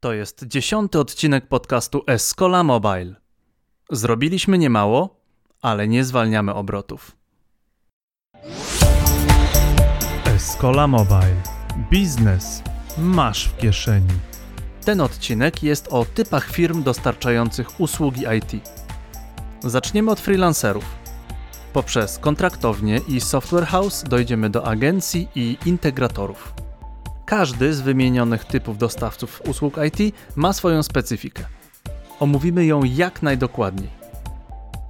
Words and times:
To 0.00 0.12
jest 0.12 0.44
dziesiąty 0.46 0.98
odcinek 0.98 1.46
podcastu 1.48 2.02
Escola 2.06 2.64
Mobile. 2.64 3.14
Zrobiliśmy 3.90 4.58
niemało, 4.58 5.16
ale 5.62 5.88
nie 5.88 6.04
zwalniamy 6.04 6.54
obrotów. 6.54 7.16
Escola 10.24 10.86
Mobile. 10.86 11.42
Biznes 11.90 12.62
masz 12.98 13.48
w 13.48 13.56
kieszeni. 13.56 14.12
Ten 14.84 15.00
odcinek 15.00 15.62
jest 15.62 15.88
o 15.88 16.04
typach 16.04 16.50
firm 16.50 16.82
dostarczających 16.82 17.80
usługi 17.80 18.24
IT. 18.38 18.68
Zaczniemy 19.64 20.10
od 20.10 20.20
freelancerów. 20.20 20.84
Poprzez 21.72 22.18
kontraktownie 22.18 23.00
i 23.08 23.20
software 23.20 23.66
house 23.66 24.04
dojdziemy 24.08 24.50
do 24.50 24.66
agencji 24.66 25.28
i 25.34 25.56
integratorów. 25.66 26.69
Każdy 27.30 27.74
z 27.74 27.80
wymienionych 27.80 28.44
typów 28.44 28.78
dostawców 28.78 29.42
usług 29.48 29.74
IT 29.86 30.14
ma 30.36 30.52
swoją 30.52 30.82
specyfikę. 30.82 31.44
Omówimy 32.20 32.66
ją 32.66 32.84
jak 32.84 33.22
najdokładniej. 33.22 33.90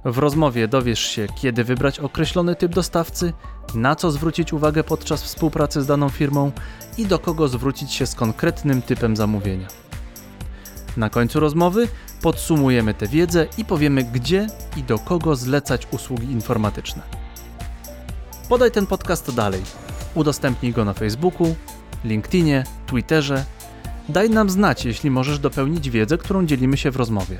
W 0.05 0.17
rozmowie 0.17 0.67
dowiesz 0.67 0.99
się, 0.99 1.27
kiedy 1.35 1.63
wybrać 1.63 1.99
określony 1.99 2.55
typ 2.55 2.75
dostawcy, 2.75 3.33
na 3.75 3.95
co 3.95 4.11
zwrócić 4.11 4.53
uwagę 4.53 4.83
podczas 4.83 5.23
współpracy 5.23 5.81
z 5.81 5.87
daną 5.87 6.09
firmą 6.09 6.51
i 6.97 7.05
do 7.05 7.19
kogo 7.19 7.47
zwrócić 7.47 7.93
się 7.93 8.05
z 8.05 8.15
konkretnym 8.15 8.81
typem 8.81 9.15
zamówienia. 9.15 9.67
Na 10.97 11.09
końcu 11.09 11.39
rozmowy 11.39 11.87
podsumujemy 12.21 12.93
tę 12.93 13.07
wiedzę 13.07 13.47
i 13.57 13.65
powiemy, 13.65 14.03
gdzie 14.03 14.47
i 14.77 14.83
do 14.83 14.99
kogo 14.99 15.35
zlecać 15.35 15.87
usługi 15.91 16.31
informatyczne. 16.31 17.01
Podaj 18.49 18.71
ten 18.71 18.87
podcast 18.87 19.35
dalej. 19.35 19.61
Udostępnij 20.15 20.73
go 20.73 20.85
na 20.85 20.93
Facebooku, 20.93 21.55
LinkedInie, 22.05 22.63
Twitterze. 22.87 23.45
Daj 24.09 24.29
nam 24.29 24.49
znać, 24.49 24.85
jeśli 24.85 25.11
możesz 25.11 25.39
dopełnić 25.39 25.89
wiedzę, 25.89 26.17
którą 26.17 26.45
dzielimy 26.45 26.77
się 26.77 26.91
w 26.91 26.95
rozmowie. 26.95 27.39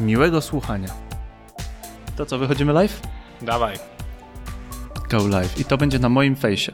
Miłego 0.00 0.40
słuchania. 0.40 0.88
To 2.16 2.26
co, 2.26 2.38
wychodzimy 2.38 2.72
live? 2.72 3.02
Dawaj. 3.42 3.76
Go 5.10 5.28
live. 5.28 5.60
I 5.60 5.64
to 5.64 5.76
będzie 5.76 5.98
na 5.98 6.08
moim 6.08 6.36
fejsie. 6.36 6.72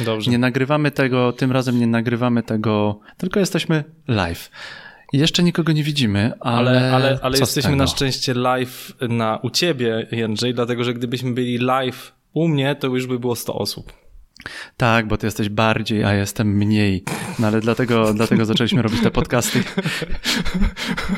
Dobrze. 0.00 0.30
Nie 0.30 0.38
nagrywamy 0.38 0.90
tego, 0.90 1.32
tym 1.32 1.52
razem 1.52 1.78
nie 1.78 1.86
nagrywamy 1.86 2.42
tego, 2.42 3.00
tylko 3.16 3.40
jesteśmy 3.40 3.84
live. 4.08 4.50
Jeszcze 5.12 5.42
nikogo 5.42 5.72
nie 5.72 5.84
widzimy, 5.84 6.32
ale. 6.40 6.70
ale, 6.70 6.92
ale, 6.92 7.18
ale 7.22 7.38
jesteśmy 7.38 7.76
na 7.76 7.86
szczęście 7.86 8.34
live 8.34 8.92
na, 9.08 9.38
u 9.42 9.50
ciebie, 9.50 10.06
Jędrzej, 10.12 10.54
dlatego 10.54 10.84
że 10.84 10.94
gdybyśmy 10.94 11.32
byli 11.32 11.58
live 11.58 12.12
u 12.32 12.48
mnie, 12.48 12.74
to 12.74 12.86
już 12.86 13.06
by 13.06 13.18
było 13.18 13.36
100 13.36 13.54
osób. 13.54 13.92
Tak, 14.76 15.08
bo 15.08 15.16
ty 15.16 15.26
jesteś 15.26 15.48
bardziej, 15.48 16.04
a 16.04 16.14
jestem 16.14 16.48
mniej. 16.48 17.04
No 17.38 17.46
ale 17.46 17.60
dlatego, 17.60 18.14
dlatego 18.14 18.44
zaczęliśmy 18.44 18.82
robić 18.82 19.00
te 19.02 19.10
podcasty. 19.10 19.62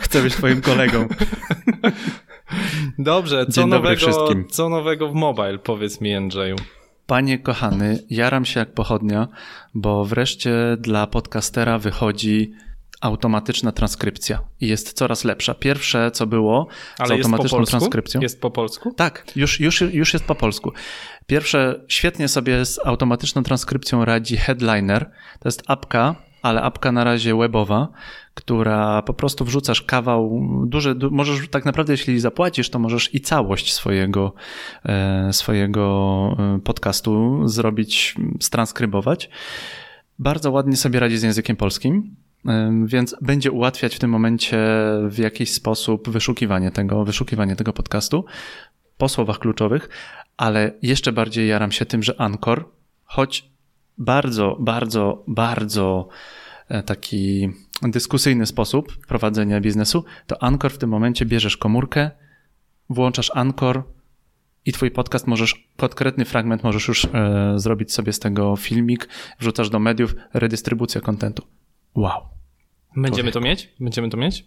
Chcę 0.02 0.22
być 0.22 0.34
twoim 0.34 0.60
kolegą. 0.60 1.08
Dobrze, 2.98 3.46
co 3.46 3.66
nowego, 3.66 3.96
wszystkim. 3.96 4.48
co 4.48 4.68
nowego 4.68 5.08
w 5.08 5.14
mobile, 5.14 5.58
powiedz 5.58 6.00
mi 6.00 6.10
Jędrzeju. 6.10 6.56
Panie 7.06 7.38
kochany, 7.38 7.98
jaram 8.10 8.44
się 8.44 8.60
jak 8.60 8.74
pochodnia, 8.74 9.28
bo 9.74 10.04
wreszcie 10.04 10.76
dla 10.78 11.06
podcastera 11.06 11.78
wychodzi 11.78 12.52
automatyczna 13.02 13.72
transkrypcja 13.72 14.40
i 14.60 14.66
jest 14.66 14.92
coraz 14.92 15.24
lepsza. 15.24 15.54
Pierwsze, 15.54 16.10
co 16.10 16.26
było 16.26 16.66
z 16.96 17.00
Ale 17.00 17.08
po 17.08 17.14
automatyczną 17.14 17.64
transkrypcją. 17.64 18.20
Jest 18.20 18.40
po 18.40 18.50
polsku? 18.50 18.94
Tak, 18.96 19.24
już, 19.36 19.60
już, 19.60 19.80
już 19.80 20.12
jest 20.12 20.24
po 20.24 20.34
polsku. 20.34 20.72
Pierwsze, 21.26 21.84
świetnie 21.88 22.28
sobie 22.28 22.64
z 22.64 22.80
automatyczną 22.84 23.42
transkrypcją 23.42 24.04
radzi 24.04 24.36
Headliner. 24.36 25.10
To 25.40 25.48
jest 25.48 25.62
apka, 25.66 26.16
ale 26.42 26.62
apka 26.62 26.92
na 26.92 27.04
razie 27.04 27.36
webowa, 27.36 27.88
która 28.34 29.02
po 29.02 29.14
prostu 29.14 29.44
wrzucasz 29.44 29.82
kawał, 29.82 30.40
duży, 30.66 30.94
du, 30.94 31.10
możesz 31.10 31.48
tak 31.48 31.64
naprawdę, 31.64 31.92
jeśli 31.92 32.20
zapłacisz, 32.20 32.70
to 32.70 32.78
możesz 32.78 33.14
i 33.14 33.20
całość 33.20 33.72
swojego, 33.72 34.34
e, 34.84 35.32
swojego 35.32 36.36
e, 36.38 36.58
podcastu 36.60 37.40
zrobić, 37.48 38.14
transkrybować. 38.50 39.30
Bardzo 40.18 40.50
ładnie 40.50 40.76
sobie 40.76 41.00
radzi 41.00 41.18
z 41.18 41.22
językiem 41.22 41.56
polskim. 41.56 42.16
Więc 42.84 43.16
będzie 43.20 43.52
ułatwiać 43.52 43.96
w 43.96 43.98
tym 43.98 44.10
momencie 44.10 44.58
w 45.08 45.18
jakiś 45.18 45.52
sposób 45.52 46.10
wyszukiwanie 46.10 46.70
tego, 46.70 47.04
wyszukiwanie 47.04 47.56
tego 47.56 47.72
podcastu 47.72 48.24
po 48.98 49.08
słowach 49.08 49.38
kluczowych, 49.38 49.88
ale 50.36 50.72
jeszcze 50.82 51.12
bardziej 51.12 51.48
jaram 51.48 51.72
się 51.72 51.86
tym, 51.86 52.02
że 52.02 52.20
Anchor, 52.20 52.68
choć 53.04 53.50
bardzo, 53.98 54.56
bardzo, 54.60 55.24
bardzo 55.26 56.08
e, 56.68 56.82
taki 56.82 57.50
dyskusyjny 57.82 58.46
sposób 58.46 59.06
prowadzenia 59.06 59.60
biznesu, 59.60 60.04
to 60.26 60.42
Anchor 60.42 60.72
w 60.72 60.78
tym 60.78 60.90
momencie 60.90 61.26
bierzesz 61.26 61.56
komórkę, 61.56 62.10
włączasz 62.90 63.30
Anchor 63.34 63.82
i 64.64 64.72
twój 64.72 64.90
podcast 64.90 65.26
możesz, 65.26 65.68
konkretny 65.76 66.24
fragment 66.24 66.62
możesz 66.62 66.88
już 66.88 67.04
e, 67.04 67.52
zrobić 67.56 67.92
sobie 67.92 68.12
z 68.12 68.18
tego 68.18 68.56
filmik, 68.56 69.08
wrzucasz 69.38 69.70
do 69.70 69.78
mediów, 69.78 70.14
redystrybucja 70.34 71.00
kontentu. 71.00 71.42
Wow. 71.94 72.20
Będziemy 72.96 73.32
to 73.32 73.40
mieć? 73.40 73.68
Będziemy 73.80 74.08
to 74.08 74.16
mieć? 74.16 74.44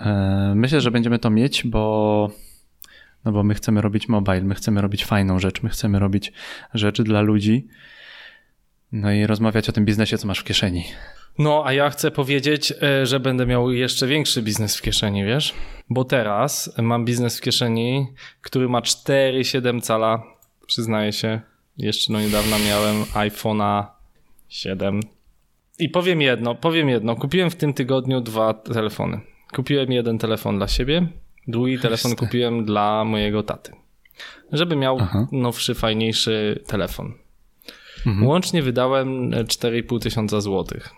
E, 0.00 0.52
Myślę, 0.56 0.80
że 0.80 0.90
będziemy 0.90 1.18
to 1.18 1.30
mieć, 1.30 1.64
bo, 1.66 2.30
no 3.24 3.32
bo 3.32 3.42
my 3.42 3.54
chcemy 3.54 3.80
robić 3.80 4.08
mobile, 4.08 4.40
my 4.40 4.54
chcemy 4.54 4.80
robić 4.80 5.04
fajną 5.04 5.38
rzecz, 5.38 5.62
my 5.62 5.68
chcemy 5.68 5.98
robić 5.98 6.32
rzeczy 6.74 7.04
dla 7.04 7.20
ludzi. 7.20 7.68
No 8.92 9.12
i 9.12 9.26
rozmawiać 9.26 9.68
o 9.68 9.72
tym 9.72 9.84
biznesie, 9.84 10.18
co 10.18 10.26
masz 10.26 10.38
w 10.38 10.44
kieszeni. 10.44 10.84
No, 11.38 11.62
a 11.66 11.72
ja 11.72 11.90
chcę 11.90 12.10
powiedzieć, 12.10 12.72
e, 12.82 13.06
że 13.06 13.20
będę 13.20 13.46
miał 13.46 13.70
jeszcze 13.70 14.06
większy 14.06 14.42
biznes 14.42 14.76
w 14.76 14.82
kieszeni, 14.82 15.24
wiesz? 15.24 15.54
Bo 15.90 16.04
teraz 16.04 16.74
mam 16.82 17.04
biznes 17.04 17.38
w 17.38 17.40
kieszeni, 17.40 18.06
który 18.42 18.68
ma 18.68 18.80
4,7 18.80 19.80
cala. 19.80 20.22
Przyznaję 20.66 21.12
się, 21.12 21.40
jeszcze 21.76 22.12
no 22.12 22.20
niedawno 22.20 22.56
miałem 22.58 23.02
iPhone'a 23.02 23.86
7. 24.48 25.00
I 25.78 25.88
powiem 25.88 26.20
jedno, 26.20 26.54
powiem 26.54 26.88
jedno. 26.88 27.16
Kupiłem 27.16 27.50
w 27.50 27.56
tym 27.56 27.74
tygodniu 27.74 28.20
dwa 28.20 28.54
telefony. 28.54 29.20
Kupiłem 29.54 29.92
jeden 29.92 30.18
telefon 30.18 30.56
dla 30.56 30.68
siebie, 30.68 31.06
drugi 31.48 31.78
telefon 31.78 32.16
kupiłem 32.16 32.64
dla 32.64 33.04
mojego 33.04 33.42
taty. 33.42 33.72
Żeby 34.52 34.76
miał 34.76 34.98
Aha. 35.00 35.26
nowszy, 35.32 35.74
fajniejszy 35.74 36.64
telefon. 36.66 37.14
Mhm. 38.06 38.26
Łącznie 38.26 38.62
wydałem 38.62 39.34
e, 39.34 39.44
4,5 39.44 40.00
tysiąca 40.00 40.40
złotych. 40.40 40.90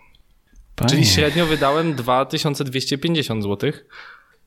Czyli 0.88 1.06
średnio 1.06 1.46
wydałem 1.46 1.94
2250 1.94 3.42
zł. 3.42 3.72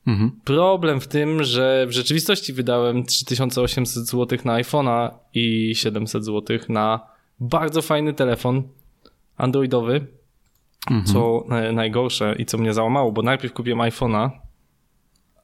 Mhm. 0.06 0.30
Problem 0.44 1.00
w 1.00 1.08
tym, 1.08 1.44
że 1.44 1.86
w 1.88 1.92
rzeczywistości 1.92 2.52
wydałem 2.52 3.04
3800 3.04 4.06
zł 4.06 4.38
na 4.44 4.62
iPhone'a 4.62 5.10
i 5.34 5.74
700 5.74 6.24
zł 6.24 6.58
na 6.68 7.00
bardzo 7.40 7.82
fajny 7.82 8.12
telefon 8.12 8.62
androidowy. 9.36 10.06
Mhm. 10.90 11.04
Co 11.04 11.46
najgorsze 11.72 12.34
i 12.38 12.46
co 12.46 12.58
mnie 12.58 12.74
załamało, 12.74 13.12
bo 13.12 13.22
najpierw 13.22 13.54
kupiłem 13.54 13.78
iPhone'a 13.78 14.30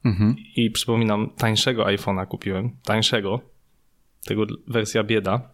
Mhm. 0.05 0.35
i 0.55 0.71
przypominam, 0.71 1.29
tańszego 1.37 1.83
iPhone'a 1.85 2.27
kupiłem. 2.27 2.75
Tańszego. 2.83 3.39
Tego 4.25 4.45
wersja 4.67 5.03
bieda. 5.03 5.49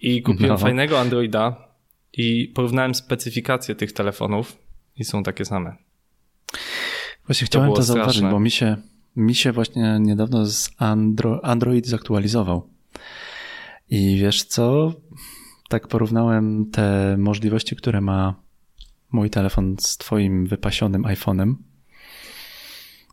I 0.00 0.22
kupiłem 0.22 0.50
No. 0.52 0.58
fajnego 0.58 1.00
Androida 1.00 1.68
i 2.12 2.52
porównałem 2.54 2.94
specyfikacje 2.94 3.74
tych 3.74 3.92
telefonów 3.92 4.56
i 4.96 5.04
są 5.04 5.22
takie 5.22 5.44
same. 5.44 5.76
Właśnie 7.26 7.46
chciałem 7.46 7.68
to, 7.68 7.72
było 7.74 7.82
zauważyć, 7.82 8.12
straszne. 8.12 8.30
bo 8.30 8.40
mi 8.40 8.50
się, 8.50 8.76
mi 9.16 9.34
się 9.34 9.52
właśnie 9.52 9.96
niedawno 10.00 10.46
z 10.46 10.70
Andro, 10.78 11.44
Android 11.44 11.86
zaktualizował. 11.86 12.68
I 13.90 14.18
wiesz 14.20 14.44
co? 14.44 14.92
Tak 15.68 15.88
porównałem 15.88 16.70
te 16.70 17.16
możliwości, 17.18 17.76
które 17.76 18.00
ma 18.00 18.34
mój 19.12 19.30
telefon 19.30 19.76
z 19.80 19.96
twoim 19.96 20.46
wypasionym 20.46 21.02
iPhone'em. 21.02 21.54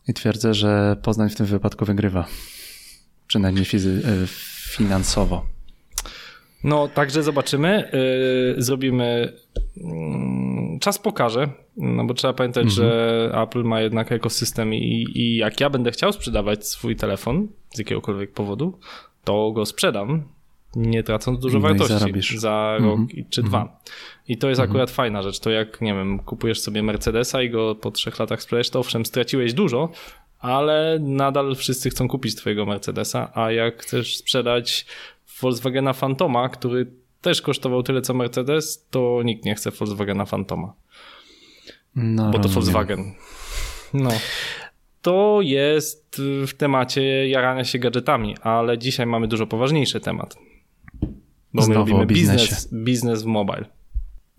I 0.08 0.14
twierdzę, 0.14 0.54
że 0.54 0.96
Poznań 1.02 1.30
w 1.30 1.34
tym 1.36 1.46
wypadku 1.46 1.84
wygrywa. 1.84 2.26
Przynajmniej 3.26 3.64
fizy- 3.64 4.06
e, 4.06 4.26
finansowo. 4.76 5.46
No, 6.64 6.88
także 6.88 7.22
zobaczymy. 7.22 7.90
Yy, 8.56 8.62
zrobimy. 8.62 9.32
mm, 9.76 10.78
czas 10.80 10.98
pokaże, 10.98 11.48
no 11.76 12.04
bo 12.04 12.14
trzeba 12.14 12.32
pamiętać, 12.34 12.72
że 12.72 13.30
Apple 13.42 13.62
ma 13.64 13.80
jednak 13.80 14.12
ekosystem 14.12 14.74
i, 14.74 15.06
i 15.14 15.36
jak 15.36 15.60
ja 15.60 15.70
będę 15.70 15.90
chciał 15.90 16.12
sprzedawać 16.12 16.66
swój 16.68 16.96
telefon 16.96 17.48
z 17.74 17.78
jakiegokolwiek 17.78 18.32
powodu, 18.32 18.78
to 19.24 19.52
go 19.52 19.66
sprzedam, 19.66 20.22
nie 20.76 21.02
tracąc 21.02 21.40
dużo 21.40 21.58
No 21.58 21.68
wartości 21.68 22.38
za 22.38 22.74
Mhm. 22.78 23.00
rok 23.00 23.14
i- 23.14 23.24
czy 23.30 23.42
dwa. 23.42 23.80
I 24.28 24.38
to 24.38 24.48
jest 24.48 24.60
akurat 24.60 24.90
fajna 24.90 25.22
rzecz. 25.22 25.38
To 25.40 25.50
jak, 25.50 25.80
nie 25.80 25.94
wiem, 25.94 26.18
kupujesz 26.18 26.60
sobie 26.60 26.82
Mercedesa 26.82 27.42
i 27.42 27.50
go 27.50 27.74
po 27.74 27.90
trzech 27.90 28.18
latach 28.18 28.42
sprzedajesz, 28.42 28.70
to 28.70 28.78
owszem, 28.80 29.06
straciłeś 29.06 29.52
dużo, 29.54 29.88
ale 30.38 30.98
nadal 31.00 31.54
wszyscy 31.56 31.90
chcą 31.90 32.08
kupić 32.08 32.34
twojego 32.34 32.66
Mercedesa, 32.66 33.30
a 33.34 33.50
jak 33.52 33.82
chcesz 33.82 34.16
sprzedać 34.16 34.86
Volkswagena 35.40 35.92
Fantoma, 35.92 36.48
który 36.48 36.86
też 37.20 37.42
kosztował 37.42 37.82
tyle 37.82 38.02
co 38.02 38.14
Mercedes, 38.14 38.86
to 38.90 39.20
nikt 39.24 39.44
nie 39.44 39.54
chce 39.54 39.70
Volkswagena 39.70 40.24
Fantoma. 40.24 40.72
No, 41.96 42.30
bo 42.30 42.38
to. 42.38 42.48
Volkswagen. 42.48 43.14
No. 43.94 44.10
To 45.02 45.38
jest 45.42 46.22
w 46.46 46.54
temacie 46.54 47.28
jarania 47.28 47.64
się 47.64 47.78
gadżetami, 47.78 48.36
ale 48.42 48.78
dzisiaj 48.78 49.06
mamy 49.06 49.28
dużo 49.28 49.46
poważniejszy 49.46 50.00
temat. 50.00 50.36
Bo 51.54 51.62
Znowu 51.62 51.90
my 51.92 51.98
robimy 51.98 52.06
biznesie. 52.06 52.42
biznes, 52.54 52.68
biznes 52.84 53.22
w 53.22 53.26
mobile. 53.26 53.64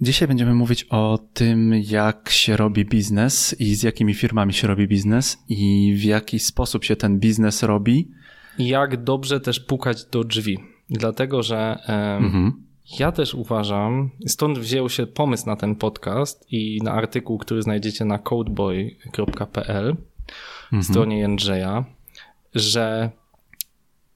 Dzisiaj 0.01 0.27
będziemy 0.27 0.53
mówić 0.53 0.83
o 0.89 1.19
tym, 1.33 1.73
jak 1.83 2.29
się 2.29 2.57
robi 2.57 2.85
biznes 2.85 3.56
i 3.59 3.75
z 3.75 3.83
jakimi 3.83 4.13
firmami 4.13 4.53
się 4.53 4.67
robi 4.67 4.88
biznes 4.88 5.38
i 5.50 5.94
w 5.97 6.03
jaki 6.03 6.39
sposób 6.39 6.83
się 6.83 6.95
ten 6.95 7.19
biznes 7.19 7.63
robi. 7.63 8.12
I 8.57 8.67
jak 8.67 9.03
dobrze 9.03 9.39
też 9.39 9.59
pukać 9.59 10.06
do 10.06 10.23
drzwi. 10.23 10.59
Dlatego, 10.89 11.44
że 11.44 11.77
Mhm. 12.19 12.63
ja 13.00 13.12
też 13.12 13.33
uważam, 13.33 14.09
stąd 14.27 14.59
wziął 14.59 14.89
się 14.89 15.07
pomysł 15.07 15.45
na 15.45 15.56
ten 15.56 15.75
podcast 15.75 16.45
i 16.51 16.79
na 16.83 16.91
artykuł, 16.91 17.38
który 17.38 17.62
znajdziecie 17.62 18.06
na 18.06 18.19
codeboy.pl 18.19 19.95
stronie 20.81 21.19
Jędrzeja, 21.19 21.85
że 22.56 23.09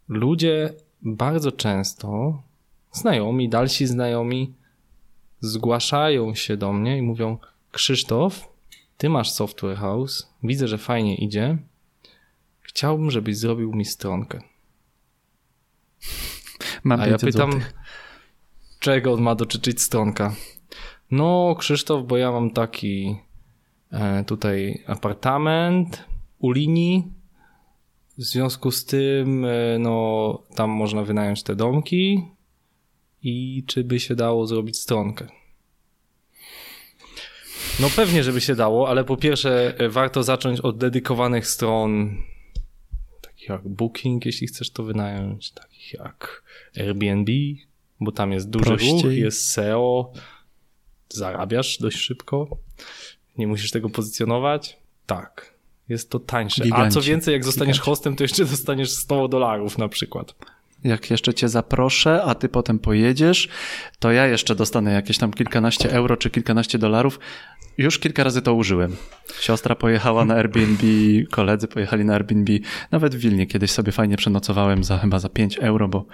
ludzie 0.08 0.74
bardzo 1.02 1.52
często, 1.52 2.42
znajomi, 2.92 3.50
dalsi 3.50 3.88
znajomi, 3.88 4.54
zgłaszają 5.42 6.36
się 6.36 6.58
do 6.58 6.74
mnie 6.74 6.98
i 6.98 7.02
mówią: 7.02 7.38
Krzysztof, 7.72 8.50
ty 8.98 9.10
masz 9.10 9.32
software 9.32 9.78
house, 9.78 10.34
widzę, 10.44 10.68
że 10.68 10.78
fajnie 10.78 11.16
idzie. 11.16 11.58
Chciałbym, 12.62 13.12
żebyś 13.12 13.38
zrobił 13.38 13.74
mi 13.74 13.86
stronkę. 13.86 14.42
Mam 16.84 17.00
A 17.00 17.08
ja 17.08 17.18
500 17.18 17.34
pytam, 17.34 17.52
złotych. 17.52 17.74
czego 18.80 19.18
ma 19.18 19.36
dotyczyć 19.36 19.82
stronka? 19.82 20.36
No, 21.12 21.56
Krzysztof, 21.60 22.08
bo 22.08 22.18
ja 22.18 22.32
mam 22.32 22.52
taki 22.52 23.16
e, 23.92 24.24
tutaj 24.24 24.84
apartament 24.88 26.04
u 26.40 26.52
linii. 26.52 27.08
W 28.18 28.24
związku 28.24 28.72
z 28.72 28.86
tym, 28.86 29.46
e, 29.46 29.80
no, 29.80 30.42
tam 30.56 30.70
można 30.70 31.04
wynająć 31.04 31.44
te 31.44 31.56
domki 31.56 32.24
i 33.24 33.64
czy 33.68 33.84
by 33.84 34.00
się 34.00 34.16
dało 34.16 34.48
zrobić 34.48 34.80
stronkę? 34.80 35.28
No 37.80 37.90
pewnie, 37.96 38.24
żeby 38.24 38.42
się 38.42 38.56
dało, 38.56 38.90
ale 38.90 39.04
po 39.04 39.18
pierwsze 39.18 39.80
e, 39.80 39.90
warto 39.90 40.24
zacząć 40.24 40.60
od 40.60 40.78
dedykowanych 40.78 41.48
stron, 41.48 42.18
takich 43.22 43.50
jak 43.50 43.68
Booking, 43.68 44.26
jeśli 44.26 44.48
chcesz 44.48 44.70
to 44.70 44.84
wynająć, 44.84 45.52
takich 45.52 45.94
jak 45.94 46.44
Airbnb, 46.78 47.32
bo 48.00 48.12
tam 48.12 48.32
jest 48.32 48.50
duży 48.50 48.66
Prościej. 48.66 49.02
ruch, 49.04 49.14
jest 49.14 49.52
SEO, 49.52 50.12
zarabiasz 51.10 51.78
dość 51.78 51.98
szybko, 51.98 52.58
nie 53.38 53.48
musisz 53.48 53.72
tego 53.72 53.90
pozycjonować. 53.90 54.78
Tak, 55.06 55.54
jest 55.90 56.10
to 56.10 56.20
tańsze. 56.20 56.64
A 56.64 56.66
Giganci. 56.66 56.94
co 56.94 57.02
więcej, 57.02 57.34
jak 57.34 57.46
zostaniesz 57.46 57.80
hostem, 57.80 58.16
to 58.16 58.24
jeszcze 58.24 58.46
dostaniesz 58.46 58.92
100 58.92 59.28
dolarów 59.28 59.78
na 59.78 59.90
przykład. 59.90 60.36
Jak 60.84 61.12
jeszcze 61.12 61.34
cię 61.34 61.50
zaproszę, 61.50 62.24
a 62.24 62.36
ty 62.36 62.50
potem 62.50 62.80
pojedziesz, 62.80 63.50
to 64.00 64.12
ja 64.12 64.28
jeszcze 64.28 64.56
dostanę 64.56 64.92
jakieś 64.94 65.18
tam 65.18 65.34
kilkanaście 65.34 65.92
euro 65.92 66.18
czy 66.18 66.30
kilkanaście 66.30 66.78
dolarów. 66.78 67.20
Już 67.78 68.00
kilka 68.00 68.24
razy 68.24 68.42
to 68.42 68.54
użyłem. 68.54 68.96
Siostra 69.40 69.76
pojechała 69.76 70.26
na 70.26 70.36
Airbnb, 70.36 70.84
koledzy 71.32 71.68
pojechali 71.68 72.06
na 72.06 72.14
Airbnb. 72.14 72.54
Nawet 72.92 73.16
w 73.16 73.20
Wilnie 73.20 73.48
kiedyś 73.48 73.72
sobie 73.72 73.92
fajnie 73.92 74.18
przenocowałem 74.18 74.84
za 74.84 74.98
chyba 74.98 75.20
za 75.20 75.30
5 75.30 75.58
euro, 75.58 75.88
bo, 75.88 76.06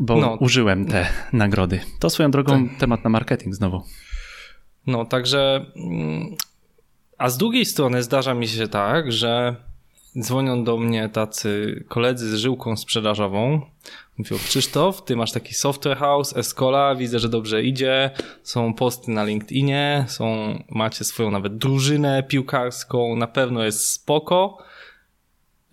bo 0.00 0.16
No. 0.16 0.34
użyłem 0.40 0.86
te 0.86 1.06
nagrody. 1.32 1.80
To 2.00 2.10
swoją 2.10 2.30
drogą 2.30 2.68
temat 2.78 3.04
na 3.04 3.10
marketing 3.10 3.54
znowu. 3.54 3.82
No, 4.86 5.04
także. 5.04 5.66
mm, 5.76 6.36
A 7.18 7.28
z 7.28 7.38
drugiej 7.38 7.64
strony 7.64 8.02
zdarza 8.02 8.34
mi 8.34 8.48
się 8.48 8.68
tak, 8.68 9.12
że 9.12 9.56
dzwonią 10.20 10.64
do 10.64 10.76
mnie 10.76 11.08
tacy 11.08 11.84
koledzy 11.88 12.36
z 12.36 12.40
żyłką 12.40 12.76
sprzedażową. 12.76 13.60
Mówią, 14.18 14.36
Krzysztof, 14.38 15.04
ty 15.04 15.16
masz 15.16 15.32
taki 15.32 15.54
software 15.54 15.96
house, 15.96 16.36
Escola, 16.36 16.94
widzę, 16.94 17.18
że 17.18 17.28
dobrze 17.28 17.62
idzie, 17.62 18.10
są 18.42 18.74
posty 18.74 19.10
na 19.10 19.24
LinkedInie, 19.24 20.04
są, 20.08 20.26
macie 20.68 21.04
swoją 21.04 21.30
nawet 21.30 21.58
drużynę 21.58 22.22
piłkarską, 22.22 23.16
na 23.16 23.26
pewno 23.26 23.64
jest 23.64 23.88
spoko. 23.88 24.58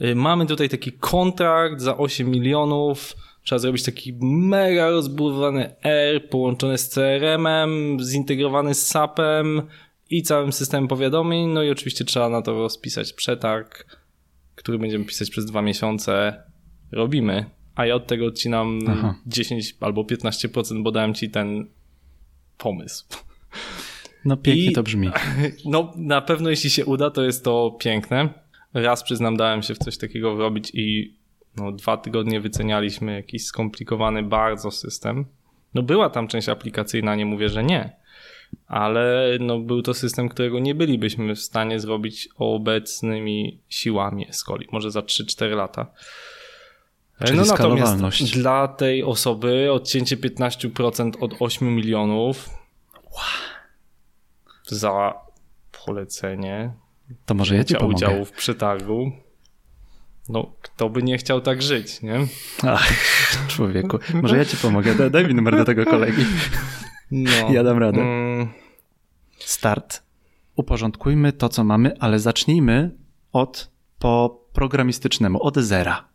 Y, 0.02 0.16
Mamy 0.16 0.46
tutaj 0.46 0.70
taki 0.70 0.92
kontrakt 0.92 1.82
za 1.82 1.98
8 1.98 2.32
milionów. 2.32 3.14
Trzeba 3.44 3.60
zrobić 3.60 3.84
taki 3.84 4.14
mega 4.22 4.90
rozbudowany 4.90 5.76
R 5.84 6.30
połączony 6.30 6.78
z 6.78 6.90
CRM-em, 6.90 7.98
zintegrowany 8.02 8.76
z 8.76 8.88
SAP-em 8.88 9.62
i 10.10 10.24
całym 10.24 10.54
systemem 10.54 10.88
powiadomień. 10.88 11.50
No 11.50 11.64
i 11.64 11.70
oczywiście 11.70 12.06
trzeba 12.06 12.30
na 12.30 12.42
to 12.42 12.54
rozpisać 12.54 13.14
przetarg, 13.14 13.86
który 14.56 14.80
będziemy 14.80 15.06
pisać 15.06 15.30
przez 15.30 15.46
dwa 15.46 15.62
miesiące. 15.62 16.44
Robimy. 16.92 17.46
A 17.76 17.86
ja 17.86 17.96
od 17.96 18.08
tego 18.08 18.26
odcinam 18.26 18.80
Aha. 18.88 19.16
10 19.28 19.76
albo 19.80 20.04
15%, 20.04 20.84
bo 20.84 20.92
dałem 20.92 21.14
ci 21.14 21.30
ten 21.30 21.68
pomysł. 22.58 23.06
No 24.26 24.38
pięknie 24.38 24.66
I- 24.72 24.74
to 24.74 24.84
brzmi. 24.84 25.10
No, 25.66 25.94
na 25.96 26.22
pewno 26.22 26.50
jeśli 26.50 26.70
się 26.70 26.86
uda, 26.86 27.10
to 27.12 27.24
jest 27.24 27.44
to 27.44 27.78
piękne. 27.80 28.30
Raz 28.74 29.04
przyznam, 29.04 29.38
dałem 29.38 29.62
się 29.64 29.76
w 29.76 29.78
coś 29.78 29.98
takiego 29.98 30.36
robić 30.36 30.72
i 30.74 31.16
no, 31.58 31.72
dwa 31.72 31.98
tygodnie 31.98 32.42
wycenialiśmy 32.42 33.14
jakiś 33.14 33.46
skomplikowany 33.46 34.24
bardzo 34.24 34.72
system. 34.72 35.26
No 35.74 35.84
była 35.84 36.10
tam 36.10 36.28
część 36.28 36.50
aplikacyjna, 36.50 37.16
nie 37.16 37.26
mówię, 37.26 37.50
że 37.50 37.64
nie, 37.64 37.96
ale 38.68 39.38
no, 39.40 39.60
był 39.60 39.82
to 39.82 39.94
system, 39.94 40.30
którego 40.30 40.60
nie 40.60 40.76
bylibyśmy 40.76 41.36
w 41.36 41.40
stanie 41.40 41.80
zrobić 41.80 42.30
obecnymi 42.38 43.60
siłami 43.70 44.30
Escoli, 44.30 44.68
może 44.72 44.92
za 44.92 45.00
3-4 45.00 45.56
lata. 45.56 45.86
Czyli 47.26 47.40
no 47.40 47.46
natomiast 47.46 48.34
dla 48.34 48.68
tej 48.68 49.04
osoby 49.04 49.72
odcięcie 49.72 50.18
15% 50.18 51.12
od 51.20 51.34
8 51.40 51.76
milionów 51.76 52.50
za 54.68 55.14
polecenie 55.86 56.74
To 57.26 57.34
może 57.34 57.56
ja 57.56 57.64
ci 57.64 57.76
pomogę. 57.76 57.96
udziału 57.96 58.26
w 58.26 58.32
przetargu. 58.32 59.12
No, 60.30 60.54
kto 60.62 60.90
by 60.90 61.04
nie 61.04 61.18
chciał 61.18 61.42
tak 61.42 61.62
żyć, 61.62 62.02
nie? 62.02 62.28
Ach, 62.64 62.90
człowieku. 63.48 64.00
Może 64.14 64.38
ja 64.38 64.46
ci 64.46 64.58
pomogę. 64.58 64.96
Daj- 64.96 65.10
Daj 65.10 65.28
mi 65.28 65.34
numer 65.34 65.58
do 65.58 65.66
tego 65.66 65.86
kolegi. 65.86 66.26
No. 67.12 67.52
Ja 67.52 67.64
dam 67.64 67.78
radę. 67.78 68.02
Mm, 68.02 68.48
Start. 69.40 70.04
Uporządkujmy 70.56 71.34
to, 71.34 71.50
co 71.50 71.64
mamy, 71.64 72.00
ale 72.00 72.20
zacznijmy 72.20 72.92
od 73.32 73.72
po 74.00 74.40
programistycznemu, 74.54 75.44
od 75.44 75.58
zera. 75.58 76.08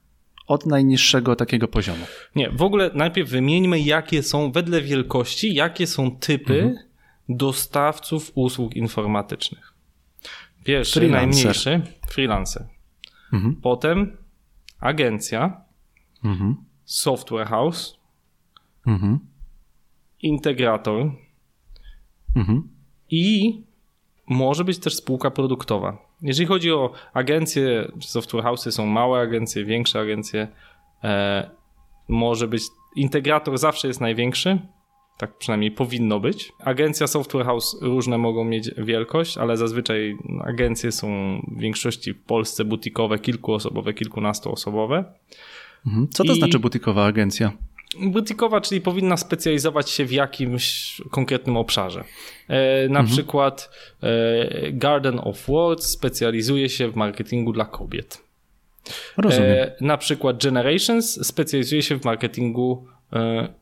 Od 0.47 0.67
najniższego 0.67 1.37
takiego 1.37 1.69
poziomu. 1.69 2.05
nie, 2.35 2.51
w 2.51 2.63
ogóle 2.63 2.91
najpierw 2.95 3.29
wymieńmy, 3.31 3.81
jakie 3.81 4.23
są 4.23 4.53
wedle 4.53 4.83
wielkości, 4.83 5.55
jakie 5.55 5.87
są 5.87 6.17
typy 6.17 6.55
Mhm. 6.63 6.77
dostawców 7.29 8.33
usług 8.35 8.75
informatycznych. 8.77 9.73
Pierwszy, 10.65 11.01
Freelancer. 11.01 11.29
najmniejszy, 11.35 11.81
freelancer. 12.09 12.67
Mhm. 13.33 13.57
Potem 13.63 14.17
agencja, 14.81 15.61
Mhm. 16.25 16.57
software 16.85 17.47
house, 17.47 17.99
Mhm. 18.87 19.19
Integrator 20.23 21.11
Mhm. 22.37 22.69
i 23.11 23.55
może 24.29 24.65
być 24.65 24.79
też 24.79 24.95
spółka 24.97 25.31
produktowa. 25.31 26.09
Jeżeli 26.23 26.47
chodzi 26.47 26.73
o 26.73 26.93
agencje, 27.15 27.93
software 28.01 28.45
house'y 28.45 28.71
są 28.71 28.87
małe 28.87 29.21
agencje, 29.21 29.65
większe 29.65 30.01
agencje, 30.01 30.49
e, 31.05 31.51
może 32.09 32.49
być 32.49 32.63
integrator 32.97 33.59
zawsze 33.59 33.89
jest 33.89 34.01
największy, 34.01 34.59
tak 35.19 35.39
przynajmniej 35.39 35.71
powinno 35.71 36.21
być. 36.21 36.53
Agencja 36.65 37.07
software 37.07 37.45
house 37.47 37.77
różne 37.83 38.19
mogą 38.19 38.45
mieć 38.45 38.71
wielkość, 38.79 39.39
ale 39.39 39.57
zazwyczaj 39.57 40.17
agencje 40.45 40.93
są 40.93 41.09
w 41.49 41.61
większości 41.61 42.13
w 42.15 42.23
Polsce 42.25 42.65
butikowe, 42.65 43.19
kilkuosobowe, 43.19 43.95
kilkunastoosobowe. 43.95 45.05
Mhm. 45.87 46.09
Co 46.09 46.25
to 46.25 46.33
I- 46.33 46.39
znaczy 46.39 46.59
butikowa 46.59 47.05
agencja? 47.07 47.53
Butikowa, 47.97 48.61
czyli 48.61 48.81
powinna 48.81 49.17
specjalizować 49.17 49.91
się 49.91 50.05
w 50.05 50.13
jakimś 50.13 50.97
konkretnym 51.11 51.57
obszarze. 51.57 52.05
E, 52.49 52.89
na 52.89 53.05
przykład 53.05 53.71
e, 54.03 54.73
Garden 54.73 55.21
of 55.23 55.47
Words 55.47 55.87
specjalizuje 55.87 56.69
się 56.69 56.89
w 56.89 56.97
marketingu 56.97 57.53
dla 57.53 57.65
kobiet. 57.65 58.25
Rozumiem. 59.17 59.51
E, 59.51 59.73
na 59.81 59.97
przykład 59.97 60.43
Generations 60.43 61.27
specjalizuje 61.27 61.83
się 61.83 61.99
w 61.99 62.05
marketingu 62.05 62.87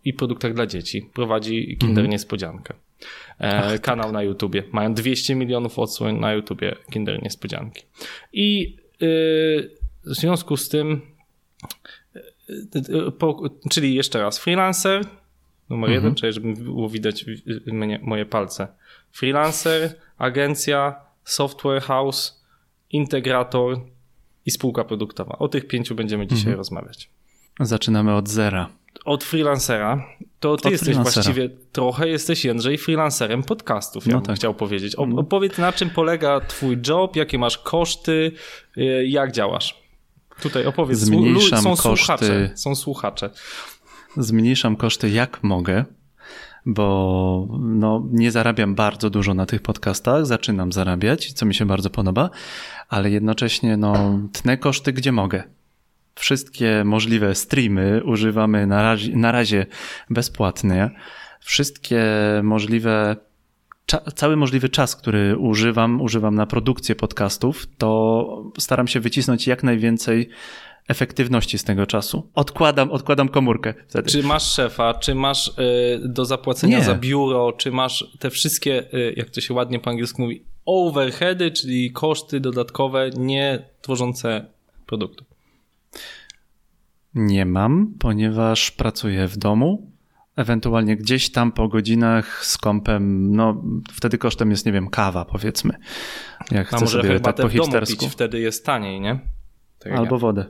i 0.04 0.14
produktach 0.14 0.54
dla 0.54 0.66
dzieci. 0.66 1.10
Prowadzi 1.14 1.76
Kinder 1.80 2.08
Niespodziankę. 2.08 2.74
E, 3.38 3.78
kanał 3.78 4.12
na 4.12 4.22
YouTubie. 4.22 4.62
Mają 4.72 4.94
200 4.94 5.34
milionów 5.34 5.78
odsłon 5.78 6.20
na 6.20 6.32
YouTubie 6.32 6.76
Kinder 6.90 7.22
Niespodzianki. 7.22 7.82
I 8.32 8.76
w 10.04 10.14
związku 10.14 10.56
z 10.56 10.68
tym, 10.68 11.00
po, 13.18 13.42
czyli 13.70 13.94
jeszcze 13.94 14.22
raz, 14.22 14.38
freelancer, 14.38 15.04
Numer 15.70 15.90
mhm. 15.90 16.04
jeden, 16.04 16.14
czyli 16.14 16.32
żeby 16.32 16.52
było 16.52 16.88
widać 16.88 17.24
mnie, 17.66 18.00
moje 18.02 18.26
palce. 18.26 18.68
Freelancer, 19.12 19.94
agencja, 20.18 20.94
software 21.24 21.82
house, 21.82 22.44
integrator 22.90 23.80
i 24.46 24.50
spółka 24.50 24.84
produktowa. 24.84 25.38
O 25.38 25.48
tych 25.48 25.66
pięciu 25.66 25.94
będziemy 25.94 26.26
dzisiaj 26.26 26.38
mhm. 26.38 26.56
rozmawiać. 26.56 27.10
Zaczynamy 27.60 28.14
od 28.14 28.28
zera. 28.28 28.68
Od 29.04 29.24
freelancera. 29.24 30.06
To 30.40 30.56
ty 30.56 30.68
od 30.68 30.72
jesteś 30.72 30.96
właściwie 30.96 31.48
trochę, 31.72 32.08
jesteś 32.08 32.44
Jędrzej 32.44 32.78
freelancerem 32.78 33.42
podcastów, 33.42 34.06
ja 34.06 34.12
no 34.12 34.18
bym 34.18 34.26
tak. 34.26 34.36
chciał 34.36 34.54
powiedzieć. 34.54 34.94
Mhm. 34.98 35.18
Opowiedz 35.18 35.58
na 35.58 35.72
czym 35.72 35.90
polega 35.90 36.40
twój 36.40 36.78
job, 36.88 37.16
jakie 37.16 37.38
masz 37.38 37.58
koszty, 37.58 38.32
y, 38.78 39.06
jak 39.06 39.32
działasz. 39.32 39.85
Tutaj 40.40 40.66
opowiedz. 40.66 40.98
Zmniejszam 40.98 41.62
są 41.62 41.76
koszty. 41.76 41.96
Słuchacze, 41.96 42.50
są 42.54 42.74
słuchacze. 42.74 43.30
Zmniejszam 44.16 44.76
koszty 44.76 45.10
jak 45.10 45.42
mogę 45.42 45.84
bo 46.66 47.48
no, 47.60 48.06
nie 48.10 48.30
zarabiam 48.30 48.74
bardzo 48.74 49.10
dużo 49.10 49.34
na 49.34 49.46
tych 49.46 49.62
podcastach, 49.62 50.26
zaczynam 50.26 50.72
zarabiać, 50.72 51.32
co 51.32 51.46
mi 51.46 51.54
się 51.54 51.66
bardzo 51.66 51.90
podoba, 51.90 52.30
ale 52.88 53.10
jednocześnie 53.10 53.76
no, 53.76 54.18
tnę 54.32 54.58
koszty 54.58 54.92
gdzie 54.92 55.12
mogę. 55.12 55.42
Wszystkie 56.14 56.82
możliwe 56.84 57.34
streamy 57.34 58.02
używamy 58.04 58.66
na 58.66 58.82
razie, 58.82 59.16
na 59.16 59.32
razie 59.32 59.66
bezpłatnie. 60.10 60.90
Wszystkie 61.40 62.04
możliwe 62.42 63.16
cały 64.14 64.36
możliwy 64.36 64.68
czas, 64.68 64.96
który 64.96 65.36
używam, 65.38 66.00
używam 66.00 66.34
na 66.34 66.46
produkcję 66.46 66.94
podcastów, 66.94 67.66
to 67.78 68.52
staram 68.58 68.88
się 68.88 69.00
wycisnąć 69.00 69.46
jak 69.46 69.62
najwięcej 69.62 70.28
efektywności 70.88 71.58
z 71.58 71.64
tego 71.64 71.86
czasu. 71.86 72.30
Odkładam, 72.34 72.90
odkładam 72.90 73.28
komórkę 73.28 73.74
wtedy. 73.88 74.10
Czy 74.10 74.22
masz 74.22 74.52
szefa, 74.52 74.94
czy 74.94 75.14
masz 75.14 75.48
y, 75.48 75.52
do 76.04 76.24
zapłacenia 76.24 76.78
Nie. 76.78 76.84
za 76.84 76.94
biuro, 76.94 77.52
czy 77.52 77.70
masz 77.70 78.04
te 78.18 78.30
wszystkie, 78.30 78.94
y, 78.94 79.14
jak 79.16 79.30
to 79.30 79.40
się 79.40 79.54
ładnie 79.54 79.80
po 79.80 79.90
angielsku 79.90 80.22
mówi, 80.22 80.44
overheady, 80.66 81.50
czyli 81.50 81.92
koszty 81.92 82.40
dodatkowe, 82.40 83.10
nie 83.16 83.68
tworzące 83.82 84.46
produktu? 84.86 85.24
Nie 87.14 87.46
mam, 87.46 87.94
ponieważ 87.98 88.70
pracuję 88.70 89.28
w 89.28 89.36
domu. 89.36 89.90
Ewentualnie 90.36 90.96
gdzieś 90.96 91.32
tam 91.32 91.52
po 91.52 91.68
godzinach 91.68 92.44
z 92.46 92.58
kąpem, 92.58 93.32
no 93.36 93.62
wtedy 93.92 94.18
kosztem 94.18 94.50
jest, 94.50 94.66
nie 94.66 94.72
wiem, 94.72 94.88
kawa 94.88 95.24
powiedzmy. 95.24 95.74
Jak 96.50 96.74
A 96.74 96.76
chcę 96.76 96.84
może 96.84 97.02
sobie 97.02 97.20
tak 97.20 97.36
po 97.36 97.48
hipstersku. 97.48 98.08
Wtedy 98.08 98.40
jest 98.40 98.66
taniej, 98.66 99.00
nie? 99.00 99.18
Tak 99.78 99.92
Albo 99.92 100.18
wodę. 100.18 100.44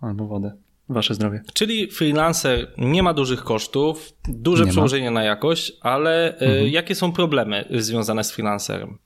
Albo 0.00 0.26
wodę. 0.26 0.52
Wasze 0.88 1.14
zdrowie. 1.14 1.42
Czyli 1.54 1.90
freelancer 1.90 2.72
nie 2.78 3.02
ma 3.02 3.14
dużych 3.14 3.44
kosztów, 3.44 4.12
duże 4.28 4.64
nie 4.64 4.70
przełożenie 4.70 5.10
ma. 5.10 5.20
na 5.20 5.24
jakość, 5.24 5.72
ale 5.80 6.34
y, 6.34 6.38
mhm. 6.38 6.66
jakie 6.66 6.94
są 6.94 7.12
problemy 7.12 7.64
związane 7.70 8.24
z 8.24 8.32
freelancerem? 8.32 8.98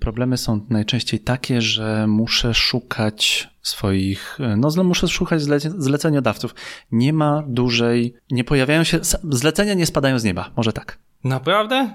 Problemy 0.00 0.36
są 0.36 0.66
najczęściej 0.70 1.20
takie, 1.20 1.62
że 1.62 2.06
muszę 2.06 2.54
szukać 2.54 3.48
swoich, 3.62 4.38
no 4.56 4.84
muszę 4.84 5.08
szukać 5.08 5.42
zleceniodawców. 5.78 6.54
Nie 6.92 7.12
ma 7.12 7.42
dużej, 7.46 8.14
nie 8.30 8.44
pojawiają 8.44 8.84
się, 8.84 8.98
zlecenia 9.30 9.74
nie 9.74 9.86
spadają 9.86 10.18
z 10.18 10.24
nieba, 10.24 10.50
może 10.56 10.72
tak. 10.72 10.98
Naprawdę? 11.24 11.94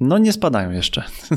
No 0.00 0.18
nie 0.18 0.32
spadają 0.32 0.70
jeszcze. 0.70 1.02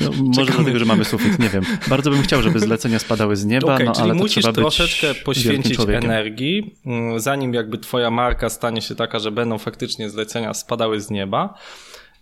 No, 0.00 0.10
może 0.36 0.52
dlatego, 0.52 0.78
że 0.78 0.84
mamy 0.84 1.04
sufit, 1.04 1.38
nie 1.38 1.48
wiem. 1.48 1.64
Bardzo 1.88 2.10
bym 2.10 2.22
chciał, 2.22 2.42
żeby 2.42 2.60
zlecenia 2.60 2.98
spadały 2.98 3.36
z 3.36 3.44
nieba, 3.44 3.74
okay, 3.74 3.86
no 3.86 3.92
czyli 3.92 4.04
ale 4.04 4.14
musisz 4.14 4.44
to 4.44 4.52
troszeczkę 4.52 5.14
poświęcić 5.14 5.80
energii, 5.80 6.76
mm, 6.86 7.20
zanim 7.20 7.54
jakby 7.54 7.78
twoja 7.78 8.10
marka 8.10 8.48
stanie 8.48 8.82
się 8.82 8.94
taka, 8.94 9.18
że 9.18 9.30
będą 9.30 9.58
faktycznie 9.58 10.10
zlecenia 10.10 10.54
spadały 10.54 11.00
z 11.00 11.10
nieba. 11.10 11.54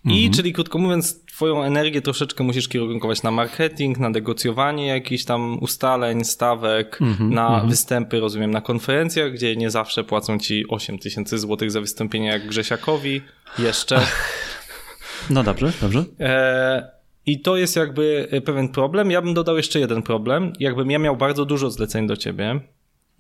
I 0.05 0.09
mhm. 0.09 0.33
czyli 0.33 0.53
krótko 0.53 0.79
mówiąc, 0.79 1.21
twoją 1.39 1.63
energię 1.63 2.03
troszeczkę 2.03 2.45
musisz 2.45 2.69
kierunkować 2.69 3.23
na 3.23 3.31
marketing, 3.31 3.99
na 3.99 4.09
negocjowanie 4.09 4.87
jakichś 4.87 5.25
tam 5.25 5.59
ustaleń, 5.63 6.25
stawek, 6.25 6.99
mhm, 7.03 7.35
na 7.35 7.49
mhm. 7.49 7.69
występy, 7.69 8.21
rozumiem, 8.21 8.51
na 8.51 8.61
konferencjach, 8.61 9.33
gdzie 9.33 9.57
nie 9.57 9.71
zawsze 9.71 10.05
płacą 10.05 10.39
ci 10.39 10.69
8 10.69 10.99
tysięcy 10.99 11.39
złotych 11.39 11.71
za 11.71 11.81
wystąpienie 11.81 12.29
jak 12.29 12.47
Grzesiakowi. 12.47 13.23
Jeszcze. 13.59 13.97
Ach. 13.97 14.29
No 15.31 15.43
dobrze, 15.43 15.73
dobrze. 15.81 16.05
E, 16.21 16.91
I 17.27 17.41
to 17.41 17.57
jest 17.57 17.77
jakby 17.77 18.29
pewien 18.45 18.69
problem. 18.69 19.11
Ja 19.11 19.23
bym 19.23 19.35
dodał 19.35 19.57
jeszcze 19.57 19.81
jeden 19.81 20.03
problem. 20.03 20.53
Jakbym 20.61 20.91
ja 20.91 20.99
miał 20.99 21.17
bardzo 21.17 21.45
dużo 21.45 21.71
zleceń 21.71 22.07
do 22.07 22.17
ciebie, 22.17 22.61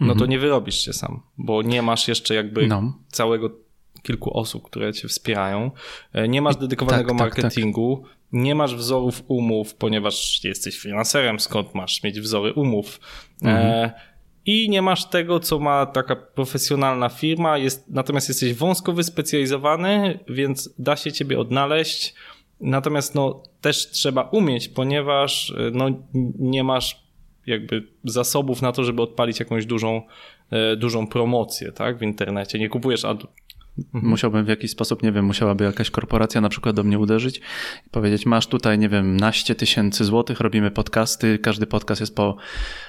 no 0.01 0.07
to 0.07 0.13
mhm. 0.13 0.31
nie 0.31 0.39
wyrobisz 0.39 0.85
się 0.85 0.93
sam, 0.93 1.23
bo 1.39 1.63
nie 1.63 1.83
masz 1.83 2.09
jeszcze 2.09 2.35
jakby 2.35 2.67
no. 2.67 2.95
całego 3.09 3.51
kilku 4.03 4.39
osób, 4.39 4.65
które 4.65 4.93
cię 4.93 5.09
wspierają. 5.09 5.71
E, 6.13 6.29
nie 6.29 6.43
masz 6.43 6.57
dedykowanego 6.57 7.09
tak, 7.11 7.19
marketingu, 7.19 7.97
tak, 8.03 8.11
tak. 8.11 8.19
nie 8.33 8.55
masz 8.55 8.75
wzorów 8.75 9.23
umów, 9.29 9.75
ponieważ 9.75 10.45
jesteś 10.45 10.79
finanserem, 10.79 11.41
skąd 11.41 11.75
masz 11.75 12.03
mieć 12.03 12.21
wzory 12.21 12.53
umów. 12.53 13.01
E, 13.43 13.49
mhm. 13.49 13.67
E, 13.67 13.93
i 14.47 14.71
nie 14.71 14.83
masz 14.83 15.05
tego, 15.05 15.41
co 15.41 15.59
ma 15.59 15.87
taka 15.87 16.17
profesjonalna 16.17 17.09
firma, 17.09 17.59
jest, 17.59 17.91
natomiast 17.91 18.29
jesteś 18.29 18.55
wąsko 18.55 18.93
wyspecjalizowany, 18.93 20.19
więc 20.29 20.75
da 20.79 20.97
się 20.97 21.13
ciebie 21.13 21.39
odnaleźć. 21.39 22.15
Natomiast 22.61 23.15
no, 23.15 23.43
też 23.61 23.91
trzeba 23.91 24.23
umieć, 24.23 24.69
ponieważ 24.69 25.55
no, 25.73 25.89
nie 26.39 26.65
masz 26.65 27.09
jakby 27.49 27.87
zasobów 28.05 28.63
na 28.63 28.73
to, 28.73 28.85
żeby 28.85 29.03
odpalić 29.03 29.41
jakąś 29.41 29.67
dużą, 29.67 30.03
e, 30.51 30.77
dużą 30.77 31.07
promocję 31.07 31.73
tak, 31.73 31.99
w 31.99 32.03
internecie. 32.03 32.59
Nie 32.59 32.69
kupujesz 32.69 33.05
ad. 33.05 33.19
Musiałbym 33.93 34.45
w 34.45 34.49
jakiś 34.49 34.71
sposób, 34.71 35.03
nie 35.03 35.13
wiem, 35.13 35.25
musiałaby 35.25 35.65
jakaś 35.65 35.91
korporacja 35.91 36.41
na 36.41 36.49
przykład 36.49 36.77
do 36.77 36.85
mnie 36.85 36.99
uderzyć 36.99 37.39
i 37.87 37.91
powiedzieć, 37.91 38.27
masz 38.27 38.47
tutaj, 38.47 38.79
nie 38.79 38.89
wiem, 38.89 39.17
naście 39.17 39.55
tysięcy 39.55 40.05
złotych, 40.05 40.41
robimy 40.41 40.71
podcasty, 40.71 41.39
każdy 41.39 41.67
podcast 41.67 42.01
jest 42.01 42.17
po, 42.17 42.37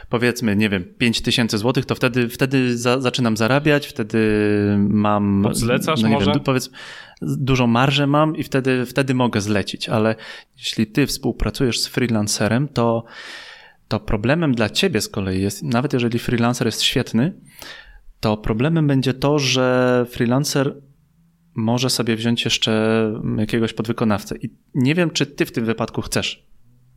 powiedzmy, 0.10 0.56
nie 0.56 0.70
wiem, 0.70 0.86
pięć 0.98 1.22
tysięcy 1.22 1.58
złotych, 1.58 1.86
to 1.86 1.96
wtedy, 1.96 2.30
wtedy 2.30 2.78
za, 2.78 3.02
zaczynam 3.02 3.38
zarabiać, 3.38 3.88
wtedy 3.88 4.20
mam... 4.80 5.46
Zlecasz 5.52 6.02
no 6.02 6.10
może? 6.10 6.32
Wiem, 6.32 6.40
powiedz, 6.40 6.70
dużą 7.22 7.68
marżę 7.68 8.08
mam 8.08 8.36
i 8.36 8.44
wtedy, 8.44 8.86
wtedy 8.86 9.14
mogę 9.14 9.42
zlecić, 9.42 9.90
ale 9.90 10.16
jeśli 10.58 10.88
ty 10.88 11.08
współpracujesz 11.08 11.80
z 11.80 11.88
freelancerem, 11.88 12.68
to, 12.68 13.04
to 13.88 14.00
problemem 14.00 14.56
dla 14.56 14.70
ciebie 14.70 15.02
z 15.02 15.10
kolei 15.10 15.42
jest, 15.42 15.64
nawet 15.64 15.94
jeżeli 15.94 16.20
freelancer 16.20 16.68
jest 16.68 16.82
świetny, 16.82 17.34
to 18.20 18.38
problemem 18.38 18.88
będzie 18.88 19.14
to, 19.14 19.40
że 19.40 20.06
freelancer 20.10 20.82
może 21.56 21.90
sobie 21.90 22.16
wziąć 22.16 22.46
jeszcze 22.46 23.14
jakiegoś 23.38 23.74
podwykonawcę. 23.74 24.36
I 24.38 24.50
nie 24.76 24.96
wiem, 24.96 25.12
czy 25.12 25.26
ty 25.26 25.46
w 25.46 25.52
tym 25.52 25.66
wypadku 25.66 26.02
chcesz, 26.02 26.48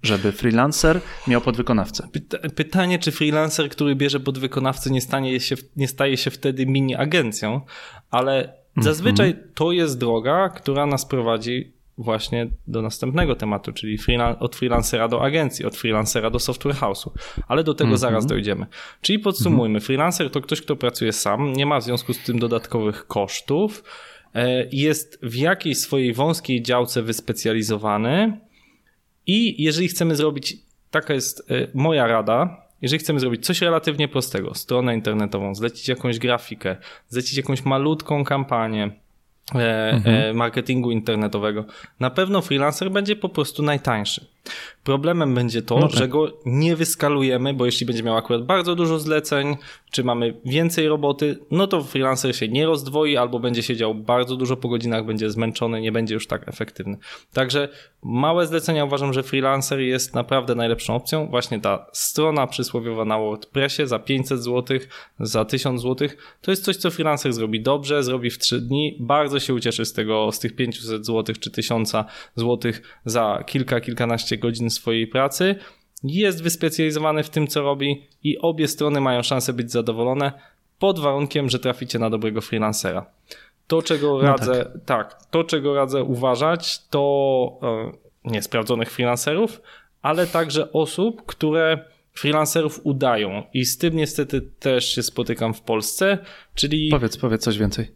żeby 0.03 0.33
freelancer 0.33 1.01
miał 1.29 1.41
podwykonawcę. 1.41 2.09
Pytanie, 2.55 2.99
czy 2.99 3.13
freelancer, 3.13 3.69
który 3.69 3.97
bierze 3.97 4.21
podwykonawcę, 4.21 4.91
nie, 4.91 5.01
stanie 5.01 5.41
się, 5.41 5.57
nie 5.77 5.89
staje 5.89 6.17
się 6.17 6.31
wtedy 6.31 6.67
mini 6.67 6.95
agencją, 6.95 7.61
ale 8.11 8.55
zazwyczaj 8.77 9.31
mm 9.31 9.43
-hmm. 9.43 9.55
to 9.55 9.73
jest 9.73 9.99
droga, 9.99 10.49
która 10.49 10.87
nas 10.87 11.07
prowadzi 11.07 11.73
właśnie 12.03 12.51
do 12.67 12.83
następnego 12.83 13.35
tematu, 13.35 13.73
czyli 13.73 13.99
od 14.41 14.57
freelancera 14.57 15.09
do 15.09 15.23
agencji, 15.25 15.65
od 15.65 15.77
freelancera 15.77 16.31
do 16.31 16.39
software 16.39 16.75
house'u. 16.75 17.11
Ale 17.49 17.65
do 17.65 17.75
tego 17.75 17.89
mm 17.89 17.97
-hmm. 17.97 18.01
zaraz 18.01 18.27
dojdziemy. 18.27 18.67
Czyli 19.01 19.19
podsumujmy, 19.19 19.67
mm 19.67 19.81
-hmm. 19.81 19.87
freelancer 19.87 20.31
to 20.31 20.41
ktoś, 20.41 20.63
kto 20.63 20.77
pracuje 20.77 21.13
sam, 21.13 21.53
nie 21.53 21.67
ma 21.67 21.81
w 21.81 21.85
związku 21.85 22.13
z 22.13 22.19
tym 22.19 22.39
dodatkowych 22.39 23.07
kosztów, 23.07 23.85
e, 24.35 24.69
jest 24.73 25.19
w 25.23 25.35
jakiejś 25.35 25.79
swojej 25.79 26.13
wąskiej 26.13 26.63
działce 26.63 27.03
wyspecjalizowany 27.03 28.41
i 29.27 29.63
jeżeli 29.63 29.89
chcemy 29.89 30.17
zrobić, 30.17 30.57
taka 30.91 31.15
jest 31.15 31.51
e, 31.51 31.69
moja 31.75 32.07
rada, 32.07 32.63
jeżeli 32.83 33.01
chcemy 33.01 33.21
zrobić 33.21 33.47
coś 33.47 33.61
relatywnie 33.61 34.09
prostego, 34.09 34.55
stronę 34.55 34.95
internetową, 34.95 35.55
zlecić 35.55 35.89
jakąś 35.89 36.19
grafikę, 36.19 36.77
zlecić 37.09 37.37
jakąś 37.37 37.65
malutką 37.65 38.25
kampanię, 38.25 38.83
mhm. 38.83 39.02
Marketingu 40.35 40.91
internetowego. 40.91 41.65
Na 42.01 42.11
pewno 42.11 42.43
freelancer 42.43 42.91
będzie 42.91 43.17
po 43.17 43.29
prostu 43.29 43.63
najtańszy. 43.63 44.32
Problemem 44.85 45.35
będzie 45.35 45.63
to, 45.63 45.79
no 45.79 45.89
tak. 45.89 45.99
że 45.99 46.09
go 46.09 46.39
nie 46.47 46.77
wyskalujemy, 46.77 47.55
bo 47.55 47.67
jeśli 47.67 47.87
będzie 47.87 48.03
miał 48.03 48.17
akurat 48.17 48.45
bardzo 48.45 48.75
dużo 48.75 48.99
zleceń, 48.99 49.57
czy 49.91 50.05
mamy 50.05 50.41
więcej 50.45 50.89
roboty, 50.89 51.39
no 51.51 51.67
to 51.67 51.83
freelancer 51.83 52.37
się 52.37 52.49
nie 52.49 52.67
rozdwoi 52.67 53.17
albo 53.17 53.41
będzie 53.41 53.63
siedział 53.63 53.95
bardzo 53.95 54.37
dużo 54.37 54.57
po 54.57 54.69
godzinach, 54.69 55.07
będzie 55.07 55.31
zmęczony, 55.31 55.81
nie 55.81 55.93
będzie 55.93 56.15
już 56.15 56.27
tak 56.27 56.49
efektywny. 56.49 56.97
Także 57.33 57.69
małe 58.03 58.47
zlecenia 58.47 58.85
uważam, 58.85 59.13
że 59.13 59.23
freelancer 59.23 59.81
jest 59.81 60.15
naprawdę 60.15 60.55
najlepszą 60.55 60.95
opcją. 60.95 61.29
Właśnie 61.31 61.61
ta 61.61 61.87
strona 61.93 62.47
przysłowiowa 62.47 63.05
na 63.05 63.19
WordPressie 63.19 63.87
za 63.87 63.99
500 63.99 64.43
zł, 64.43 64.79
za 65.21 65.45
1000 65.45 65.83
zł, 65.83 66.09
to 66.41 66.51
jest 66.51 66.65
coś, 66.65 66.77
co 66.77 66.91
freelancer 66.91 67.33
zrobi 67.33 67.61
dobrze, 67.61 68.03
zrobi 68.03 68.31
w 68.31 68.39
3 68.39 68.61
dni, 68.61 68.97
bardzo 69.01 69.41
się 69.41 69.55
ucieszy 69.55 69.85
z 69.85 69.93
tego, 69.93 70.33
z 70.33 70.39
tych 70.39 70.57
500 70.57 71.07
zł 71.07 71.35
czy 71.41 71.51
1000 71.51 71.93
zł 72.37 72.73
za 73.05 73.45
kilka, 73.47 73.81
kilkanaście 73.81 74.32
godzin 74.39 74.71
swojej 74.71 75.07
pracy, 75.07 75.55
jest 76.05 76.43
wyspecjalizowany 76.43 77.23
w 77.23 77.31
tym, 77.31 77.47
co 77.47 77.63
robi 77.63 78.07
i 78.23 78.39
obie 78.39 78.69
strony 78.69 79.01
mają 79.01 79.23
szansę 79.23 79.53
być 79.53 79.73
zadowolone 79.73 80.33
pod 80.79 80.99
warunkiem, 80.99 81.51
że 81.51 81.59
traficie 81.59 81.99
na 81.99 82.11
dobrego 82.11 82.41
freelancera. 82.41 83.07
To, 83.67 83.83
czego 83.83 84.13
no 84.13 84.23
radzę, 84.23 84.65
tak. 84.65 84.85
tak. 84.85 85.27
to, 85.31 85.45
czego 85.45 85.75
radzę 85.75 86.03
uważać, 86.03 86.89
to 86.89 87.59
e, 87.63 88.31
niesprawdzonych 88.31 88.91
freelancerów, 88.91 89.61
ale 90.03 90.27
także 90.27 90.73
osób, 90.73 91.27
które 91.27 91.85
freelancerów 92.13 92.81
udają 92.85 93.43
i 93.55 93.65
z 93.65 93.79
tym 93.79 93.97
niestety 93.97 94.41
też 94.41 94.95
się 94.95 95.03
spotykam 95.03 95.55
w 95.55 95.61
Polsce, 95.61 96.19
czyli... 96.55 96.89
Powiedz, 96.91 97.17
powiedz 97.17 97.43
coś 97.43 97.59
więcej. 97.59 97.91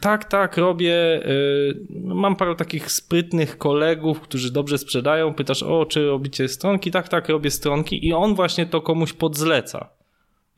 Tak, 0.00 0.24
tak, 0.24 0.56
robię, 0.56 1.26
y, 1.26 1.76
mam 1.90 2.36
parę 2.36 2.56
takich 2.56 2.90
sprytnych 2.90 3.58
kolegów, 3.58 4.20
którzy 4.20 4.52
dobrze 4.52 4.78
sprzedają, 4.78 5.34
pytasz, 5.34 5.62
o, 5.62 5.86
czy 5.86 6.06
robicie 6.06 6.48
stronki? 6.48 6.90
Tak, 6.90 7.08
tak, 7.08 7.28
robię 7.28 7.50
stronki 7.50 8.06
i 8.06 8.12
on 8.12 8.34
właśnie 8.34 8.66
to 8.66 8.80
komuś 8.80 9.12
podzleca. 9.12 9.88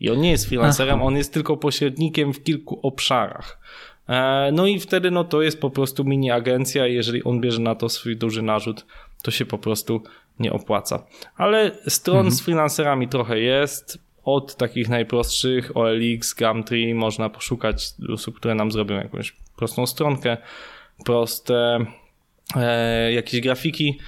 I 0.00 0.10
on 0.10 0.20
nie 0.20 0.30
jest 0.30 0.46
freelancerem, 0.46 0.94
Aha. 0.94 1.04
on 1.04 1.16
jest 1.16 1.32
tylko 1.32 1.56
pośrednikiem 1.56 2.32
w 2.32 2.42
kilku 2.42 2.80
obszarach. 2.82 3.60
E, 4.08 4.50
no 4.52 4.66
i 4.66 4.80
wtedy 4.80 5.10
no 5.10 5.25
to 5.25 5.42
jest 5.42 5.60
po 5.60 5.70
prostu 5.70 6.04
mini 6.04 6.30
agencja, 6.30 6.86
jeżeli 6.86 7.25
on 7.25 7.40
bierze 7.40 7.62
na 7.62 7.75
to 7.75 7.88
swój 7.88 8.16
duży 8.16 8.42
narzut, 8.42 8.86
to 9.22 9.30
się 9.30 9.46
po 9.46 9.58
prostu 9.58 10.02
nie 10.38 10.52
opłaca. 10.52 11.07
Ale 11.37 11.71
stron 11.88 12.16
mhm. 12.16 12.35
z 12.35 12.40
freelancerami 12.40 13.09
trochę 13.09 13.38
jest. 13.38 14.07
Od 14.25 14.57
takich 14.57 14.88
najprostszych 14.88 15.76
OLX, 15.76 16.35
Gumtree 16.35 16.95
można 16.95 17.28
poszukać 17.28 17.88
osób, 18.12 18.37
które 18.37 18.55
nam 18.55 18.73
zrobią 18.73 18.97
jakąś 18.97 19.37
prostą 19.57 19.87
stronkę, 19.87 20.37
proste 21.05 21.78
e, 22.57 23.12
jakieś 23.12 23.40
grafiki. 23.40 23.99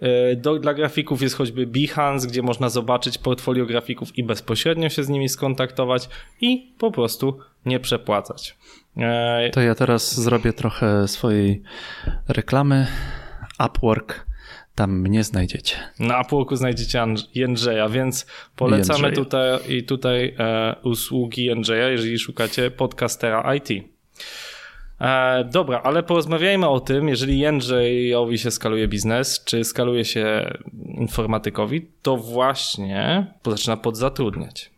E, 0.00 0.36
do, 0.36 0.58
dla 0.58 0.74
grafików 0.74 1.22
jest 1.22 1.36
choćby 1.36 1.66
Behance, 1.66 2.28
gdzie 2.28 2.42
można 2.42 2.68
zobaczyć 2.68 3.18
portfolio 3.18 3.66
grafików 3.66 4.18
i 4.18 4.24
bezpośrednio 4.24 4.88
się 4.88 5.04
z 5.04 5.08
nimi 5.08 5.28
skontaktować 5.28 6.08
i 6.40 6.74
po 6.78 6.90
prostu 6.90 7.38
nie 7.66 7.80
przepłacać. 7.80 8.56
E, 8.96 9.50
to 9.50 9.60
ja 9.60 9.74
teraz 9.74 10.20
zrobię 10.20 10.52
trochę 10.52 11.08
swojej 11.08 11.62
reklamy. 12.28 12.86
Upwork 13.66 14.26
tam 14.78 15.00
mnie 15.00 15.24
znajdziecie. 15.24 15.76
Na 15.98 16.20
Upworku 16.20 16.56
znajdziecie 16.56 17.04
Jędrzeja, 17.34 17.88
więc 17.88 18.26
polecamy 18.56 19.04
Jędrzeja. 19.04 19.24
tutaj 19.24 19.76
i 19.76 19.84
tutaj 19.84 20.34
e, 20.38 20.76
usługi 20.82 21.44
Jędrzeja, 21.44 21.88
jeżeli 21.88 22.18
szukacie 22.18 22.70
podcastera 22.70 23.54
IT. 23.54 23.68
E, 25.00 25.44
dobra, 25.44 25.80
ale 25.84 26.02
porozmawiajmy 26.02 26.68
o 26.68 26.80
tym, 26.80 27.08
jeżeli 27.08 27.38
Jędrzejowi 27.38 28.38
się 28.38 28.50
skaluje 28.50 28.88
biznes, 28.88 29.44
czy 29.44 29.64
skaluje 29.64 30.04
się 30.04 30.56
informatykowi, 30.84 31.86
to 32.02 32.16
właśnie 32.16 33.26
zaczyna 33.46 33.76
podzatrudniać. 33.76 34.70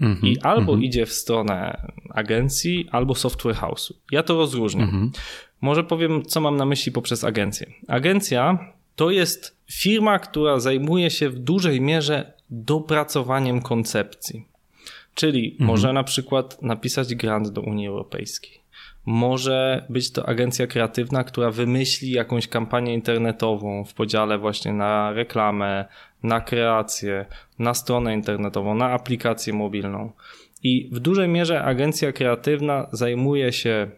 Mm 0.00 0.16
-hmm, 0.16 0.26
I 0.26 0.40
albo 0.40 0.72
mm 0.72 0.80
-hmm. 0.80 0.84
idzie 0.84 1.06
w 1.06 1.12
stronę 1.12 1.88
agencji, 2.10 2.88
albo 2.92 3.14
software 3.14 3.56
house'u. 3.56 3.92
Ja 4.12 4.22
to 4.22 4.36
rozróżniam. 4.36 4.88
Mm 4.88 5.08
-hmm. 5.08 5.18
Może 5.60 5.84
powiem, 5.84 6.22
co 6.22 6.40
mam 6.40 6.56
na 6.56 6.64
myśli 6.64 6.92
poprzez 6.92 7.24
agencję. 7.24 7.66
Agencja 7.88 8.58
to 8.98 9.10
jest 9.10 9.56
firma, 9.72 10.18
która 10.18 10.60
zajmuje 10.60 11.10
się 11.10 11.30
w 11.30 11.38
dużej 11.38 11.80
mierze 11.80 12.32
dopracowaniem 12.50 13.62
koncepcji. 13.62 14.48
Czyli 15.14 15.50
mhm. 15.50 15.66
może 15.66 15.92
na 15.92 16.04
przykład 16.04 16.62
napisać 16.62 17.14
grant 17.14 17.48
do 17.48 17.60
Unii 17.60 17.86
Europejskiej. 17.86 18.60
Może 19.06 19.86
być 19.88 20.12
to 20.12 20.28
agencja 20.28 20.66
kreatywna, 20.66 21.24
która 21.24 21.50
wymyśli 21.50 22.10
jakąś 22.10 22.48
kampanię 22.48 22.94
internetową 22.94 23.84
w 23.84 23.94
podziale 23.94 24.38
właśnie 24.38 24.72
na 24.72 25.12
reklamę, 25.12 25.84
na 26.22 26.40
kreację, 26.40 27.26
na 27.58 27.74
stronę 27.74 28.14
internetową, 28.14 28.74
na 28.74 28.90
aplikację 28.90 29.52
mobilną. 29.52 30.12
I 30.62 30.88
w 30.92 31.00
dużej 31.00 31.28
mierze 31.28 31.64
agencja 31.64 32.12
kreatywna 32.12 32.86
zajmuje 32.92 33.52
się 33.52 33.90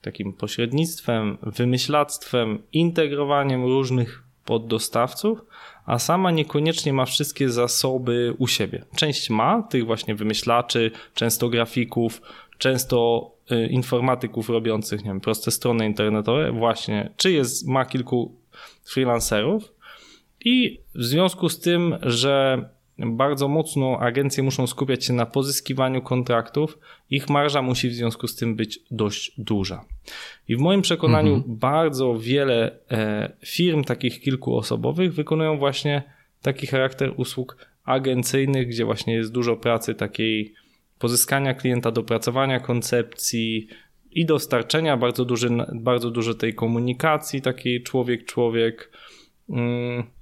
takim 0.00 0.32
pośrednictwem, 0.32 1.38
wymyślactwem, 1.42 2.62
integrowaniem 2.72 3.64
różnych 3.64 4.29
poddostawców, 4.50 5.44
a 5.86 5.98
sama 5.98 6.30
niekoniecznie 6.30 6.92
ma 6.92 7.04
wszystkie 7.04 7.48
zasoby 7.50 8.34
u 8.38 8.46
siebie. 8.46 8.84
Część 8.96 9.30
ma 9.30 9.62
tych 9.62 9.86
właśnie 9.86 10.14
wymyślaczy, 10.14 10.90
często 11.14 11.48
grafików, 11.48 12.22
często 12.58 13.30
y, 13.52 13.66
informatyków 13.66 14.48
robiących, 14.48 15.04
nie 15.04 15.10
wiem, 15.10 15.20
proste 15.20 15.50
strony 15.50 15.86
internetowe, 15.86 16.52
właśnie, 16.52 17.10
czy 17.16 17.32
jest, 17.32 17.68
ma 17.68 17.84
kilku 17.84 18.34
freelancerów 18.84 19.72
i 20.44 20.80
w 20.94 21.04
związku 21.04 21.48
z 21.48 21.60
tym, 21.60 21.96
że 22.02 22.68
bardzo 23.06 23.48
mocno 23.48 23.98
agencje 24.00 24.42
muszą 24.42 24.66
skupiać 24.66 25.04
się 25.04 25.12
na 25.12 25.26
pozyskiwaniu 25.26 26.02
kontraktów, 26.02 26.78
ich 27.10 27.28
marża 27.28 27.62
musi 27.62 27.88
w 27.88 27.94
związku 27.94 28.26
z 28.26 28.36
tym 28.36 28.56
być 28.56 28.78
dość 28.90 29.32
duża. 29.38 29.84
I 30.48 30.56
w 30.56 30.60
moim 30.60 30.82
przekonaniu 30.82 31.34
mhm. 31.34 31.58
bardzo 31.58 32.18
wiele 32.18 32.78
e, 32.90 33.32
firm, 33.46 33.84
takich 33.84 34.20
kilkuosobowych, 34.20 35.14
wykonują 35.14 35.58
właśnie 35.58 36.02
taki 36.42 36.66
charakter 36.66 37.12
usług 37.16 37.56
agencyjnych, 37.84 38.68
gdzie 38.68 38.84
właśnie 38.84 39.14
jest 39.14 39.32
dużo 39.32 39.56
pracy 39.56 39.94
takiej 39.94 40.54
pozyskania 40.98 41.54
klienta, 41.54 41.90
dopracowania 41.90 42.60
koncepcji 42.60 43.68
i 44.10 44.26
dostarczenia, 44.26 44.96
bardzo, 44.96 45.24
duży, 45.24 45.48
bardzo 45.74 46.10
dużo 46.10 46.34
tej 46.34 46.54
komunikacji 46.54 47.42
takiej 47.42 47.82
człowiek-człowiek. 47.82 48.90
Mm. 49.48 50.19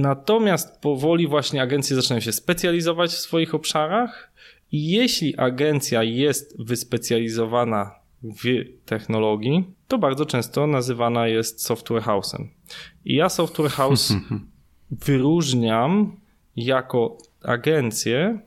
Natomiast 0.00 0.80
powoli 0.80 1.26
właśnie 1.26 1.62
agencje 1.62 1.96
zaczynają 1.96 2.20
się 2.20 2.32
specjalizować 2.32 3.10
w 3.10 3.18
swoich 3.18 3.54
obszarach 3.54 4.32
i 4.72 4.90
jeśli 4.90 5.36
agencja 5.36 6.02
jest 6.02 6.64
wyspecjalizowana 6.64 7.94
w 8.22 8.64
technologii, 8.84 9.64
to 9.88 9.98
bardzo 9.98 10.26
często 10.26 10.66
nazywana 10.66 11.28
jest 11.28 11.64
software 11.64 12.02
house'em. 12.02 12.46
I 13.04 13.14
ja 13.14 13.28
software 13.28 13.70
house 13.70 14.14
wyróżniam 15.06 16.20
jako 16.56 17.18
agencję, 17.42 18.40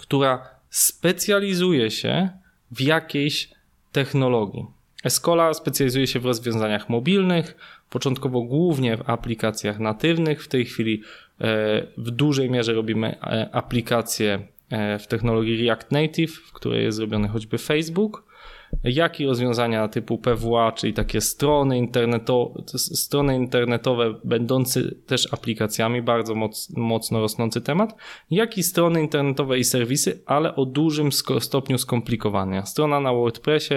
która 0.00 0.48
specjalizuje 0.70 1.90
się 1.90 2.30
w 2.70 2.80
jakiejś 2.80 3.50
technologii. 3.92 4.66
Escola 5.04 5.54
specjalizuje 5.54 6.06
się 6.06 6.20
w 6.20 6.24
rozwiązaniach 6.24 6.88
mobilnych, 6.88 7.56
początkowo 7.90 8.42
głównie 8.42 8.96
w 8.96 9.10
aplikacjach 9.10 9.78
natywnych. 9.78 10.44
W 10.44 10.48
tej 10.48 10.64
chwili 10.64 11.02
e, 11.40 11.86
w 11.96 12.10
dużej 12.10 12.50
mierze 12.50 12.72
robimy 12.72 13.16
e, 13.22 13.48
aplikacje 13.52 14.48
e, 14.70 14.98
w 14.98 15.06
technologii 15.06 15.66
React 15.66 15.92
Native, 15.92 16.34
w 16.34 16.52
której 16.52 16.84
jest 16.84 16.96
zrobiony 16.96 17.28
choćby 17.28 17.58
Facebook 17.58 18.34
jak 18.84 19.20
i 19.20 19.26
rozwiązania 19.26 19.88
typu 19.88 20.18
PWA, 20.18 20.72
czyli 20.72 20.92
takie 20.92 21.20
strony, 21.20 21.78
interneto, 21.78 22.54
strony 22.76 23.36
internetowe 23.36 24.14
będące 24.24 24.80
też 25.06 25.32
aplikacjami, 25.32 26.02
bardzo 26.02 26.34
moc, 26.34 26.70
mocno 26.76 27.20
rosnący 27.20 27.60
temat, 27.60 27.96
jak 28.30 28.58
i 28.58 28.62
strony 28.62 29.02
internetowe 29.02 29.58
i 29.58 29.64
serwisy, 29.64 30.22
ale 30.26 30.56
o 30.56 30.64
dużym 30.64 31.12
stopniu 31.38 31.78
skomplikowania. 31.78 32.66
Strona 32.66 33.00
na 33.00 33.12
WordPressie 33.12 33.74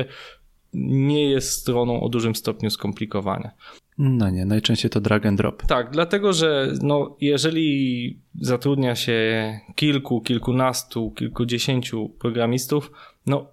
nie 0.85 1.29
jest 1.29 1.51
stroną 1.51 2.01
o 2.01 2.09
dużym 2.09 2.35
stopniu 2.35 2.69
skomplikowania. 2.69 3.51
No 3.97 4.29
nie, 4.29 4.45
najczęściej 4.45 4.91
to 4.91 5.01
drag 5.01 5.25
and 5.25 5.37
drop. 5.37 5.63
Tak, 5.67 5.91
dlatego 5.91 6.33
że 6.33 6.73
no, 6.81 7.17
jeżeli 7.21 8.19
zatrudnia 8.41 8.95
się 8.95 9.59
kilku, 9.75 10.21
kilkunastu, 10.21 11.11
kilkudziesięciu 11.11 12.09
programistów, 12.09 12.91
no 13.25 13.47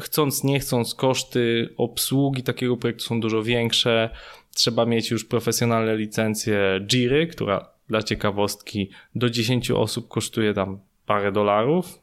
chcąc, 0.00 0.44
nie 0.44 0.60
chcąc, 0.60 0.94
koszty 0.94 1.74
obsługi 1.76 2.42
takiego 2.42 2.76
projektu 2.76 3.04
są 3.04 3.20
dużo 3.20 3.42
większe. 3.42 4.10
Trzeba 4.54 4.86
mieć 4.86 5.10
już 5.10 5.24
profesjonalne 5.24 5.96
licencje 5.96 6.80
Jiry, 6.86 7.26
która 7.26 7.68
dla 7.88 8.02
ciekawostki 8.02 8.90
do 9.14 9.30
10 9.30 9.70
osób 9.70 10.08
kosztuje 10.08 10.54
tam 10.54 10.80
parę 11.06 11.32
dolarów, 11.32 12.01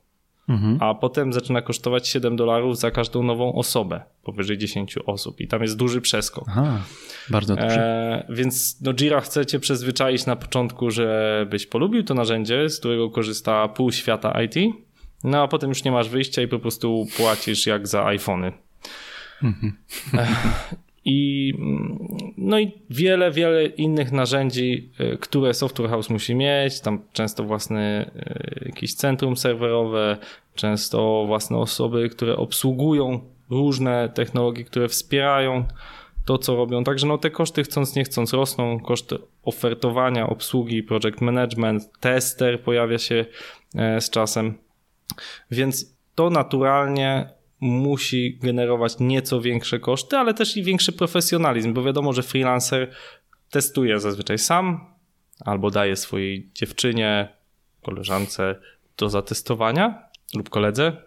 mhm. 0.50 0.78
a 0.80 0.96
potem 0.96 1.34
zaczyna 1.34 1.62
kosztować 1.62 2.08
7 2.08 2.36
dolarów 2.36 2.78
za 2.78 2.92
każdą 2.92 3.24
nową 3.24 3.56
osobę 3.56 4.02
powyżej 4.24 4.58
10 4.58 4.98
osób 4.98 5.42
i 5.42 5.48
tam 5.48 5.62
jest 5.62 5.78
duży 5.78 6.02
przeskok. 6.02 6.46
Aha, 6.48 6.82
bardzo 7.30 7.56
duży. 7.56 7.80
E, 7.80 8.26
więc 8.30 8.82
no 8.82 8.94
Jira 8.94 9.22
chcecie 9.22 9.60
przyzwyczaić 9.60 10.26
na 10.26 10.36
początku, 10.36 10.92
żebyś 10.92 11.66
polubił 11.66 12.04
to 12.04 12.14
narzędzie, 12.14 12.70
z 12.70 12.80
którego 12.80 13.10
korzysta 13.10 13.68
pół 13.68 13.92
świata 13.92 14.42
IT 14.42 14.56
no 15.24 15.42
a 15.42 15.48
potem 15.48 15.70
już 15.70 15.84
nie 15.84 15.92
masz 15.92 16.10
wyjścia 16.10 16.42
i 16.42 16.48
po 16.48 16.60
prostu 16.60 17.08
płacisz 17.18 17.66
jak 17.66 17.88
za 17.88 18.06
iPhony. 18.06 18.52
Mhm. 19.44 19.78
I, 21.06 21.54
no 22.38 22.60
i 22.60 22.72
wiele, 22.90 23.32
wiele 23.32 23.66
innych 23.66 24.12
narzędzi, 24.12 24.90
e, 25.00 25.18
które 25.18 25.54
Software 25.54 25.90
House 25.90 26.10
musi 26.10 26.36
mieć. 26.36 26.82
Tam 26.82 27.02
często 27.14 27.44
własne 27.44 28.12
e, 28.16 28.66
jakieś 28.66 28.94
centrum 28.94 29.38
serwerowe, 29.38 30.18
często 30.56 31.24
własne 31.28 31.58
osoby, 31.58 32.10
które 32.10 32.38
obsługują 32.38 33.20
różne 33.50 34.10
technologie, 34.10 34.64
które 34.64 34.88
wspierają 34.88 35.66
to, 36.26 36.38
co 36.38 36.56
robią. 36.56 36.84
Także 36.84 37.08
no, 37.08 37.18
te 37.18 37.30
koszty 37.30 37.64
chcąc 37.64 37.96
nie 37.96 38.04
chcąc 38.04 38.34
rosną. 38.34 38.80
Koszty 38.80 39.18
ofertowania, 39.44 40.30
obsługi, 40.30 40.84
project 40.84 41.22
management, 41.22 42.00
tester 42.00 42.62
pojawia 42.62 42.98
się 42.98 43.26
e, 43.76 44.02
z 44.02 44.10
czasem. 44.10 44.58
Więc 45.52 45.98
to 46.16 46.30
naturalnie 46.30 47.30
musi 47.60 48.38
generować 48.42 48.94
nieco 49.00 49.42
większe 49.42 49.80
koszty, 49.80 50.18
ale 50.18 50.34
też 50.34 50.58
i 50.58 50.64
większy 50.64 50.92
profesjonalizm, 50.92 51.74
bo 51.74 51.84
wiadomo, 51.84 52.14
że 52.14 52.24
freelancer 52.24 52.92
testuje 53.50 54.00
zazwyczaj 54.00 54.38
sam 54.38 54.94
albo 55.46 55.72
daje 55.72 55.96
swojej 55.96 56.50
dziewczynie, 56.56 57.28
koleżance 57.82 58.56
do 58.98 59.10
zatestowania 59.10 60.10
lub 60.36 60.50
koledze. 60.50 60.98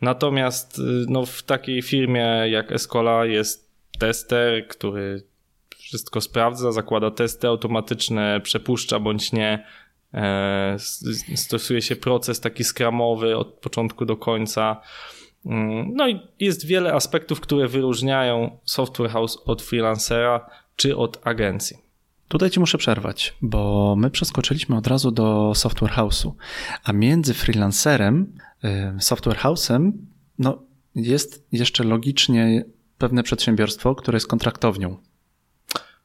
Natomiast 0.00 0.78
y, 0.78 0.82
no, 1.08 1.26
w 1.26 1.42
takiej 1.42 1.82
firmie 1.82 2.26
jak 2.50 2.72
Escola 2.72 3.24
jest 3.26 3.70
tester, 3.98 4.68
który 4.68 5.22
wszystko 5.76 6.20
sprawdza, 6.20 6.72
zakłada 6.72 7.10
testy 7.10 7.48
automatyczne, 7.48 8.40
przepuszcza 8.40 9.00
bądź 9.00 9.32
nie. 9.32 9.66
E, 10.14 10.76
stosuje 11.34 11.82
się 11.82 11.96
proces 11.96 12.40
taki 12.40 12.64
skramowy 12.64 13.36
od 13.36 13.48
początku 13.48 14.04
do 14.04 14.16
końca. 14.16 14.80
Mm, 15.46 15.94
no 15.94 16.08
i 16.08 16.20
jest 16.40 16.66
wiele 16.66 16.92
aspektów, 16.92 17.40
które 17.40 17.68
wyróżniają 17.68 18.58
software 18.64 19.10
house 19.10 19.38
od 19.44 19.62
freelancera 19.62 20.50
czy 20.76 20.96
od 20.96 21.26
agencji. 21.26 21.76
Tutaj 22.28 22.50
ci 22.50 22.60
muszę 22.60 22.78
przerwać, 22.78 23.34
bo 23.42 23.94
my 23.98 24.10
przeskoczyliśmy 24.10 24.76
od 24.76 24.86
razu 24.86 25.10
do 25.10 25.52
software 25.54 25.92
house'u, 25.92 26.32
a 26.84 26.92
między 26.92 27.34
freelancerem, 27.34 28.32
y, 28.64 29.00
software 29.00 29.36
house'em, 29.36 29.92
no 30.38 30.62
jest 30.94 31.46
jeszcze 31.52 31.84
logicznie 31.84 32.64
pewne 32.98 33.22
przedsiębiorstwo, 33.22 33.94
które 33.94 34.16
jest 34.16 34.26
kontraktownią. 34.26 34.96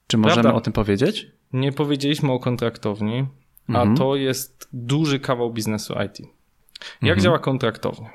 Czy 0.07 0.17
możemy 0.17 0.41
Prawda. 0.41 0.57
o 0.57 0.61
tym 0.61 0.73
powiedzieć? 0.73 1.27
Nie 1.53 1.71
powiedzieliśmy 1.71 2.31
o 2.31 2.39
kontraktowni, 2.39 3.25
a 3.67 3.71
mhm. 3.71 3.97
to 3.97 4.15
jest 4.15 4.69
duży 4.73 5.19
kawał 5.19 5.53
biznesu 5.53 5.93
IT. 5.93 6.19
Jak 6.19 7.01
mhm. 7.01 7.19
działa 7.19 7.39
kontraktownia? 7.39 8.09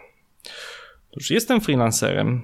Otóż 1.16 1.30
jestem 1.30 1.60
freelancerem 1.60 2.42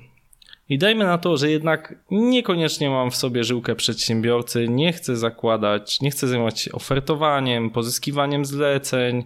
i 0.69 0.79
dajmy 0.79 1.05
na 1.05 1.19
to, 1.19 1.37
że 1.37 1.51
jednak 1.51 1.95
niekoniecznie 2.11 2.91
mam 2.91 3.11
w 3.11 3.17
sobie 3.17 3.45
żyłkę 3.45 3.75
przedsiębiorcy, 3.75 4.69
nie 4.69 4.93
chcę 4.93 5.17
zakładać, 5.17 6.01
nie 6.01 6.11
chcę 6.11 6.29
zajmować 6.29 6.61
się 6.61 6.73
ofertowaniem, 6.73 7.71
pozyskiwaniem 7.71 8.45
zleceń, 8.45 9.25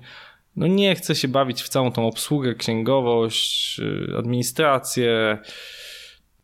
no 0.56 0.66
nie 0.66 0.94
chcę 0.94 1.14
się 1.14 1.28
bawić 1.28 1.62
w 1.62 1.68
całą 1.68 1.92
tą 1.92 2.06
obsługę, 2.06 2.54
księgowość, 2.54 3.80
y, 3.80 4.18
administrację. 4.18 5.38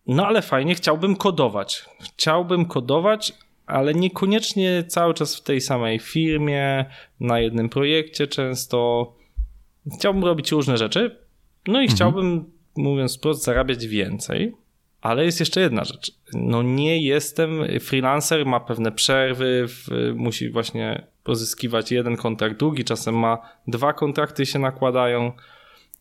No 0.07 0.27
ale 0.27 0.43
fajnie, 0.43 0.75
chciałbym 0.75 1.17
kodować. 1.17 1.85
Chciałbym 2.03 2.65
kodować, 2.65 3.33
ale 3.67 3.95
niekoniecznie 3.95 4.85
cały 4.89 5.15
czas 5.15 5.37
w 5.37 5.43
tej 5.43 5.61
samej 5.61 5.99
firmie, 5.99 6.85
na 7.21 7.41
jednym 7.41 7.69
projekcie 7.69 8.27
często. 8.27 9.13
Chciałbym 9.99 10.25
robić 10.25 10.53
różne 10.53 10.77
rzeczy, 10.77 11.17
no 11.67 11.81
i 11.81 11.85
mhm. 11.85 11.97
chciałbym, 11.97 12.60
mówiąc 12.83 13.16
wprost, 13.16 13.45
zarabiać 13.45 13.87
więcej. 13.87 14.55
Ale 15.01 15.25
jest 15.25 15.40
jeszcze 15.40 15.61
jedna 15.61 15.85
rzecz. 15.85 16.12
No 16.35 16.62
nie 16.62 17.03
jestem, 17.03 17.64
freelancer 17.81 18.47
ma 18.47 18.61
pewne 18.61 18.93
przerwy, 18.93 19.66
musi 20.14 20.51
właśnie 20.51 21.07
pozyskiwać 21.25 21.93
jeden 21.93 22.16
kontrakt, 22.16 22.59
drugi 22.59 22.85
czasem 22.85 23.14
ma 23.14 23.38
dwa 23.66 23.93
kontrakty 23.93 24.47
się 24.47 24.59
nakładają. 24.59 25.33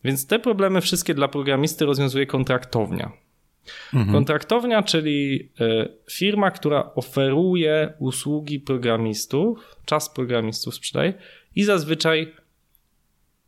Więc 0.04 0.26
te 0.26 0.38
problemy 0.38 0.80
wszystkie 0.80 1.14
dla 1.14 1.28
programisty 1.28 1.86
rozwiązuje 1.86 2.26
kontraktownia. 2.26 3.12
Mhm. 3.94 4.12
Kontraktownia, 4.12 4.82
czyli 4.82 5.50
e, 5.60 5.88
firma, 6.10 6.50
która 6.50 6.94
oferuje 6.94 7.92
usługi 7.98 8.60
programistów, 8.60 9.76
czas 9.84 10.10
programistów 10.10 10.74
sprzedaje 10.74 11.14
i 11.54 11.64
zazwyczaj 11.64 12.34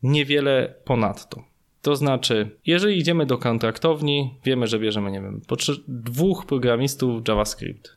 niewiele 0.02 0.74
ponadto. 0.84 1.51
To 1.82 1.96
znaczy, 1.96 2.50
jeżeli 2.66 2.98
idziemy 2.98 3.26
do 3.26 3.38
kontraktowni, 3.38 4.34
wiemy, 4.44 4.66
że 4.66 4.78
bierzemy, 4.78 5.10
nie 5.10 5.20
wiem, 5.20 5.40
dwóch 5.88 6.46
programistów 6.46 7.28
JavaScript 7.28 7.96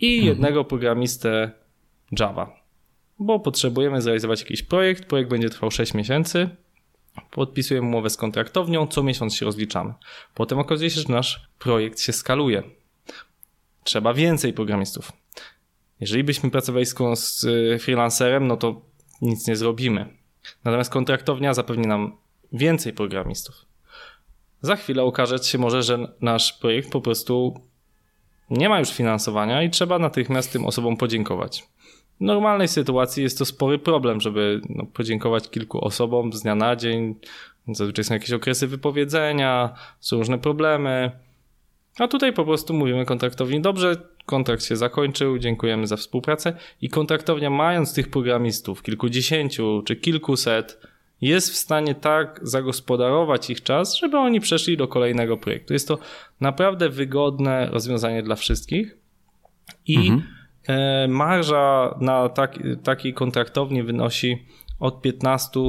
i 0.00 0.14
mhm. 0.14 0.28
jednego 0.28 0.64
programistę 0.64 1.50
Java, 2.18 2.56
bo 3.18 3.40
potrzebujemy 3.40 4.02
zrealizować 4.02 4.40
jakiś 4.40 4.62
projekt. 4.62 5.04
Projekt 5.04 5.30
będzie 5.30 5.50
trwał 5.50 5.70
6 5.70 5.94
miesięcy. 5.94 6.48
Podpisujemy 7.30 7.86
umowę 7.86 8.10
z 8.10 8.16
kontraktownią, 8.16 8.86
co 8.86 9.02
miesiąc 9.02 9.34
się 9.34 9.44
rozliczamy. 9.44 9.94
Potem 10.34 10.58
okazuje 10.58 10.90
się, 10.90 11.00
że 11.00 11.08
nasz 11.08 11.46
projekt 11.58 12.00
się 12.00 12.12
skaluje. 12.12 12.62
Trzeba 13.84 14.14
więcej 14.14 14.52
programistów. 14.52 15.12
Jeżeli 16.00 16.24
byśmy 16.24 16.50
pracowali 16.50 16.86
z 17.14 17.46
freelancerem, 17.82 18.46
no 18.46 18.56
to 18.56 18.82
nic 19.22 19.46
nie 19.46 19.56
zrobimy. 19.56 20.16
Natomiast 20.64 20.90
kontraktownia 20.90 21.54
zapewni 21.54 21.86
nam 21.86 22.16
więcej 22.52 22.92
programistów. 22.92 23.54
Za 24.60 24.76
chwilę 24.76 25.02
okaże 25.02 25.38
się 25.38 25.58
może, 25.58 25.82
że 25.82 25.98
nasz 26.20 26.52
projekt 26.52 26.92
po 26.92 27.00
prostu 27.00 27.54
nie 28.50 28.68
ma 28.68 28.78
już 28.78 28.90
finansowania 28.90 29.62
i 29.62 29.70
trzeba 29.70 29.98
natychmiast 29.98 30.52
tym 30.52 30.66
osobom 30.66 30.96
podziękować. 30.96 31.64
W 32.20 32.24
normalnej 32.24 32.68
sytuacji 32.68 33.22
jest 33.22 33.38
to 33.38 33.44
spory 33.44 33.78
problem, 33.78 34.20
żeby 34.20 34.60
no, 34.68 34.86
podziękować 34.86 35.50
kilku 35.50 35.84
osobom 35.84 36.32
z 36.32 36.42
dnia 36.42 36.54
na 36.54 36.76
dzień. 36.76 37.14
Zazwyczaj 37.68 38.04
są 38.04 38.14
jakieś 38.14 38.32
okresy 38.32 38.66
wypowiedzenia, 38.66 39.74
są 40.00 40.16
różne 40.16 40.38
problemy. 40.38 41.10
A 41.98 42.08
tutaj 42.08 42.32
po 42.32 42.44
prostu 42.44 42.74
mówimy 42.74 43.04
kontraktowni, 43.04 43.60
dobrze, 43.60 43.96
kontrakt 44.26 44.64
się 44.64 44.76
zakończył, 44.76 45.38
dziękujemy 45.38 45.86
za 45.86 45.96
współpracę 45.96 46.56
i 46.80 46.88
kontraktownia 46.88 47.50
mając 47.50 47.94
tych 47.94 48.10
programistów 48.10 48.82
kilkudziesięciu 48.82 49.82
czy 49.86 49.96
kilkuset, 49.96 50.80
jest 51.22 51.50
w 51.50 51.56
stanie 51.56 51.94
tak 51.94 52.40
zagospodarować 52.42 53.50
ich 53.50 53.62
czas, 53.62 53.96
żeby 53.96 54.18
oni 54.18 54.40
przeszli 54.40 54.76
do 54.76 54.88
kolejnego 54.88 55.36
projektu. 55.36 55.72
Jest 55.72 55.88
to 55.88 55.98
naprawdę 56.40 56.88
wygodne 56.88 57.68
rozwiązanie 57.70 58.22
dla 58.22 58.36
wszystkich 58.36 58.96
i 59.86 59.96
mhm. 59.96 60.22
E, 60.68 61.08
marża 61.08 61.94
na 62.00 62.28
tak, 62.28 62.58
takiej 62.82 63.14
kontraktowni 63.14 63.82
wynosi 63.82 64.46
od 64.80 65.02
15 65.02 65.60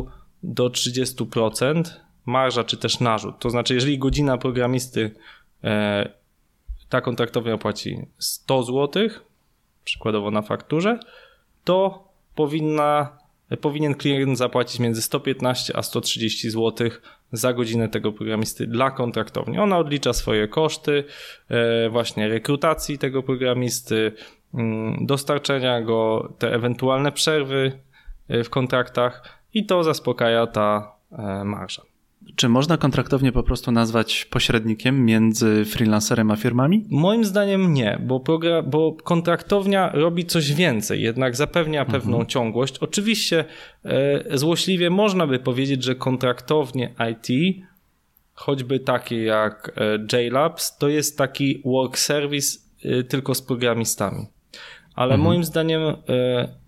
do 0.43 0.69
30% 0.69 1.83
marża 2.25 2.63
czy 2.63 2.77
też 2.77 2.99
narzut. 2.99 3.39
To 3.39 3.49
znaczy, 3.49 3.73
jeżeli 3.73 3.99
godzina 3.99 4.37
programisty 4.37 5.15
e, 5.63 6.09
ta 6.89 7.01
kontraktownia 7.01 7.57
płaci 7.57 8.05
100 8.17 8.63
zł, 8.63 9.09
przykładowo 9.83 10.31
na 10.31 10.41
fakturze, 10.41 10.99
to 11.63 12.07
powinna 12.35 13.17
powinien 13.57 13.95
klient 13.95 14.37
zapłacić 14.37 14.79
między 14.79 15.01
115 15.01 15.77
a 15.77 15.81
130 15.81 16.49
zł 16.49 16.89
za 17.31 17.53
godzinę 17.53 17.89
tego 17.89 18.11
programisty 18.11 18.67
dla 18.67 18.91
kontraktowni. 18.91 19.59
Ona 19.59 19.77
odlicza 19.77 20.13
swoje 20.13 20.47
koszty, 20.47 21.03
e, 21.49 21.89
właśnie 21.89 22.27
rekrutacji 22.27 22.97
tego 22.97 23.23
programisty, 23.23 24.11
mm, 24.53 25.05
dostarczenia 25.05 25.81
go, 25.81 26.33
te 26.39 26.53
ewentualne 26.53 27.11
przerwy 27.11 27.79
e, 28.27 28.43
w 28.43 28.49
kontraktach 28.49 29.39
i 29.53 29.65
to 29.65 29.83
zaspokaja 29.83 30.47
ta 30.47 30.95
e, 31.11 31.43
marża. 31.43 31.92
Czy 32.35 32.49
można 32.49 32.77
kontraktownie 32.77 33.31
po 33.31 33.43
prostu 33.43 33.71
nazwać 33.71 34.25
pośrednikiem 34.25 35.05
między 35.05 35.65
freelancerem 35.65 36.31
a 36.31 36.35
firmami? 36.35 36.85
Moim 36.89 37.25
zdaniem 37.25 37.73
nie, 37.73 37.99
bo, 38.01 38.23
bo 38.65 38.93
kontraktownia 39.03 39.91
robi 39.93 40.25
coś 40.25 40.53
więcej, 40.53 41.01
jednak 41.01 41.35
zapewnia 41.35 41.81
mhm. 41.81 42.01
pewną 42.01 42.25
ciągłość. 42.25 42.77
Oczywiście 42.77 43.45
e, 43.85 44.37
złośliwie 44.37 44.89
można 44.89 45.27
by 45.27 45.39
powiedzieć, 45.39 45.83
że 45.83 45.95
kontraktownie 45.95 46.93
IT, 47.11 47.57
choćby 48.33 48.79
takie 48.79 49.23
jak 49.23 49.71
e, 50.11 50.17
JLabs, 50.17 50.77
to 50.77 50.89
jest 50.89 51.17
taki 51.17 51.61
work 51.65 51.97
service 51.97 52.59
e, 52.83 53.03
tylko 53.03 53.35
z 53.35 53.41
programistami. 53.41 54.25
Ale 54.95 55.13
mhm. 55.13 55.21
moim 55.21 55.43
zdaniem 55.43 55.81
e, 55.81 56.62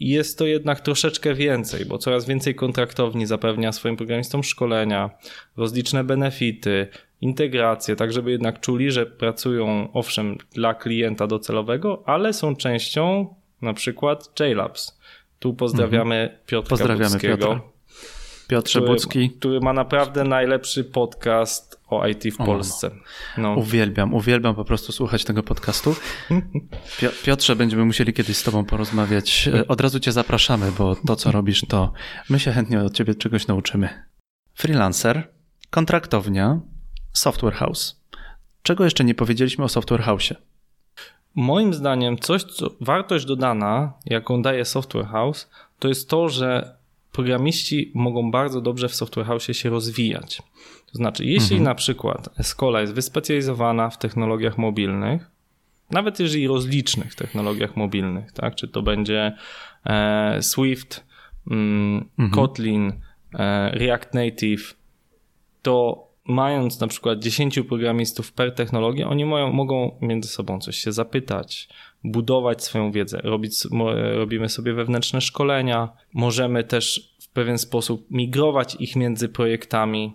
jest 0.00 0.38
to 0.38 0.46
jednak 0.46 0.80
troszeczkę 0.80 1.34
więcej, 1.34 1.86
bo 1.86 1.98
coraz 1.98 2.26
więcej 2.26 2.54
kontraktowni 2.54 3.26
zapewnia 3.26 3.72
swoim 3.72 3.96
programistom 3.96 4.44
szkolenia, 4.44 5.10
rozliczne 5.56 6.04
benefity, 6.04 6.88
integracje, 7.20 7.96
tak 7.96 8.12
żeby 8.12 8.30
jednak 8.30 8.60
czuli, 8.60 8.90
że 8.90 9.06
pracują 9.06 9.92
owszem 9.92 10.36
dla 10.54 10.74
klienta 10.74 11.26
docelowego, 11.26 12.02
ale 12.06 12.32
są 12.32 12.56
częścią 12.56 13.34
na 13.62 13.74
przykład 13.74 14.40
JLabs. 14.40 15.00
Tu 15.38 15.54
pozdrawiamy 15.54 16.14
mhm. 16.14 16.40
Piotra 16.46 16.68
Pozdrawiamy 16.70 17.20
Piotra. 17.20 17.60
Piotrze 18.50 18.80
który, 18.80 18.92
Bucki. 18.92 19.30
Który 19.30 19.60
ma 19.60 19.72
naprawdę 19.72 20.24
najlepszy 20.24 20.84
podcast 20.84 21.80
o 21.88 22.06
IT 22.06 22.34
w 22.34 22.36
Polsce. 22.36 22.90
No. 23.38 23.54
Uwielbiam, 23.54 24.14
uwielbiam 24.14 24.54
po 24.54 24.64
prostu 24.64 24.92
słuchać 24.92 25.24
tego 25.24 25.42
podcastu. 25.42 25.94
Piotrze, 27.24 27.56
będziemy 27.56 27.84
musieli 27.84 28.12
kiedyś 28.12 28.36
z 28.36 28.42
tobą 28.42 28.64
porozmawiać. 28.64 29.48
E, 29.54 29.68
od 29.68 29.80
razu 29.80 30.00
cię 30.00 30.12
zapraszamy, 30.12 30.72
bo 30.78 30.96
to, 31.06 31.16
co 31.16 31.32
robisz, 31.32 31.60
to 31.68 31.92
my 32.30 32.40
się 32.40 32.52
chętnie 32.52 32.80
od 32.80 32.94
ciebie 32.94 33.14
czegoś 33.14 33.46
nauczymy. 33.46 33.88
Freelancer, 34.54 35.28
kontraktownia, 35.70 36.60
software 37.12 37.54
house. 37.54 38.00
Czego 38.62 38.84
jeszcze 38.84 39.04
nie 39.04 39.14
powiedzieliśmy 39.14 39.64
o 39.64 39.68
software 39.68 40.02
house? 40.02 40.34
Moim 41.34 41.74
zdaniem 41.74 42.18
coś, 42.18 42.42
co 42.42 42.70
wartość 42.80 43.24
dodana, 43.24 43.92
jaką 44.06 44.42
daje 44.42 44.64
software 44.64 45.06
house, 45.06 45.50
to 45.78 45.88
jest 45.88 46.08
to, 46.08 46.28
że 46.28 46.79
programiści 47.12 47.92
mogą 47.94 48.30
bardzo 48.30 48.60
dobrze 48.60 48.88
w 48.88 48.94
Software 48.94 49.26
House 49.26 49.46
się 49.52 49.70
rozwijać. 49.70 50.42
To 50.92 50.98
znaczy, 50.98 51.24
jeśli 51.24 51.56
mhm. 51.56 51.62
na 51.62 51.74
przykład 51.74 52.40
Escola 52.40 52.80
jest 52.80 52.94
wyspecjalizowana 52.94 53.90
w 53.90 53.98
technologiach 53.98 54.58
mobilnych, 54.58 55.30
nawet 55.90 56.20
jeżeli 56.20 56.46
rozlicznych 56.46 57.14
technologiach 57.14 57.76
mobilnych, 57.76 58.32
tak, 58.32 58.54
czy 58.54 58.68
to 58.68 58.82
będzie 58.82 59.32
e, 59.86 60.42
Swift, 60.42 61.04
mm, 61.50 62.08
mhm. 62.18 62.30
Kotlin, 62.30 62.92
e, 63.34 63.70
React 63.70 64.14
Native, 64.14 64.74
to 65.62 66.09
mając 66.24 66.80
na 66.80 66.86
przykład 66.86 67.18
10 67.18 67.60
programistów 67.68 68.32
per 68.32 68.54
technologię, 68.54 69.08
oni 69.08 69.24
mają, 69.24 69.52
mogą 69.52 69.98
między 70.00 70.28
sobą 70.28 70.60
coś 70.60 70.76
się 70.76 70.92
zapytać, 70.92 71.68
budować 72.04 72.64
swoją 72.64 72.92
wiedzę, 72.92 73.20
robić, 73.24 73.54
robimy 74.14 74.48
sobie 74.48 74.72
wewnętrzne 74.72 75.20
szkolenia, 75.20 75.88
możemy 76.14 76.64
też 76.64 77.14
w 77.20 77.28
pewien 77.28 77.58
sposób 77.58 78.06
migrować 78.10 78.76
ich 78.80 78.96
między 78.96 79.28
projektami 79.28 80.12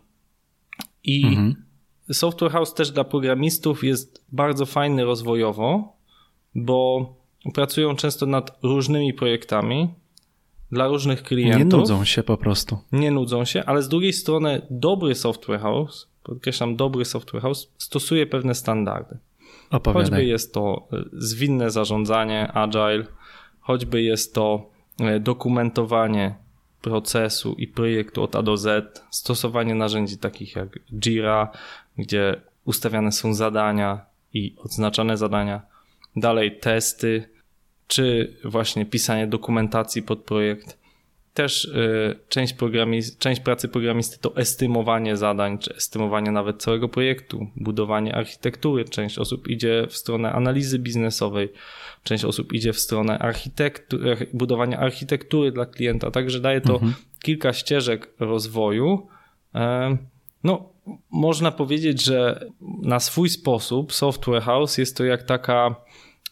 i 1.04 1.26
mhm. 1.26 1.66
Software 2.12 2.52
House 2.52 2.74
też 2.74 2.92
dla 2.92 3.04
programistów 3.04 3.84
jest 3.84 4.26
bardzo 4.32 4.66
fajny 4.66 5.06
rozwojowo, 5.06 5.98
bo 6.56 7.14
pracują 7.54 7.96
często 7.96 8.26
nad 8.26 8.60
różnymi 8.64 9.14
projektami 9.14 9.90
dla 10.76 10.88
różnych 10.88 11.24
klientów. 11.24 11.60
Nie 11.60 11.66
nudzą 11.66 12.06
się 12.06 12.24
po 12.24 12.38
prostu. 12.38 12.78
Nie 12.92 13.12
nudzą 13.12 13.46
się, 13.46 13.64
ale 13.66 13.82
z 13.82 13.88
drugiej 13.88 14.14
strony 14.14 14.62
dobry 14.70 15.16
software 15.16 15.60
house, 15.60 16.08
podkreślam, 16.24 16.76
dobry 16.76 17.06
software 17.06 17.42
house 17.42 17.72
stosuje 17.78 18.26
pewne 18.26 18.56
standardy. 18.56 19.18
Opowiadaj. 19.72 20.04
Choćby 20.04 20.26
jest 20.26 20.54
to 20.54 20.88
e, 20.94 21.04
zwinne 21.14 21.72
zarządzanie, 21.72 22.52
agile, 22.52 23.06
choćby 23.60 24.02
jest 24.02 24.34
to 24.34 24.70
e, 25.00 25.20
dokumentowanie 25.20 26.36
procesu 26.82 27.56
i 27.58 27.68
projektu 27.68 28.24
od 28.24 28.36
A 28.36 28.42
do 28.44 28.58
Z, 28.58 29.02
stosowanie 29.10 29.76
narzędzi 29.76 30.18
takich 30.18 30.56
jak 30.56 30.80
Jira, 31.00 31.52
gdzie 31.98 32.42
ustawiane 32.66 33.12
są 33.12 33.34
zadania 33.34 34.06
i 34.34 34.56
odznaczane 34.58 35.18
zadania, 35.18 35.62
dalej 36.16 36.60
testy, 36.60 37.35
czy 37.88 38.38
właśnie 38.44 38.86
pisanie 38.86 39.28
dokumentacji 39.28 40.04
pod 40.04 40.20
projekt. 40.20 40.86
Też 41.34 41.66
y, 41.66 42.20
część, 42.30 42.56
część 43.20 43.42
pracy 43.42 43.68
programisty 43.68 44.18
to 44.22 44.36
estymowanie 44.36 45.18
zadań, 45.18 45.58
czy 45.58 45.76
estymowanie 45.76 46.32
nawet 46.32 46.62
całego 46.62 46.90
projektu, 46.90 47.48
budowanie 47.56 48.16
architektury. 48.16 48.86
Część 48.86 49.20
osób 49.20 49.48
idzie 49.48 49.88
w 49.90 49.98
stronę 49.98 50.32
analizy 50.32 50.80
biznesowej, 50.80 51.50
część 52.04 52.26
osób 52.26 52.54
idzie 52.54 52.74
w 52.74 52.80
stronę 52.80 53.20
architektu 53.20 53.98
budowania 54.34 54.80
architektury 54.80 55.52
dla 55.52 55.66
klienta. 55.66 56.12
Także 56.12 56.40
daje 56.40 56.62
to 56.62 56.74
mhm. 56.74 56.94
kilka 57.24 57.54
ścieżek 57.54 58.14
rozwoju. 58.20 59.08
No, 60.44 60.70
można 61.12 61.52
powiedzieć, 61.52 62.04
że 62.04 62.46
na 62.82 63.00
swój 63.00 63.30
sposób 63.30 63.94
Software 63.94 64.42
House 64.42 64.78
jest 64.78 64.98
to 64.98 65.06
jak 65.06 65.24
taka. 65.24 65.76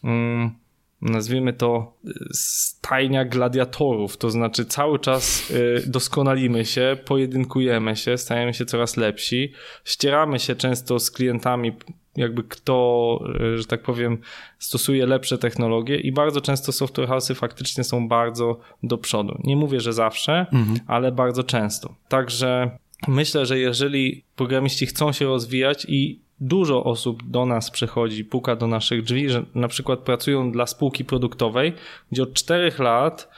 Mm, 0.04 0.63
nazwijmy 1.04 1.52
to 1.52 1.92
stajnia 2.32 3.24
gladiatorów, 3.24 4.16
to 4.16 4.30
znaczy 4.30 4.64
cały 4.64 4.98
czas 4.98 5.50
y, 5.50 5.82
doskonalimy 5.86 6.64
się, 6.64 6.96
pojedynkujemy 7.04 7.96
się, 7.96 8.18
stajemy 8.18 8.54
się 8.54 8.64
coraz 8.64 8.96
lepsi, 8.96 9.52
ścieramy 9.84 10.38
się 10.38 10.56
często 10.56 10.98
z 10.98 11.10
klientami, 11.10 11.72
jakby 12.16 12.44
kto, 12.44 13.18
y, 13.54 13.58
że 13.58 13.64
tak 13.64 13.82
powiem, 13.82 14.18
stosuje 14.58 15.06
lepsze 15.06 15.38
technologie 15.38 15.96
i 15.96 16.12
bardzo 16.12 16.40
często 16.40 16.72
software 16.72 17.08
house'y 17.08 17.34
faktycznie 17.34 17.84
są 17.84 18.08
bardzo 18.08 18.60
do 18.82 18.98
przodu. 18.98 19.40
Nie 19.44 19.56
mówię, 19.56 19.80
że 19.80 19.92
zawsze, 19.92 20.46
mhm. 20.52 20.78
ale 20.86 21.12
bardzo 21.12 21.42
często. 21.42 21.94
Także 22.08 22.78
myślę, 23.08 23.46
że 23.46 23.58
jeżeli 23.58 24.24
programiści 24.36 24.86
chcą 24.86 25.12
się 25.12 25.24
rozwijać 25.24 25.86
i 25.88 26.23
dużo 26.40 26.84
osób 26.84 27.30
do 27.30 27.46
nas 27.46 27.70
przychodzi, 27.70 28.24
puka 28.24 28.56
do 28.56 28.66
naszych 28.66 29.02
drzwi, 29.02 29.28
że 29.28 29.44
na 29.54 29.68
przykład 29.68 30.00
pracują 30.00 30.52
dla 30.52 30.66
spółki 30.66 31.04
produktowej, 31.04 31.72
gdzie 32.12 32.22
od 32.22 32.34
4 32.34 32.72
lat, 32.78 33.28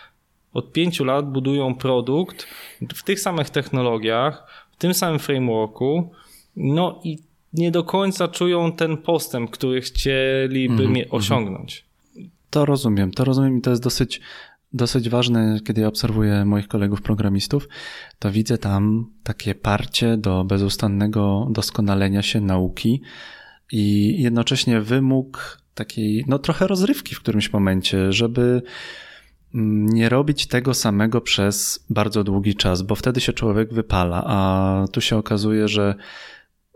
od 0.55 0.73
5 0.73 1.01
lat 1.01 1.33
budują 1.33 1.75
produkt 1.75 2.47
w 2.95 3.03
tych 3.03 3.21
samych 3.21 3.51
technologiach, 3.51 4.47
w 4.73 4.77
tym 4.77 4.95
samym 4.95 5.19
frameworku, 5.19 6.11
no 6.57 7.01
i 7.05 7.19
nie 7.53 7.71
do 7.71 7.85
końca 7.85 8.29
czują 8.29 8.73
ten 8.73 8.97
postęp, 8.97 9.51
który 9.51 9.81
chcieliby 9.81 10.85
mm 10.85 10.95
-hmm. 10.95 11.07
osiągnąć. 11.11 11.85
To 12.51 12.65
rozumiem, 12.65 13.11
to 13.11 13.25
rozumiem 13.25 13.59
i 13.59 13.61
to 13.61 13.71
jest 13.71 13.83
dosyć 13.83 14.21
dosyć 14.77 15.09
ważne, 15.09 15.59
kiedy 15.67 15.81
ja 15.81 15.89
obserwuję 15.89 16.45
moich 16.45 16.69
kolegów 16.69 17.03
programistów, 17.03 17.69
to 18.19 18.31
widzę 18.31 18.59
tam 18.59 19.07
takie 19.23 19.55
parcie 19.55 20.17
do 20.17 20.45
bezustannego 20.45 21.49
doskonalenia 21.51 22.23
się 22.23 22.41
nauki 22.41 23.03
i 23.73 24.15
jednocześnie 24.23 24.81
wymóg 24.81 25.59
takiej, 25.75 26.25
no 26.29 26.39
trochę 26.39 26.67
rozrywki 26.67 27.15
w 27.15 27.21
którymś 27.21 27.53
momencie, 27.53 28.13
żeby 28.13 28.63
mm, 29.55 29.87
nie 29.87 30.09
robić 30.09 30.47
tego 30.47 30.75
samego 30.75 31.21
przez 31.21 31.87
bardzo 31.91 32.25
długi 32.25 32.55
czas, 32.55 32.83
bo 32.83 32.95
wtedy 32.95 33.21
się 33.21 33.33
człowiek 33.33 33.75
wypala, 33.75 34.25
a 34.27 34.85
tu 34.93 35.01
się 35.01 35.17
okazuje, 35.17 35.69
że 35.69 35.95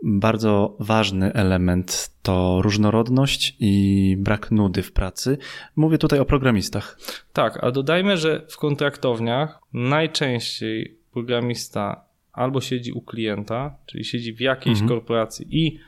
bardzo 0.03 0.75
ważny 0.79 1.33
element 1.33 2.11
to 2.21 2.61
różnorodność 2.61 3.55
i 3.59 4.15
brak 4.19 4.51
nudy 4.51 4.83
w 4.83 4.91
pracy. 4.91 5.37
Mówię 5.75 5.97
tutaj 5.97 6.19
o 6.19 6.25
programistach. 6.25 6.99
Tak, 7.33 7.63
a 7.63 7.71
dodajmy, 7.71 8.17
że 8.17 8.45
w 8.49 8.57
kontraktowniach 8.57 9.59
najczęściej 9.73 10.97
programista 11.13 12.05
albo 12.33 12.61
siedzi 12.61 12.91
u 12.91 13.01
klienta, 13.01 13.75
czyli 13.85 14.05
siedzi 14.05 14.33
w 14.33 14.39
jakiejś 14.39 14.81
mhm. 14.81 14.89
korporacji 14.89 15.47
i 15.49 15.79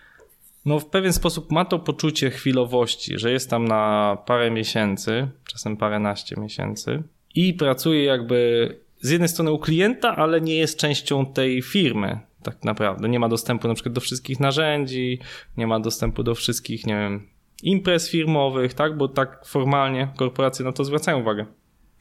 no 0.66 0.80
w 0.80 0.86
pewien 0.86 1.14
sposób 1.14 1.52
ma 1.52 1.66
to 1.66 1.80
poczucie 1.80 2.30
chwilowości, 2.30 3.20
że 3.20 3.32
jest 3.32 3.50
tam 3.50 3.66
na 3.66 4.18
parę 4.26 4.52
miesięcy, 4.52 5.28
czasem 5.46 5.78
paręnaście 5.78 6.36
miesięcy 6.42 7.04
i 7.36 7.54
pracuje 7.54 8.04
jakby 8.04 8.70
z 9.02 9.10
jednej 9.10 9.30
strony 9.30 9.52
u 9.52 9.60
klienta, 9.60 10.16
ale 10.16 10.42
nie 10.42 10.56
jest 10.56 10.78
częścią 10.78 11.26
tej 11.26 11.62
firmy, 11.62 12.20
tak 12.44 12.64
naprawdę. 12.64 13.10
Nie 13.10 13.20
ma 13.20 13.30
dostępu 13.30 13.68
na 13.68 13.74
przykład 13.74 13.96
do 13.96 14.02
wszystkich 14.02 14.40
narzędzi, 14.40 15.20
nie 15.58 15.68
ma 15.68 15.80
dostępu 15.80 16.24
do 16.24 16.36
wszystkich, 16.36 16.86
nie 16.86 16.96
wiem, 16.96 17.28
imprez 17.64 18.10
firmowych, 18.10 18.74
tak? 18.74 18.98
Bo 18.98 19.08
tak 19.08 19.46
formalnie 19.46 20.08
korporacje 20.16 20.66
na 20.66 20.72
to 20.72 20.84
zwracają 20.84 21.20
uwagę. 21.20 21.46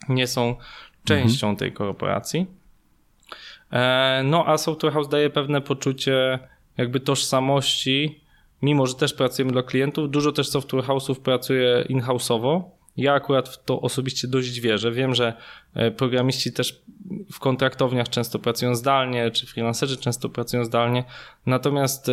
Nie 0.08 0.26
są 0.26 0.56
częścią 1.04 1.46
mhm. 1.46 1.56
tej 1.56 1.72
korporacji. 1.72 2.46
E, 3.72 4.22
no, 4.24 4.46
a 4.46 4.58
Software 4.58 4.92
House 4.92 5.08
daje 5.08 5.30
pewne 5.30 5.60
poczucie 5.60 6.38
jakby 6.76 7.00
tożsamości, 7.00 8.20
mimo 8.62 8.86
że 8.86 8.94
też 8.94 9.14
pracujemy 9.14 9.52
dla 9.52 9.62
klientów. 9.62 10.10
Dużo 10.10 10.32
też 10.32 10.48
Software 10.48 10.84
House'ów 10.84 11.20
pracuje 11.20 11.84
in-house'owo 11.88 12.62
ja 12.96 13.14
akurat 13.14 13.48
w 13.48 13.64
to 13.64 13.80
osobiście 13.80 14.28
dość 14.28 14.60
wierzę. 14.60 14.92
Wiem, 14.92 15.14
że 15.14 15.36
e, 15.74 15.90
programiści 15.90 16.52
też 16.52 16.82
w 17.32 17.38
kontraktowniach 17.38 18.08
często 18.08 18.38
pracują 18.38 18.74
zdalnie, 18.74 19.30
czy 19.30 19.46
freelancerzy 19.46 19.96
często 19.96 20.28
pracują 20.28 20.64
zdalnie. 20.64 21.04
Natomiast 21.46 22.08
e, 22.08 22.12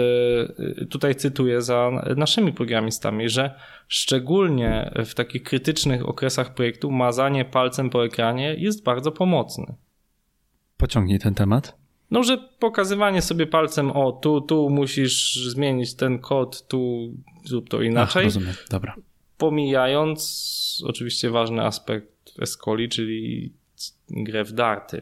e, 0.81 0.85
tutaj 0.85 1.15
cytuję 1.15 1.61
za 1.61 1.91
naszymi 2.17 2.53
programistami, 2.53 3.29
że 3.29 3.59
szczególnie 3.87 4.91
w 5.05 5.13
takich 5.13 5.43
krytycznych 5.43 6.09
okresach 6.09 6.53
projektu 6.53 6.91
mazanie 6.91 7.45
palcem 7.45 7.89
po 7.89 8.05
ekranie 8.05 8.55
jest 8.57 8.83
bardzo 8.83 9.11
pomocne. 9.11 9.75
Pociągnij 10.77 11.19
ten 11.19 11.33
temat. 11.33 11.79
No, 12.11 12.23
że 12.23 12.37
pokazywanie 12.59 13.21
sobie 13.21 13.47
palcem, 13.47 13.91
o 13.91 14.11
tu, 14.11 14.41
tu 14.41 14.69
musisz 14.69 15.35
zmienić 15.35 15.95
ten 15.95 16.19
kod, 16.19 16.67
tu 16.67 17.09
zrób 17.45 17.69
to 17.69 17.81
inaczej. 17.81 18.21
Ach, 18.21 18.25
rozumiem, 18.25 18.55
dobra 18.71 18.95
pomijając 19.39 20.19
oczywiście 20.83 21.29
ważny 21.29 21.61
aspekt 21.65 22.33
Escoli, 22.41 22.89
czyli 22.89 23.53
grę 24.09 24.43
w 24.43 24.51
darty. 24.51 25.01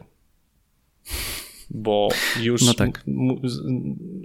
Bo 1.70 2.08
już 2.40 2.66
no 2.66 2.74
tak. 2.74 3.04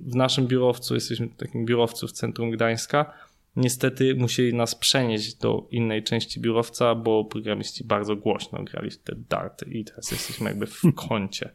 w 0.02 0.16
naszym 0.16 0.48
biurowcu, 0.48 0.96
jesteśmy 0.96 1.28
takim 1.28 1.66
biurowcu 1.66 2.08
w 2.08 2.12
centrum 2.12 2.52
Gdańska, 2.52 3.13
niestety 3.56 4.16
musieli 4.16 4.54
nas 4.54 4.76
przenieść 4.76 5.36
do 5.36 5.68
innej 5.72 6.04
części 6.04 6.39
biurowca, 6.39 6.96
bo 6.96 7.26
programiści 7.26 7.84
bardzo 7.84 8.16
głośno 8.16 8.63
grali 8.63 8.92
w 8.92 8.98
te 8.98 9.16
darty 9.30 9.66
i 9.66 9.86
teraz 9.86 10.12
jesteśmy 10.12 10.50
jakby 10.50 10.68
w 10.68 10.82
kącie. 11.08 11.50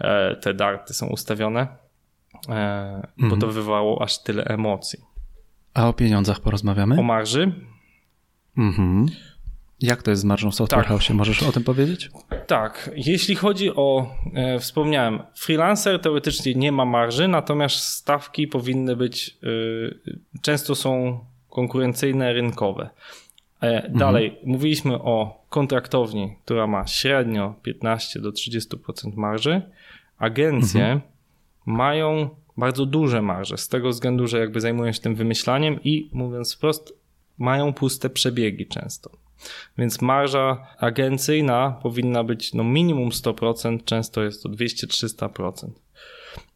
E, 0.00 0.36
te 0.36 0.54
darty 0.54 0.94
są 0.94 1.06
ustawione, 1.06 1.68
e, 2.48 3.08
bo 3.18 3.28
to 3.28 3.34
mhm. 3.34 3.52
wywołało 3.52 4.02
aż 4.02 4.22
tyle 4.22 4.44
emocji. 4.44 4.98
A 5.74 5.88
o 5.88 5.92
pieniądzach 5.92 6.40
porozmawiamy? 6.40 7.00
O 7.00 7.02
marży? 7.02 7.52
Mhm. 8.60 9.06
Jak 9.80 10.02
to 10.02 10.10
jest 10.10 10.22
z 10.22 10.24
marżą 10.24 10.50
w 10.50 10.54
Software 10.54 10.80
tak. 10.80 10.88
House? 10.88 11.10
Możesz 11.10 11.42
o 11.42 11.52
tym 11.52 11.64
powiedzieć? 11.64 12.10
Tak. 12.46 12.90
Jeśli 12.96 13.34
chodzi 13.34 13.70
o, 13.76 14.16
e, 14.34 14.58
wspomniałem, 14.58 15.22
freelancer 15.34 16.00
teoretycznie 16.00 16.54
nie 16.54 16.72
ma 16.72 16.84
marży, 16.84 17.28
natomiast 17.28 17.76
stawki 17.76 18.48
powinny 18.48 18.96
być, 18.96 19.38
e, 19.42 20.40
często 20.42 20.74
są 20.74 21.20
konkurencyjne, 21.50 22.32
rynkowe. 22.32 22.90
E, 23.60 23.90
dalej, 23.90 24.28
mhm. 24.28 24.48
mówiliśmy 24.48 24.94
o 24.94 25.44
kontraktowni, 25.48 26.36
która 26.44 26.66
ma 26.66 26.86
średnio 26.86 27.54
15 27.62 28.20
do 28.20 28.30
30% 28.30 29.16
marży. 29.16 29.62
Agencje 30.18 30.82
mhm. 30.82 31.00
mają 31.66 32.30
bardzo 32.56 32.86
duże 32.86 33.22
marże 33.22 33.58
z 33.58 33.68
tego 33.68 33.88
względu, 33.88 34.26
że 34.26 34.38
jakby 34.38 34.60
zajmują 34.60 34.92
się 34.92 35.00
tym 35.00 35.14
wymyślaniem 35.14 35.80
i 35.84 36.10
mówiąc 36.12 36.54
wprost, 36.54 36.99
mają 37.40 37.72
puste 37.72 38.10
przebiegi 38.10 38.66
często. 38.66 39.10
Więc 39.78 40.00
marża 40.00 40.66
agencyjna 40.78 41.78
powinna 41.82 42.24
być 42.24 42.54
no 42.54 42.64
minimum 42.64 43.10
100%, 43.10 43.84
często 43.84 44.22
jest 44.22 44.42
to 44.42 44.48
200-300%. 44.48 45.64
E, 45.66 45.68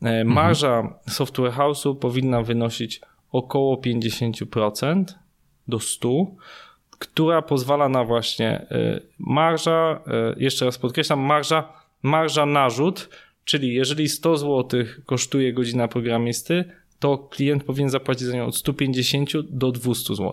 mhm. 0.03 0.27
Marża 0.27 0.79
mhm. 0.79 0.95
software 1.09 1.53
house'u 1.53 1.97
powinna 1.97 2.43
wynosić 2.43 3.01
około 3.33 3.77
50% 3.77 5.05
do 5.69 5.77
100%, 5.77 6.27
która 6.99 7.43
pozwala 7.43 7.89
na 7.89 8.05
właśnie 8.05 8.51
e, 8.51 9.01
marża, 9.19 10.01
e, 10.07 10.35
jeszcze 10.37 10.65
raz 10.65 10.79
podkreślam, 10.79 11.21
marża, 11.21 11.73
marża 12.03 12.47
narzut, 12.47 13.09
czyli 13.45 13.75
jeżeli 13.75 14.09
100 14.09 14.37
zł 14.37 14.85
kosztuje 15.07 15.53
godzina 15.53 15.89
programisty, 15.89 16.65
to 17.05 17.19
klient 17.19 17.65
powinien 17.65 17.91
zapłacić 17.91 18.27
za 18.27 18.37
nią 18.37 18.47
od 18.47 18.57
150 18.57 19.31
do 19.51 19.73
200 19.73 20.15
zł. 20.15 20.33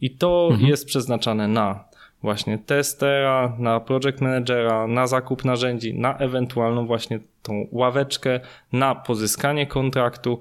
I 0.00 0.10
to 0.10 0.48
mhm. 0.50 0.70
jest 0.70 0.86
przeznaczane 0.86 1.48
na 1.48 1.84
właśnie 2.22 2.58
testera, 2.58 3.56
na 3.58 3.80
project 3.80 4.20
managera, 4.20 4.86
na 4.86 5.06
zakup 5.06 5.44
narzędzi, 5.44 5.94
na 5.94 6.18
ewentualną 6.18 6.86
właśnie 6.86 7.20
tą 7.42 7.68
ławeczkę, 7.72 8.40
na 8.72 8.94
pozyskanie 8.94 9.66
kontraktu 9.66 10.38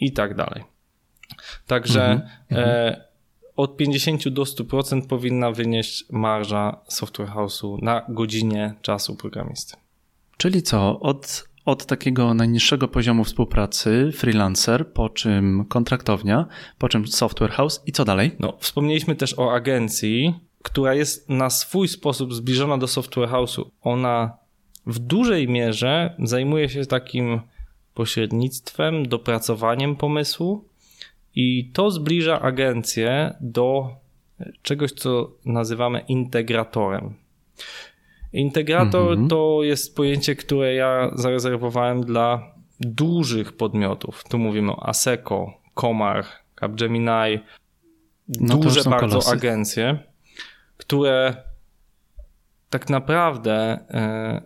i 0.00 0.12
tak 0.12 0.34
dalej. 0.34 0.64
Także 1.66 2.10
mhm. 2.50 2.68
e, 2.68 3.04
od 3.56 3.76
50 3.76 4.28
do 4.28 4.42
100% 4.42 5.06
powinna 5.06 5.50
wynieść 5.50 6.04
marża 6.10 6.76
software 6.88 7.28
house'u 7.28 7.82
na 7.82 8.02
godzinie 8.08 8.74
czasu 8.82 9.16
programisty. 9.16 9.76
Czyli 10.36 10.62
co? 10.62 11.00
Od, 11.00 11.48
od 11.68 11.86
takiego 11.86 12.34
najniższego 12.34 12.88
poziomu 12.88 13.24
współpracy 13.24 14.10
freelancer, 14.12 14.92
po 14.92 15.08
czym 15.08 15.64
kontraktownia, 15.64 16.46
po 16.78 16.88
czym 16.88 17.06
software 17.06 17.50
house 17.50 17.82
i 17.86 17.92
co 17.92 18.04
dalej? 18.04 18.30
No, 18.38 18.56
wspomnieliśmy 18.60 19.16
też 19.16 19.38
o 19.38 19.52
agencji, 19.52 20.34
która 20.62 20.94
jest 20.94 21.28
na 21.28 21.50
swój 21.50 21.88
sposób 21.88 22.34
zbliżona 22.34 22.78
do 22.78 22.86
software 22.88 23.28
house'u. 23.28 23.64
Ona 23.82 24.36
w 24.86 24.98
dużej 24.98 25.48
mierze 25.48 26.14
zajmuje 26.18 26.68
się 26.68 26.86
takim 26.86 27.40
pośrednictwem, 27.94 29.08
dopracowaniem 29.08 29.96
pomysłu 29.96 30.68
i 31.34 31.70
to 31.72 31.90
zbliża 31.90 32.40
agencję 32.40 33.34
do 33.40 33.88
czegoś, 34.62 34.92
co 34.92 35.30
nazywamy 35.44 36.00
integratorem. 36.00 37.14
Integrator 38.32 39.10
mhm. 39.12 39.28
to 39.28 39.58
jest 39.62 39.96
pojęcie, 39.96 40.36
które 40.36 40.74
ja 40.74 41.10
zarezerwowałem 41.14 42.04
dla 42.04 42.54
dużych 42.80 43.56
podmiotów. 43.56 44.24
Tu 44.24 44.38
mówimy 44.38 44.72
o 44.72 44.88
ASECO, 44.88 45.60
Komar, 45.74 46.24
Capgemini, 46.60 47.38
no 48.40 48.56
duże 48.56 48.90
bardzo 48.90 49.08
kolosy. 49.08 49.30
agencje, 49.30 49.98
które 50.76 51.36
tak 52.70 52.90
naprawdę 52.90 53.54
e, 53.90 54.42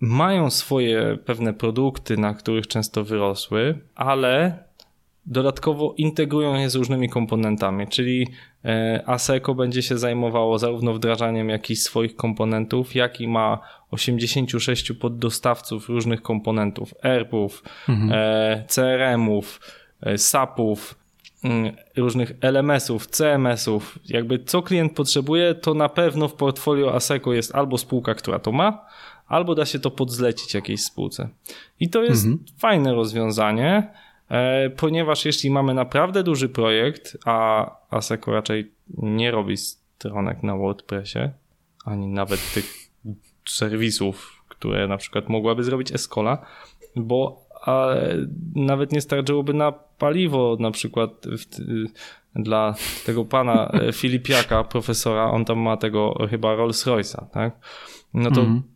mają 0.00 0.50
swoje 0.50 1.18
pewne 1.24 1.52
produkty, 1.54 2.16
na 2.16 2.34
których 2.34 2.66
często 2.66 3.04
wyrosły, 3.04 3.80
ale 3.94 4.64
dodatkowo 5.26 5.94
integrują 5.96 6.54
je 6.54 6.70
z 6.70 6.74
różnymi 6.74 7.08
komponentami, 7.08 7.86
czyli 7.86 8.28
e, 8.64 9.02
ASECO 9.06 9.54
będzie 9.54 9.82
się 9.82 9.98
zajmowało 9.98 10.58
zarówno 10.58 10.94
wdrażaniem 10.94 11.48
jakichś 11.48 11.80
swoich 11.80 12.16
komponentów, 12.16 12.94
jak 12.94 13.20
i 13.20 13.28
ma 13.28 13.58
86 13.90 14.92
poddostawców 14.92 15.88
różnych 15.88 16.22
komponentów, 16.22 16.94
ERP-ów, 17.02 17.62
mhm. 17.88 18.12
E, 18.12 18.64
CRM-ów, 18.68 19.60
e, 20.02 20.18
SAP-ów, 20.18 20.94
mm, 21.44 21.76
różnych 21.96 22.32
LMS-ów, 22.40 23.06
CMS-ów. 23.06 23.98
Jakby 24.08 24.38
co 24.38 24.62
klient 24.62 24.92
potrzebuje, 24.92 25.54
to 25.54 25.74
na 25.74 25.88
pewno 25.88 26.28
w 26.28 26.34
portfolio 26.34 26.94
ASECO 26.94 27.32
jest 27.32 27.54
albo 27.54 27.78
spółka, 27.78 28.14
która 28.14 28.38
to 28.38 28.52
ma, 28.52 28.86
albo 29.28 29.54
da 29.54 29.66
się 29.66 29.78
to 29.78 29.90
podzlecić 29.90 30.54
jakiejś 30.54 30.82
spółce. 30.82 31.28
I 31.80 31.90
to 31.90 32.02
jest 32.02 32.24
mhm. 32.24 32.44
fajne 32.58 32.94
rozwiązanie, 32.94 33.92
ponieważ 34.76 35.24
jeśli 35.24 35.50
mamy 35.50 35.74
naprawdę 35.74 36.22
duży 36.22 36.48
projekt, 36.48 37.18
a 37.24 37.66
ASECO 37.90 38.32
raczej 38.32 38.72
nie 38.98 39.30
robi 39.30 39.56
stronek 39.56 40.42
na 40.42 40.56
WordPressie, 40.56 41.18
ani 41.84 42.06
nawet 42.06 42.52
tych 42.54 42.90
serwisów, 43.48 44.44
które 44.48 44.88
na 44.88 44.96
przykład 44.96 45.28
mogłaby 45.28 45.64
zrobić 45.64 45.92
Escola, 45.92 46.46
bo 46.96 47.42
a 47.66 47.94
nawet 48.54 48.92
nie 48.92 49.00
starczyłoby 49.00 49.54
na 49.54 49.72
paliwo 49.72 50.56
na 50.60 50.70
przykład 50.70 51.10
dla 52.34 52.74
tego 53.06 53.24
pana 53.24 53.68
e, 53.68 53.92
Filipiaka, 53.92 54.64
profesora, 54.64 55.30
on 55.30 55.44
tam 55.44 55.58
ma 55.58 55.76
tego 55.76 56.26
chyba 56.30 56.54
Rolls 56.54 56.86
Royce'a, 56.86 57.26
tak? 57.30 57.56
No 58.14 58.30
to 58.30 58.40
mm 58.40 58.58
-hmm 58.58 58.71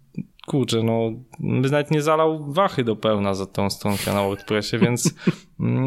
kurczę, 0.46 0.82
no 0.82 1.12
nawet 1.40 1.90
nie 1.90 2.02
zalał 2.02 2.52
wachy 2.52 2.84
do 2.84 2.96
pełna 2.96 3.34
za 3.34 3.46
tą 3.46 3.70
stronkę 3.70 4.12
na 4.14 4.22
WordPressie, 4.22 4.78
więc 4.78 5.14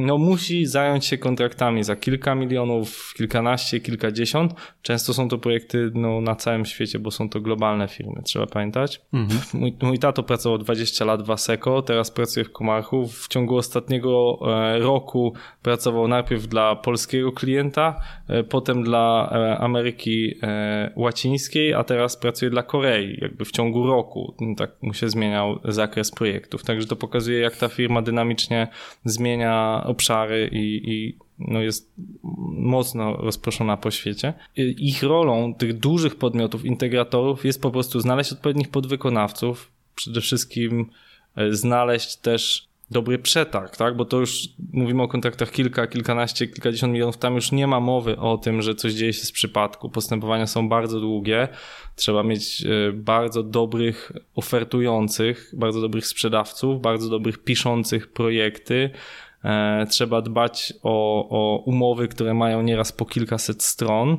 no 0.07 0.17
musi 0.17 0.65
zająć 0.65 1.05
się 1.05 1.17
kontraktami 1.17 1.83
za 1.83 1.95
kilka 1.95 2.35
milionów, 2.35 3.13
kilkanaście, 3.17 3.79
kilkadziesiąt. 3.79 4.53
Często 4.81 5.13
są 5.13 5.29
to 5.29 5.37
projekty 5.37 5.91
no, 5.93 6.21
na 6.21 6.35
całym 6.35 6.65
świecie, 6.65 6.99
bo 6.99 7.11
są 7.11 7.29
to 7.29 7.41
globalne 7.41 7.87
firmy, 7.87 8.21
trzeba 8.23 8.47
pamiętać. 8.47 9.01
Mhm. 9.13 9.39
Mój, 9.53 9.75
mój 9.81 9.99
tato 9.99 10.23
pracował 10.23 10.57
20 10.57 11.05
lat 11.05 11.25
w 11.25 11.31
Aseco, 11.31 11.81
teraz 11.81 12.11
pracuje 12.11 12.43
w 12.45 12.51
Komarchu. 12.51 13.07
W 13.07 13.27
ciągu 13.27 13.57
ostatniego 13.57 14.39
e, 14.41 14.79
roku 14.79 15.33
pracował 15.61 16.07
najpierw 16.07 16.47
dla 16.47 16.75
polskiego 16.75 17.31
klienta, 17.31 18.01
e, 18.27 18.43
potem 18.43 18.83
dla 18.83 19.29
e, 19.31 19.57
Ameryki 19.57 20.39
Łacińskiej, 20.95 21.73
a 21.73 21.83
teraz 21.83 22.17
pracuje 22.17 22.51
dla 22.51 22.63
Korei, 22.63 23.17
jakby 23.21 23.45
w 23.45 23.51
ciągu 23.51 23.87
roku 23.87 24.35
tak 24.55 24.71
mu 24.81 24.93
się 24.93 25.09
zmieniał 25.09 25.59
zakres 25.65 26.11
projektów. 26.11 26.63
Także 26.63 26.87
to 26.87 26.95
pokazuje, 26.95 27.39
jak 27.39 27.57
ta 27.57 27.69
firma 27.69 28.01
dynamicznie 28.01 28.67
zmienia 29.05 29.83
obszary 29.85 30.49
i, 30.51 30.91
i 30.91 31.17
no 31.39 31.61
jest 31.61 31.93
mocno 32.51 33.17
rozproszona 33.17 33.77
po 33.77 33.91
świecie. 33.91 34.33
Ich 34.55 35.03
rolą 35.03 35.53
tych 35.53 35.79
dużych 35.79 36.15
podmiotów, 36.15 36.65
integratorów 36.65 37.45
jest 37.45 37.61
po 37.61 37.71
prostu 37.71 37.99
znaleźć 37.99 38.31
odpowiednich 38.31 38.69
podwykonawców, 38.69 39.71
przede 39.95 40.21
wszystkim 40.21 40.89
e, 41.35 41.53
znaleźć 41.53 42.17
też 42.17 42.68
dobry 42.91 43.19
przetarg, 43.19 43.77
tak? 43.77 43.95
Bo 43.95 44.05
to 44.05 44.17
już 44.17 44.49
mówimy 44.73 45.03
o 45.03 45.07
kontraktach 45.07 45.51
kilka, 45.51 45.87
kilkanaście, 45.87 46.47
kilkadziesiąt 46.47 46.93
milionów. 46.93 47.17
Tam 47.17 47.35
już 47.35 47.51
nie 47.51 47.67
ma 47.67 47.79
mowy 47.79 48.17
o 48.17 48.37
tym, 48.37 48.61
że 48.61 48.75
coś 48.75 48.93
dzieje 48.93 49.13
się 49.13 49.25
z 49.25 49.31
przypadku. 49.31 49.89
Postępowania 49.89 50.47
są 50.47 50.69
bardzo 50.69 50.99
długie. 50.99 51.47
Trzeba 51.95 52.23
mieć 52.23 52.63
e, 52.65 52.91
bardzo 52.93 53.43
dobrych 53.43 54.11
ofertujących, 54.35 55.53
bardzo 55.57 55.81
dobrych 55.81 56.07
sprzedawców, 56.07 56.81
bardzo 56.81 57.09
dobrych 57.09 57.43
piszących 57.43 58.11
projekty. 58.11 58.89
E, 59.43 59.85
trzeba 59.89 60.21
dbać 60.21 60.73
o, 60.83 61.29
o 61.29 61.63
umowy, 61.65 62.07
które 62.07 62.33
mają 62.33 62.61
nieraz 62.61 62.91
po 62.91 63.05
kilkaset 63.05 63.63
stron. 63.63 64.17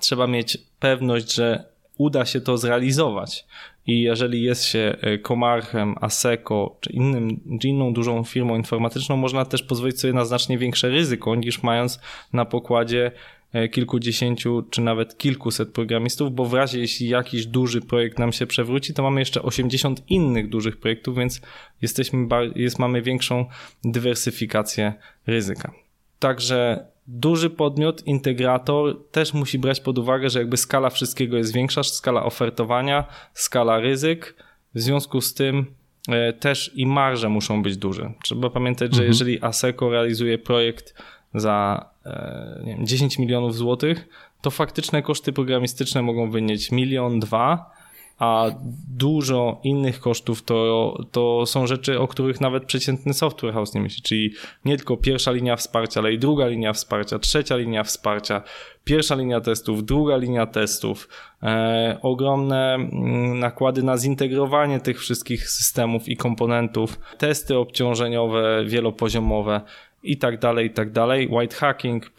Trzeba 0.00 0.26
mieć 0.26 0.58
pewność, 0.78 1.34
że 1.34 1.64
uda 1.98 2.24
się 2.24 2.40
to 2.40 2.58
zrealizować. 2.58 3.46
I 3.86 4.00
jeżeli 4.00 4.42
jest 4.42 4.64
się 4.64 4.96
e, 5.00 5.18
Komarchem, 5.18 5.94
Aseco 6.00 6.76
czy 6.80 6.92
innym, 6.92 7.40
inną 7.64 7.92
dużą 7.92 8.24
firmą 8.24 8.56
informatyczną, 8.56 9.16
można 9.16 9.44
też 9.44 9.62
pozwolić 9.62 10.00
sobie 10.00 10.12
na 10.12 10.24
znacznie 10.24 10.58
większe 10.58 10.88
ryzyko 10.88 11.34
niż 11.34 11.62
mając 11.62 12.00
na 12.32 12.44
pokładzie 12.44 13.12
e, 13.52 13.68
kilkudziesięciu 13.68 14.62
czy 14.70 14.80
nawet 14.80 15.18
kilkuset 15.18 15.72
programistów, 15.72 16.34
bo 16.34 16.44
w 16.44 16.54
razie 16.54 16.80
jeśli 16.80 17.08
jakiś 17.08 17.46
duży 17.46 17.80
projekt 17.80 18.18
nam 18.18 18.32
się 18.32 18.46
przewróci, 18.46 18.94
to 18.94 19.02
mamy 19.02 19.20
jeszcze 19.20 19.42
80 19.42 20.10
innych 20.10 20.48
dużych 20.48 20.76
projektów, 20.76 21.16
więc 21.16 21.40
jesteśmy, 21.82 22.28
jest, 22.56 22.78
mamy 22.78 23.02
większą 23.02 23.46
dywersyfikację 23.84 24.92
ryzyka. 25.26 25.72
Także 26.18 26.86
duży 27.08 27.50
podmiot, 27.50 28.06
integrator 28.06 28.96
też 29.10 29.34
musi 29.34 29.58
brać 29.58 29.80
pod 29.80 29.98
uwagę, 29.98 30.30
że 30.30 30.38
jakby 30.38 30.56
skala 30.56 30.90
wszystkiego 30.90 31.36
jest 31.36 31.54
większa, 31.54 31.82
skala 31.82 32.24
ofertowania, 32.24 33.04
skala 33.34 33.80
ryzyk. 33.80 34.34
W 34.74 34.80
związku 34.80 35.20
z 35.20 35.34
tym 35.34 35.66
e, 36.08 36.32
też 36.32 36.72
i 36.74 36.86
marże 36.86 37.28
muszą 37.28 37.62
być 37.62 37.76
duże. 37.76 38.12
Trzeba 38.24 38.50
pamiętać, 38.50 38.90
że 38.90 38.96
mhm. 38.96 39.08
jeżeli 39.08 39.42
ASECO 39.42 39.90
realizuje 39.90 40.38
projekt 40.38 40.94
za 41.34 41.88
e, 42.06 42.62
wiem, 42.66 42.86
10 42.86 43.18
milionów 43.18 43.54
złotych, 43.54 44.08
to 44.42 44.50
faktyczne 44.50 45.02
koszty 45.02 45.32
programistyczne 45.32 46.02
mogą 46.02 46.30
wynieść 46.30 46.70
milion, 46.70 47.20
dwa, 47.20 47.75
a 48.18 48.50
dużo 48.88 49.60
innych 49.64 50.00
kosztów 50.00 50.42
to, 50.42 50.98
to 51.12 51.46
są 51.46 51.66
rzeczy, 51.66 52.00
o 52.00 52.08
których 52.08 52.40
nawet 52.40 52.64
przeciętny 52.64 53.14
software 53.14 53.54
house 53.54 53.74
nie 53.74 53.80
myśli, 53.80 54.02
czyli 54.02 54.32
nie 54.64 54.76
tylko 54.76 54.96
pierwsza 54.96 55.32
linia 55.32 55.56
wsparcia, 55.56 56.00
ale 56.00 56.12
i 56.12 56.18
druga 56.18 56.46
linia 56.46 56.72
wsparcia, 56.72 57.18
trzecia 57.18 57.56
linia 57.56 57.84
wsparcia, 57.84 58.42
pierwsza 58.84 59.14
linia 59.14 59.40
testów, 59.40 59.84
druga 59.84 60.16
linia 60.16 60.46
testów, 60.46 61.08
e, 61.42 61.98
ogromne 62.02 62.74
mm, 62.74 63.38
nakłady 63.38 63.82
na 63.82 63.96
zintegrowanie 63.96 64.80
tych 64.80 65.00
wszystkich 65.00 65.50
systemów 65.50 66.08
i 66.08 66.16
komponentów, 66.16 66.98
testy 67.18 67.58
obciążeniowe, 67.58 68.64
wielopoziomowe 68.64 69.60
i 70.02 70.16
tak 70.16 70.38
dalej, 70.38 70.66
i 70.66 70.70
tak 70.70 70.92
dalej, 70.92 71.28
white 71.30 71.56
hacking, 71.56 72.10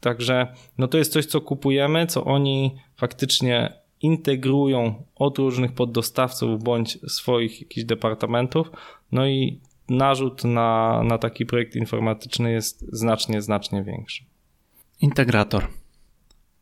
także 0.00 0.46
no 0.78 0.88
to 0.88 0.98
jest 0.98 1.12
coś, 1.12 1.26
co 1.26 1.40
kupujemy, 1.40 2.06
co 2.06 2.24
oni 2.24 2.74
faktycznie 2.96 3.72
integrują 4.02 5.02
od 5.16 5.38
różnych 5.38 5.72
poddostawców 5.72 6.62
bądź 6.62 6.98
swoich 7.08 7.60
jakichś 7.60 7.86
departamentów, 7.86 8.70
no 9.12 9.26
i 9.26 9.60
narzut 9.88 10.44
na, 10.44 11.02
na 11.04 11.18
taki 11.18 11.46
projekt 11.46 11.76
informatyczny 11.76 12.52
jest 12.52 12.84
znacznie, 12.92 13.42
znacznie 13.42 13.82
większy. 13.82 14.24
Integrator. 15.00 15.66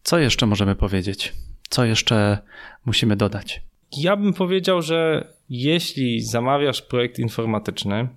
Co 0.03 0.19
jeszcze 0.19 0.47
możemy 0.47 0.75
powiedzieć? 0.75 1.33
Co 1.69 1.85
jeszcze 1.85 2.39
musimy 2.85 3.17
dodać? 3.17 3.63
Ja 3.97 4.17
bym 4.17 4.33
powiedział, 4.33 4.83
że 4.83 5.29
jeśli 5.49 6.21
zamawiasz 6.21 6.83
projekt 6.83 7.19
informatyczny, 7.19 8.09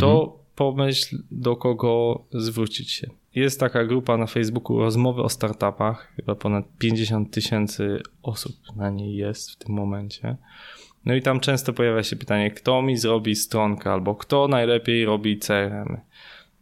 to 0.00 0.22
mhm. 0.22 0.41
Pomyśl, 0.56 1.16
do 1.30 1.56
kogo 1.56 2.24
zwrócić 2.32 2.90
się. 2.90 3.10
Jest 3.34 3.60
taka 3.60 3.84
grupa 3.84 4.16
na 4.16 4.26
Facebooku 4.26 4.78
rozmowy 4.78 5.22
o 5.22 5.28
startupach, 5.28 6.12
chyba 6.16 6.34
ponad 6.34 6.64
50 6.78 7.30
tysięcy 7.30 8.02
osób 8.22 8.56
na 8.76 8.90
niej 8.90 9.16
jest 9.16 9.50
w 9.50 9.56
tym 9.56 9.74
momencie. 9.74 10.36
No 11.04 11.14
i 11.14 11.22
tam 11.22 11.40
często 11.40 11.72
pojawia 11.72 12.02
się 12.02 12.16
pytanie, 12.16 12.50
kto 12.50 12.82
mi 12.82 12.96
zrobi 12.96 13.36
stronkę 13.36 13.92
albo 13.92 14.14
kto 14.14 14.48
najlepiej 14.48 15.04
robi 15.04 15.38
CRM. 15.38 15.96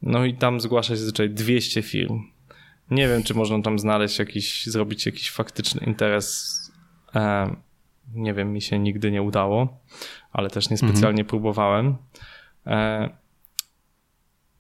No 0.03 0.25
i 0.25 0.35
tam 0.35 0.61
zgłasza 0.61 0.89
się 0.89 0.97
zazwyczaj 0.97 1.31
200 1.31 1.83
firm. 1.83 2.23
Nie 2.91 3.09
wiem, 3.09 3.23
czy 3.23 3.35
można 3.35 3.63
tam 3.63 3.79
znaleźć 3.79 4.19
jakiś, 4.19 4.67
zrobić 4.67 5.07
jakiś 5.07 5.31
faktyczny 5.31 5.87
interes. 5.87 6.57
E, 7.15 7.57
nie 8.15 8.35
wiem, 8.35 8.53
mi 8.53 8.63
się 8.63 8.79
nigdy 8.79 9.11
nie 9.11 9.23
udało, 9.23 9.79
ale 10.33 10.51
też 10.51 10.71
niespecjalnie 10.71 11.21
mhm. 11.21 11.27
próbowałem. 11.27 11.97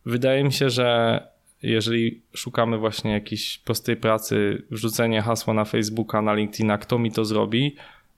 Wydaje 0.06 0.44
mi 0.44 0.52
się, 0.52 0.70
że 0.70 1.20
jeżeli 1.62 2.22
szukamy 2.34 2.78
właśnie 2.78 3.10
jakiejś 3.10 3.58
prostej 3.58 3.96
pracy, 3.96 4.62
wrzucenie 4.70 5.22
hasła 5.22 5.54
na 5.54 5.64
Facebooka, 5.64 6.22
na 6.22 6.34
LinkedIna, 6.34 6.78
kto 6.78 6.98
mi 6.98 7.12
to 7.12 7.24
zrobi 7.24 7.76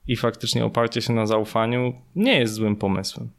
i 0.09 0.17
faktycznie 0.17 0.65
oparcie 0.65 1.03
się 1.03 1.13
na 1.13 1.27
zaufaniu, 1.27 1.93
nie 2.17 2.39
jest 2.39 2.55
złym 2.55 2.77
pomysłem. 2.77 3.31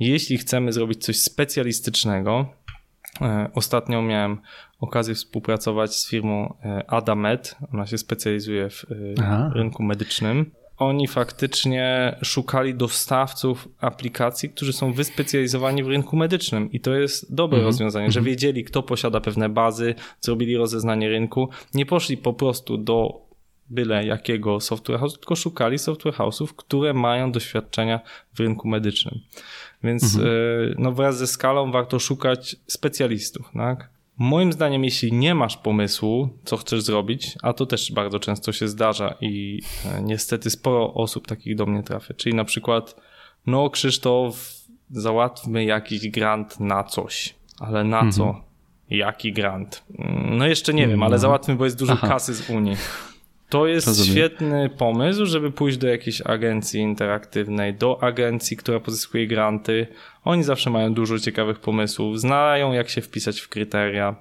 Jeśli 0.00 0.38
chcemy 0.38 0.72
zrobić 0.72 1.04
coś 1.04 1.16
specjalistycznego, 1.16 2.46
e, 3.20 3.50
ostatnio 3.54 4.02
miałem 4.02 4.40
okazję 4.80 5.14
współpracować 5.14 5.94
z 5.94 6.08
firmą 6.08 6.54
e, 6.64 6.90
Adamed, 6.90 7.56
ona 7.72 7.86
się 7.86 7.98
specjalizuje 7.98 8.70
w 8.70 8.84
e, 8.90 8.94
Aha. 9.22 9.50
rynku 9.54 9.82
medycznym 9.82 10.50
oni 10.78 11.08
faktycznie 11.08 12.16
szukali 12.22 12.74
dostawców 12.74 13.68
aplikacji, 13.80 14.50
którzy 14.50 14.72
są 14.72 14.92
wyspecjalizowani 14.92 15.82
w 15.82 15.88
rynku 15.88 16.16
medycznym 16.16 16.72
i 16.72 16.80
to 16.80 16.94
jest 16.94 17.34
dobre 17.34 17.56
mhm. 17.58 17.66
rozwiązanie, 17.66 18.10
że 18.10 18.20
mhm. 18.20 18.24
wiedzieli, 18.32 18.64
kto 18.64 18.82
posiada 18.82 19.20
pewne 19.20 19.48
bazy, 19.48 19.94
zrobili 20.20 20.56
rozeznanie 20.56 21.08
rynku, 21.08 21.48
nie 21.74 21.86
poszli 21.86 22.16
po 22.16 22.32
prostu 22.32 22.78
do 22.78 23.26
byle 23.70 24.06
jakiego 24.06 24.60
software 24.60 24.98
house, 24.98 25.18
tylko 25.18 25.36
szukali 25.36 25.78
software 25.78 26.14
house'ów, 26.14 26.48
które 26.56 26.94
mają 26.94 27.32
doświadczenia 27.32 28.00
w 28.34 28.40
rynku 28.40 28.68
medycznym. 28.68 29.20
Więc 29.84 30.14
mhm. 30.14 30.26
E, 30.26 30.74
no 30.78 30.92
wraz 30.92 31.18
ze 31.18 31.26
skalą 31.26 31.72
warto 31.72 31.98
szukać 31.98 32.56
specjalistów, 32.66 33.50
tak? 33.54 33.95
Moim 34.18 34.52
zdaniem, 34.52 34.84
jeśli 34.84 35.12
nie 35.12 35.34
masz 35.34 35.56
pomysłu, 35.56 36.28
co 36.44 36.56
chcesz 36.56 36.82
zrobić, 36.82 37.34
a 37.42 37.52
to 37.52 37.66
też 37.66 37.92
bardzo 37.92 38.20
często 38.20 38.52
się 38.52 38.68
zdarza 38.68 39.14
i 39.20 39.62
e, 39.86 40.02
niestety 40.02 40.50
sporo 40.50 40.94
osób 40.94 41.26
takich 41.26 41.56
do 41.56 41.66
mnie 41.66 41.82
trafia, 41.82 42.14
czyli 42.14 42.34
na 42.34 42.44
przykład, 42.44 42.96
no 43.46 43.70
Krzysztof, 43.70 44.54
załatwmy 44.90 45.64
jakiś 45.64 46.10
grant 46.10 46.60
na 46.60 46.84
coś, 46.84 47.34
ale 47.58 47.84
na 47.84 47.96
mhm. 47.96 48.12
co? 48.12 48.40
Jaki 48.90 49.32
grant? 49.32 49.84
Mm, 49.98 50.38
no 50.38 50.46
jeszcze 50.46 50.74
nie 50.74 50.88
wiem, 50.88 51.02
ale 51.02 51.12
no. 51.12 51.18
załatwmy, 51.18 51.56
bo 51.56 51.64
jest 51.64 51.78
dużo 51.78 51.92
Aha. 51.92 52.08
kasy 52.08 52.34
z 52.34 52.50
Unii. 52.50 52.76
To 53.48 53.66
jest 53.66 53.86
Rozumiem. 53.86 54.12
świetny 54.12 54.70
pomysł, 54.70 55.26
żeby 55.26 55.52
pójść 55.52 55.78
do 55.78 55.88
jakiejś 55.88 56.20
agencji 56.20 56.80
interaktywnej, 56.80 57.74
do 57.74 58.02
agencji, 58.02 58.56
która 58.56 58.80
pozyskuje 58.80 59.26
granty. 59.26 59.86
Oni 60.24 60.44
zawsze 60.44 60.70
mają 60.70 60.94
dużo 60.94 61.18
ciekawych 61.18 61.60
pomysłów, 61.60 62.20
znają 62.20 62.72
jak 62.72 62.88
się 62.88 63.00
wpisać 63.00 63.40
w 63.40 63.48
kryteria. 63.48 64.16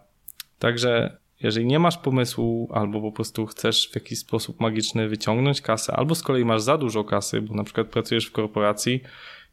Także 0.59 1.17
jeżeli 1.41 1.65
nie 1.65 1.79
masz 1.79 1.97
pomysłu, 1.97 2.69
albo 2.73 3.01
po 3.01 3.11
prostu 3.11 3.45
chcesz 3.45 3.89
w 3.91 3.95
jakiś 3.95 4.19
sposób 4.19 4.59
magiczny 4.59 5.09
wyciągnąć 5.09 5.61
kasę, 5.61 5.93
albo 5.93 6.15
z 6.15 6.23
kolei 6.23 6.45
masz 6.45 6.61
za 6.61 6.77
dużo 6.77 7.03
kasy, 7.03 7.41
bo 7.41 7.55
na 7.55 7.63
przykład 7.63 7.87
pracujesz 7.87 8.25
w 8.25 8.31
korporacji 8.31 9.01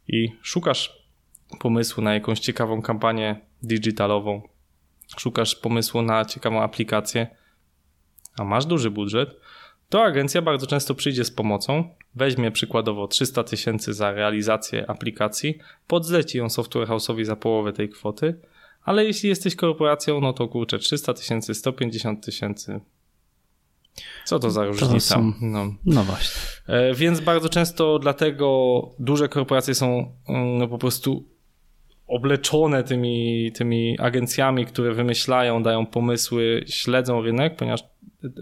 i 0.07 0.29
szukasz 0.41 1.03
pomysłu 1.59 2.03
na 2.03 2.13
jakąś 2.13 2.39
ciekawą 2.39 2.81
kampanię 2.81 3.39
digitalową, 3.63 4.41
szukasz 5.17 5.55
pomysłu 5.55 6.01
na 6.01 6.25
ciekawą 6.25 6.61
aplikację, 6.61 7.27
a 8.37 8.43
masz 8.43 8.65
duży 8.65 8.91
budżet, 8.91 9.39
to 9.89 10.03
agencja 10.03 10.41
bardzo 10.41 10.67
często 10.67 10.95
przyjdzie 10.95 11.23
z 11.23 11.31
pomocą, 11.31 11.89
weźmie 12.15 12.51
przykładowo 12.51 13.07
300 13.07 13.43
tysięcy 13.43 13.93
za 13.93 14.11
realizację 14.11 14.89
aplikacji, 14.89 15.57
podzleci 15.87 16.37
ją 16.37 16.49
software 16.49 16.87
house'owi 16.87 17.23
za 17.23 17.35
połowę 17.35 17.73
tej 17.73 17.89
kwoty, 17.89 18.39
ale 18.83 19.05
jeśli 19.05 19.29
jesteś 19.29 19.55
korporacją, 19.55 20.21
no 20.21 20.33
to 20.33 20.47
kurczę 20.47 20.79
300 20.79 21.13
tysięcy, 21.13 21.53
150 21.53 22.25
tysięcy. 22.25 22.79
Co 24.25 24.39
to 24.39 24.51
za 24.51 24.65
różnica? 24.65 25.15
To 25.15 25.21
są... 25.21 25.33
no. 25.41 25.73
no 25.85 26.03
właśnie. 26.03 26.41
E, 26.67 26.93
więc 26.93 27.19
bardzo 27.19 27.49
często 27.49 27.99
dlatego 27.99 28.81
duże 28.99 29.29
korporacje 29.29 29.75
są 29.75 30.15
mm, 30.29 30.57
no, 30.57 30.67
po 30.67 30.77
prostu 30.77 31.32
obleczone 32.13 32.83
tymi, 32.83 33.51
tymi 33.51 33.99
agencjami, 33.99 34.65
które 34.65 34.93
wymyślają, 34.93 35.63
dają 35.63 35.85
pomysły, 35.85 36.63
śledzą 36.67 37.21
rynek, 37.21 37.55
ponieważ 37.55 37.83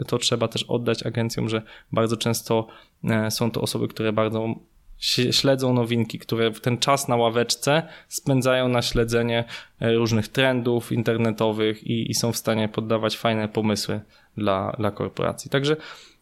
to 0.08 0.18
trzeba 0.18 0.48
też 0.48 0.64
oddać 0.64 1.06
agencjom, 1.06 1.50
że 1.50 1.62
bardzo 1.92 2.18
często 2.18 2.68
e, 3.04 3.32
są 3.32 3.52
to 3.52 3.62
osoby, 3.62 3.88
które 3.88 4.14
bardzo 4.14 4.56
śledzą 5.32 5.74
nowinki, 5.74 6.20
które 6.20 6.52
ten 6.52 6.78
czas 6.78 7.08
na 7.08 7.16
ławeczce 7.16 7.84
spędzają 8.08 8.68
na 8.68 8.82
śledzenie 8.82 9.44
e, 9.80 9.94
różnych 9.94 10.28
trendów 10.28 10.92
internetowych 10.92 11.84
i, 11.84 12.12
i 12.12 12.14
są 12.14 12.32
w 12.32 12.38
stanie 12.38 12.70
poddawać 12.70 13.18
fajne 13.18 13.48
pomysły 13.48 14.02
dla, 14.38 14.76
dla 14.80 14.92
korporacji. 14.92 15.52
Także 15.52 15.78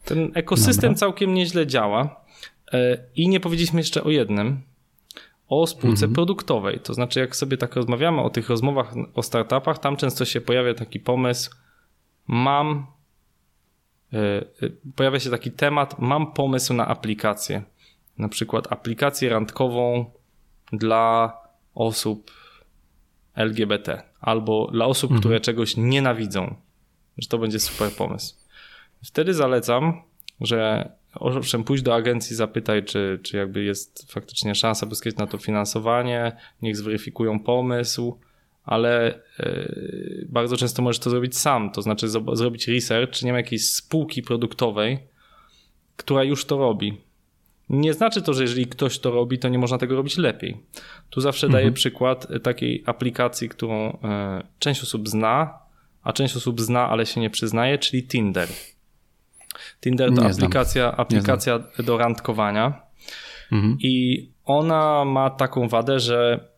ten 0.06 0.32
ekosystem 0.34 0.90
Dobra. 0.90 1.00
całkiem 1.00 1.34
nieźle 1.34 1.68
działa. 1.68 2.26
E, 2.74 2.98
I 3.16 3.28
nie 3.28 3.40
powiedzieliśmy 3.40 3.80
jeszcze 3.80 4.04
o 4.04 4.10
jednym, 4.10 4.62
o 5.50 5.68
spółce 5.68 6.06
mhm. 6.06 6.14
produktowej. 6.14 6.80
To 6.80 6.94
znaczy, 6.94 7.20
jak 7.20 7.36
sobie 7.36 7.58
tak 7.58 7.76
rozmawiamy 7.76 8.22
o 8.22 8.30
tych 8.30 8.50
rozmowach 8.50 8.94
o 9.16 9.24
startupach, 9.24 9.80
tam 9.80 9.98
często 9.98 10.26
się 10.26 10.42
pojawia 10.42 10.74
taki 10.74 11.00
pomysł, 11.00 11.52
mam 12.28 12.88
E, 14.14 14.18
e, 14.66 14.70
pojawia 14.96 15.20
się 15.20 15.30
taki 15.30 15.52
temat, 15.52 16.00
mam 16.00 16.34
pomysł 16.34 16.74
na 16.74 16.88
aplikację. 16.88 17.64
Na 18.18 18.30
przykład 18.30 18.72
aplikację 18.72 19.30
randkową 19.30 20.12
dla 20.74 21.38
osób 21.76 22.32
LGBT 23.36 24.04
albo 24.20 24.70
dla 24.72 24.86
osób, 24.86 25.12
mhm. 25.12 25.20
które 25.20 25.40
czegoś 25.40 25.78
nienawidzą. 25.78 26.56
Że 27.18 27.28
to 27.28 27.38
będzie 27.38 27.60
super 27.60 27.92
pomysł. 27.92 28.36
Wtedy 29.04 29.34
zalecam, 29.34 30.02
że 30.42 30.92
owszem, 31.16 31.64
pójść 31.64 31.84
do 31.84 31.96
agencji, 31.96 32.36
zapytaj, 32.36 32.84
czy, 32.84 33.20
czy 33.24 33.38
jakby 33.38 33.64
jest 33.64 34.12
faktycznie 34.12 34.56
szansa 34.56 34.86
pozyskać 34.86 35.16
na 35.16 35.28
to 35.28 35.38
finansowanie, 35.38 36.32
niech 36.62 36.78
zweryfikują 36.78 37.40
pomysł, 37.40 38.20
ale 38.64 39.22
e, 39.40 39.68
bardzo 40.30 40.58
często 40.58 40.82
możesz 40.82 41.00
to 41.00 41.10
zrobić 41.10 41.38
sam, 41.38 41.72
to 41.72 41.82
znaczy 41.82 42.08
zrobić 42.34 42.68
research, 42.68 43.12
czy 43.12 43.26
nie 43.26 43.32
ma 43.32 43.38
jakiejś 43.38 43.70
spółki 43.70 44.22
produktowej, 44.22 45.00
która 45.98 46.24
już 46.24 46.46
to 46.46 46.58
robi. 46.58 46.98
Nie 47.70 47.94
znaczy 47.94 48.22
to, 48.22 48.34
że 48.34 48.42
jeżeli 48.42 48.68
ktoś 48.68 49.00
to 49.00 49.12
robi, 49.12 49.40
to 49.40 49.50
nie 49.50 49.60
można 49.60 49.78
tego 49.78 49.96
robić 49.96 50.18
lepiej. 50.18 50.58
Tu 51.10 51.22
zawsze 51.22 51.48
mhm. 51.48 51.64
daję 51.64 51.74
przykład 51.74 52.28
takiej 52.44 52.84
aplikacji, 52.86 53.50
którą 53.50 53.98
e, 54.04 54.44
część 54.60 54.84
osób 54.84 55.10
zna, 55.10 55.60
a 56.04 56.14
część 56.14 56.36
osób 56.36 56.62
zna, 56.62 56.90
ale 56.90 57.06
się 57.06 57.22
nie 57.22 57.30
przyznaje, 57.30 57.78
czyli 57.78 58.04
Tinder. 58.04 58.50
Tinder 59.82 60.14
to 60.16 60.26
aplikacja, 60.26 60.98
aplikacja 60.98 61.60
do 61.80 61.98
randkowania. 61.98 62.82
Mhm. 63.52 63.78
I 63.80 64.26
ona 64.46 65.06
ma 65.06 65.30
taką 65.30 65.68
wadę, 65.68 66.00
że 66.00 66.50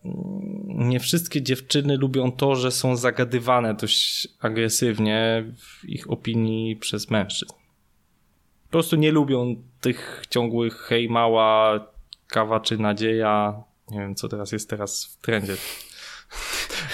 nie 0.66 1.00
wszystkie 1.00 1.42
dziewczyny 1.42 1.98
lubią 1.98 2.32
to, 2.32 2.56
że 2.56 2.72
są 2.72 2.96
zagadywane 2.96 3.74
dość 3.74 4.28
agresywnie 4.40 5.46
w 5.58 5.90
ich 5.90 6.12
opinii 6.12 6.76
przez 6.76 7.10
mężczyzn. 7.10 7.54
po 8.64 8.72
prostu 8.72 8.96
nie 8.96 9.12
lubią 9.12 9.56
tych 9.82 10.24
ciągłych 10.30 10.78
hej 10.78 11.10
mała, 11.10 11.80
kawa 12.28 12.60
czy 12.60 12.78
nadzieja, 12.78 13.64
nie 13.92 14.00
wiem 14.00 14.16
co 14.16 14.28
teraz 14.28 14.52
jest 14.52 14.70
teraz 14.70 15.06
w 15.06 15.22
trendzie, 15.22 15.56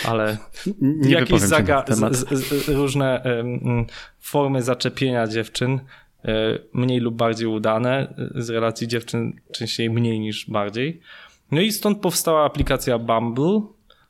ale 0.06 0.38
Nie 0.82 1.12
jakieś 1.12 1.42
zaga- 1.42 1.84
z, 2.14 2.30
z, 2.30 2.70
różne 2.70 3.24
formy 4.20 4.62
zaczepienia 4.62 5.28
dziewczyn, 5.28 5.80
e, 6.26 6.60
mniej 6.74 7.00
lub 7.00 7.16
bardziej 7.16 7.48
udane, 7.48 8.14
e, 8.36 8.42
z 8.42 8.50
relacji 8.50 8.88
dziewczyn 8.88 9.34
częściej 9.52 9.90
mniej 9.90 10.20
niż 10.20 10.50
bardziej. 10.50 11.02
No 11.52 11.62
i 11.62 11.72
stąd 11.72 12.00
powstała 12.02 12.46
aplikacja 12.46 13.00
Bumble, 13.00 13.62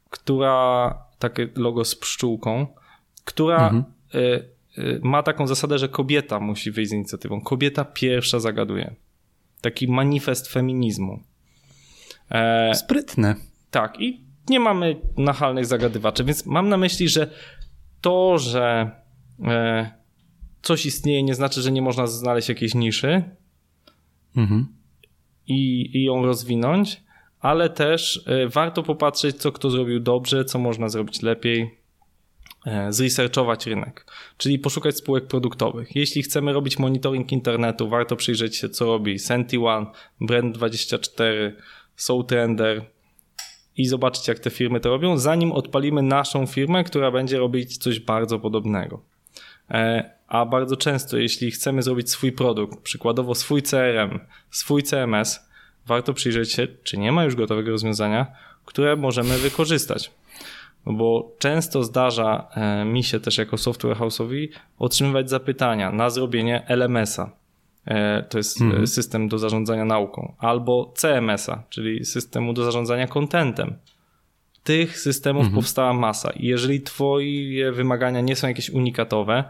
która, 0.09 0.93
takie 1.19 1.47
logo 1.55 1.85
z 1.85 1.95
pszczółką, 1.95 2.67
która 3.25 3.63
Mhm. 3.69 3.83
e, 4.13 4.99
ma 5.01 5.23
taką 5.23 5.47
zasadę, 5.47 5.77
że 5.77 5.89
kobieta 5.89 6.39
musi 6.39 6.71
wyjść 6.71 6.89
z 6.89 6.93
inicjatywą. 6.93 7.41
Kobieta 7.41 7.85
pierwsza 7.85 8.39
zagaduje. 8.39 8.95
Taki 9.61 9.87
manifest 9.87 10.47
feminizmu. 10.47 11.19
Sprytne. 12.73 13.35
tak, 13.71 14.01
i 14.01 14.21
nie 14.49 14.59
mamy 14.59 15.01
nachalnych 15.17 15.65
zagadywaczy, 15.65 16.23
więc 16.23 16.45
mam 16.45 16.69
na 16.69 16.77
myśli, 16.77 17.09
że 17.09 17.29
to, 18.01 18.37
że 18.37 18.91
e, 19.45 19.91
coś 20.61 20.85
istnieje, 20.85 21.23
nie 21.23 21.35
znaczy, 21.35 21.61
że 21.61 21.71
nie 21.71 21.81
można 21.81 22.07
znaleźć 22.07 22.49
jakiejś 22.49 22.75
niszy 22.75 23.23
Mhm. 24.37 24.67
i, 25.47 25.89
i 25.97 26.03
ją 26.03 26.25
rozwinąć, 26.25 27.03
ale 27.39 27.69
też 27.69 28.23
e, 28.27 28.47
warto 28.47 28.83
popatrzeć, 28.83 29.35
co 29.37 29.51
kto 29.51 29.69
zrobił 29.69 29.99
dobrze, 29.99 30.45
co 30.45 30.59
można 30.59 30.89
zrobić 30.89 31.21
lepiej, 31.21 31.79
e, 32.65 32.93
zresearchować 32.93 33.65
rynek, 33.65 34.05
czyli 34.37 34.59
poszukać 34.59 34.97
spółek 34.97 35.27
produktowych. 35.27 35.95
Jeśli 35.95 36.23
chcemy 36.23 36.53
robić 36.53 36.79
monitoring 36.79 37.31
internetu, 37.31 37.89
warto 37.89 38.15
przyjrzeć 38.15 38.55
się, 38.55 38.69
co 38.69 38.85
robi 38.85 39.19
SentiOne, 39.19 39.85
Brand24, 40.21 41.51
SoulTrender 41.95 42.85
i 43.77 43.85
zobaczyć, 43.85 44.27
jak 44.27 44.39
te 44.39 44.49
firmy 44.49 44.79
to 44.79 44.89
robią, 44.89 45.17
zanim 45.17 45.51
odpalimy 45.51 46.01
naszą 46.01 46.45
firmę, 46.45 46.83
która 46.83 47.11
będzie 47.11 47.37
robić 47.37 47.77
coś 47.77 47.99
bardzo 47.99 48.39
podobnego. 48.39 49.01
E, 49.71 50.11
A 50.27 50.45
bardzo 50.45 50.77
często, 50.77 51.17
jeśli 51.17 51.51
chcemy 51.51 51.81
zrobić 51.81 52.11
swój 52.11 52.31
produkt, 52.31 52.81
przykładowo 52.81 53.35
swój 53.35 53.61
CRM, 53.61 54.19
swój 54.51 54.83
CMS, 54.83 55.49
warto 55.85 56.13
przyjrzeć 56.13 56.51
się, 56.51 56.67
czy 56.83 56.97
nie 56.97 57.11
ma 57.11 57.23
już 57.23 57.35
gotowego 57.35 57.71
rozwiązania, 57.71 58.27
które 58.65 58.95
możemy 58.95 59.37
wykorzystać. 59.37 60.11
No 60.85 60.93
Bo 60.93 61.31
często 61.39 61.83
zdarza 61.83 62.47
e, 62.55 62.85
mi 62.85 63.03
się 63.03 63.19
też 63.19 63.37
jako 63.37 63.57
software 63.57 63.97
house'owi 63.97 64.47
otrzymywać 64.79 65.29
zapytania 65.29 65.91
na 65.91 66.09
zrobienie 66.09 66.65
LMS-a. 66.67 67.31
E, 67.87 68.23
To 68.29 68.37
jest 68.37 68.61
e, 68.61 68.87
system 68.87 69.27
do 69.27 69.37
zarządzania 69.37 69.85
nauką. 69.85 70.33
Albo 70.37 70.93
CMS-a, 70.97 71.63
czyli 71.69 72.05
systemu 72.05 72.53
do 72.53 72.63
zarządzania 72.63 73.07
contentem. 73.07 73.75
Tych 74.63 74.99
systemów 74.99 75.49
powstała 75.55 75.93
masa. 75.93 76.29
I 76.29 76.47
jeżeli 76.47 76.81
twoje 76.81 77.71
wymagania 77.71 78.21
nie 78.21 78.35
są 78.35 78.47
jakieś 78.47 78.69
unikatowe, 78.69 79.43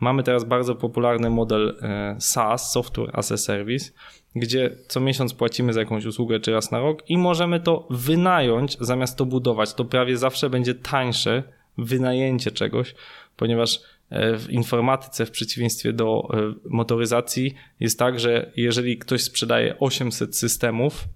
mamy 0.00 0.22
teraz 0.22 0.44
bardzo 0.44 0.74
popularny 0.74 1.30
model 1.30 1.78
e, 1.82 2.16
SaaS, 2.18 2.72
Software 2.72 3.10
as 3.12 3.32
a 3.32 3.36
Service, 3.36 3.90
gdzie 4.36 4.70
co 4.88 5.00
miesiąc 5.00 5.34
płacimy 5.34 5.72
za 5.72 5.80
jakąś 5.80 6.04
usługę 6.06 6.40
czy 6.40 6.52
raz 6.52 6.70
na 6.70 6.78
rok 6.78 7.10
i 7.10 7.18
możemy 7.18 7.60
to 7.60 7.86
wynająć 7.90 8.76
zamiast 8.80 9.18
to 9.18 9.26
budować. 9.26 9.74
To 9.74 9.84
prawie 9.84 10.16
zawsze 10.16 10.50
będzie 10.50 10.74
tańsze 10.74 11.42
wynajęcie 11.78 12.50
czegoś, 12.50 12.94
ponieważ 13.36 13.80
w 14.10 14.46
informatyce, 14.50 15.26
w 15.26 15.30
przeciwieństwie 15.30 15.92
do 15.92 16.28
e, 16.32 16.54
motoryzacji, 16.64 17.54
jest 17.80 17.98
tak, 17.98 18.20
że 18.20 18.52
jeżeli 18.56 18.98
ktoś 18.98 19.22
sprzedaje 19.22 19.78
800 19.78 20.36
systemów, 20.36 21.08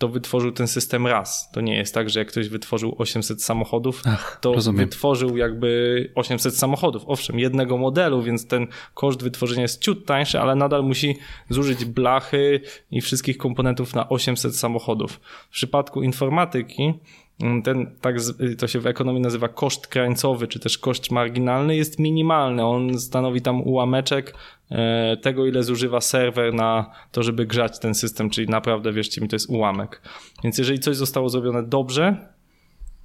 to 0.00 0.08
wytworzył 0.08 0.52
ten 0.52 0.68
system 0.68 1.06
raz. 1.06 1.50
To 1.50 1.60
nie 1.60 1.76
jest 1.76 1.94
tak, 1.94 2.10
że 2.10 2.20
jak 2.20 2.28
ktoś 2.28 2.48
wytworzył 2.48 2.94
800 2.98 3.42
samochodów, 3.42 4.02
Ach, 4.06 4.38
to 4.42 4.52
rozumiem. 4.52 4.86
wytworzył 4.86 5.36
jakby 5.36 6.12
800 6.14 6.56
samochodów. 6.56 7.02
Owszem, 7.06 7.38
jednego 7.38 7.78
modelu, 7.78 8.22
więc 8.22 8.46
ten 8.46 8.66
koszt 8.94 9.22
wytworzenia 9.22 9.62
jest 9.62 9.82
ciut 9.82 10.06
tańszy, 10.06 10.40
ale 10.40 10.54
nadal 10.54 10.84
musi 10.84 11.16
zużyć 11.48 11.84
blachy 11.84 12.60
i 12.90 13.00
wszystkich 13.00 13.38
komponentów 13.38 13.94
na 13.94 14.08
800 14.08 14.56
samochodów. 14.56 15.20
W 15.50 15.52
przypadku 15.52 16.02
informatyki 16.02 16.94
ten, 17.64 17.90
tak 18.00 18.16
to 18.58 18.68
się 18.68 18.80
w 18.80 18.86
ekonomii 18.86 19.22
nazywa 19.22 19.48
koszt 19.48 19.86
krańcowy, 19.86 20.48
czy 20.48 20.60
też 20.60 20.78
koszt 20.78 21.10
marginalny 21.10 21.76
jest 21.76 21.98
minimalny. 21.98 22.64
On 22.64 22.98
stanowi 22.98 23.40
tam 23.40 23.62
ułameczek 23.62 24.34
e, 24.70 25.16
tego, 25.16 25.46
ile 25.46 25.62
zużywa 25.62 26.00
serwer 26.00 26.54
na 26.54 26.90
to, 27.12 27.22
żeby 27.22 27.46
grzać 27.46 27.78
ten 27.78 27.94
system, 27.94 28.30
czyli 28.30 28.48
naprawdę, 28.48 28.92
wierzcie 28.92 29.20
mi, 29.20 29.28
to 29.28 29.36
jest 29.36 29.50
ułamek. 29.50 30.02
Więc 30.44 30.58
jeżeli 30.58 30.78
coś 30.78 30.96
zostało 30.96 31.28
zrobione 31.28 31.62
dobrze, 31.62 32.16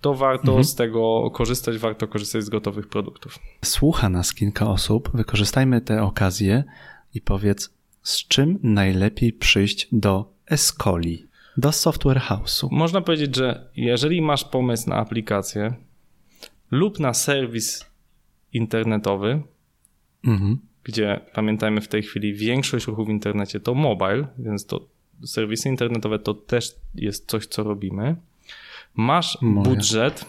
to 0.01 0.13
warto 0.13 0.63
z 0.63 0.75
tego 0.75 1.31
korzystać, 1.31 1.77
warto 1.77 2.07
korzystać 2.07 2.43
z 2.43 2.49
gotowych 2.49 2.88
produktów. 2.88 3.39
Słucha 3.63 4.09
nas 4.09 4.33
kilka 4.33 4.67
osób. 4.67 5.09
Wykorzystajmy 5.13 5.81
tę 5.81 6.03
okazję 6.03 6.63
i 7.13 7.21
powiedz, 7.21 7.73
z 8.03 8.27
czym 8.27 8.59
najlepiej 8.63 9.33
przyjść 9.33 9.88
do 9.91 10.33
Escoli, 10.47 11.25
do 11.58 11.72
Software 11.72 12.20
House'u. 12.22 12.68
Można 12.72 13.01
powiedzieć, 13.01 13.36
że 13.36 13.70
jeżeli 13.76 14.22
masz 14.22 14.43
pomysł 14.43 14.89
na 14.89 14.95
aplikację 14.95 15.74
lub 16.72 16.99
na 16.99 17.14
serwis 17.14 17.86
internetowy, 18.53 19.41
Mhm. 20.24 20.58
gdzie 20.84 21.20
pamiętajmy 21.34 21.82
w 21.82 21.88
tej 21.88 22.03
chwili 22.03 22.34
większość 22.34 22.88
ruchu 22.88 23.06
w 23.06 23.10
internecie 23.10 23.60
to 23.60 23.74
mobile, 23.74 24.28
więc 24.38 24.66
to 24.66 24.88
serwisy 25.26 25.70
internetowe 25.70 26.20
to 26.20 26.34
też 26.34 26.76
jest 26.95 27.30
coś, 27.30 27.45
co 27.45 27.64
robimy. 27.64 28.16
Masz 28.95 29.38
budżet, 29.41 30.26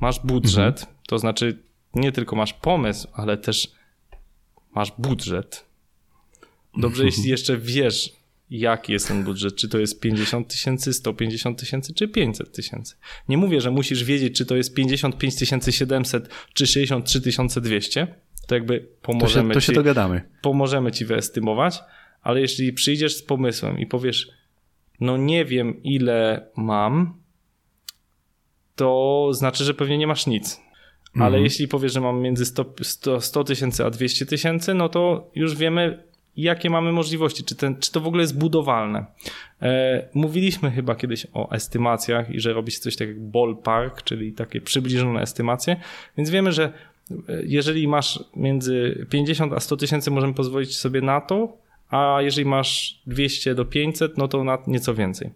masz 0.00 0.20
budżet, 0.20 0.86
to 1.06 1.18
znaczy 1.18 1.58
nie 1.94 2.12
tylko 2.12 2.36
masz 2.36 2.52
pomysł, 2.52 3.08
ale 3.12 3.36
też 3.36 3.72
masz 4.74 4.92
budżet. 4.98 5.64
Dobrze, 6.76 7.04
jeśli 7.10 7.30
jeszcze 7.30 7.56
wiesz, 7.58 8.12
jaki 8.50 8.92
jest 8.92 9.08
ten 9.08 9.24
budżet, 9.24 9.56
czy 9.56 9.68
to 9.68 9.78
jest 9.78 10.00
50 10.00 10.48
tysięcy, 10.48 10.92
150 10.92 11.60
tysięcy, 11.60 11.94
czy 11.94 12.08
500 12.08 12.52
tysięcy. 12.52 12.94
Nie 13.28 13.38
mówię, 13.38 13.60
że 13.60 13.70
musisz 13.70 14.04
wiedzieć, 14.04 14.36
czy 14.36 14.46
to 14.46 14.56
jest 14.56 14.74
55 14.74 15.34
700, 15.70 16.28
czy 16.54 16.66
63 16.66 17.60
200, 17.60 18.06
to 18.46 18.54
jakby 18.54 18.78
To 18.80 18.84
się, 18.86 18.90
pomożemy 19.02 19.54
to 19.54 19.60
się 19.60 19.66
ci 19.66 19.72
dogadamy. 19.74 20.22
pomożemy 20.42 20.92
ci 20.92 21.04
wyestymować, 21.04 21.80
ale 22.22 22.40
jeśli 22.40 22.72
przyjdziesz 22.72 23.16
z 23.16 23.22
pomysłem 23.22 23.78
i 23.78 23.86
powiesz, 23.86 24.28
no 25.00 25.16
nie 25.16 25.44
wiem 25.44 25.82
ile 25.82 26.46
mam, 26.56 27.20
to 28.76 29.28
znaczy, 29.32 29.64
że 29.64 29.74
pewnie 29.74 29.98
nie 29.98 30.06
masz 30.06 30.26
nic. 30.26 30.60
Ale 31.14 31.24
Mhm. 31.26 31.44
jeśli 31.44 31.68
powiesz, 31.68 31.92
że 31.92 32.00
mam 32.00 32.20
między 32.20 32.44
100 32.46 32.74
100 32.82 33.20
100 33.20 33.44
tysięcy 33.44 33.84
a 33.84 33.90
200 33.90 34.26
tysięcy, 34.26 34.74
no 34.74 34.88
to 34.88 35.30
już 35.34 35.56
wiemy, 35.56 36.02
jakie 36.42 36.70
mamy 36.70 36.92
możliwości, 36.92 37.44
czy, 37.44 37.54
ten, 37.54 37.76
czy 37.76 37.92
to 37.92 38.00
w 38.00 38.06
ogóle 38.06 38.22
jest 38.22 38.38
budowalne. 38.38 39.06
E, 39.62 40.08
mówiliśmy 40.14 40.70
chyba 40.70 40.94
kiedyś 40.94 41.26
o 41.34 41.50
estymacjach 41.50 42.30
i 42.30 42.40
że 42.40 42.52
robi 42.52 42.72
się 42.72 42.80
coś 42.80 42.96
tak 42.96 43.08
jak 43.08 43.20
ballpark, 43.20 44.02
czyli 44.02 44.32
takie 44.32 44.60
przybliżone 44.60 45.22
estymacje, 45.22 45.76
więc 46.16 46.30
wiemy, 46.30 46.52
że 46.52 46.72
e, 47.10 47.14
jeżeli 47.44 47.88
masz 47.88 48.24
między 48.36 49.06
50 49.10 49.52
a 49.52 49.60
100 49.60 49.76
tysięcy, 49.76 50.10
możemy 50.10 50.34
pozwolić 50.34 50.76
sobie 50.76 51.00
na 51.00 51.20
to, 51.20 51.67
a 51.90 52.18
jeżeli 52.20 52.44
masz 52.48 53.02
200 53.06 53.54
do 53.54 53.64
500, 53.64 54.18
no 54.18 54.28
to 54.28 54.44
na 54.44 54.58
nieco 54.66 54.94
więcej. 54.94 55.30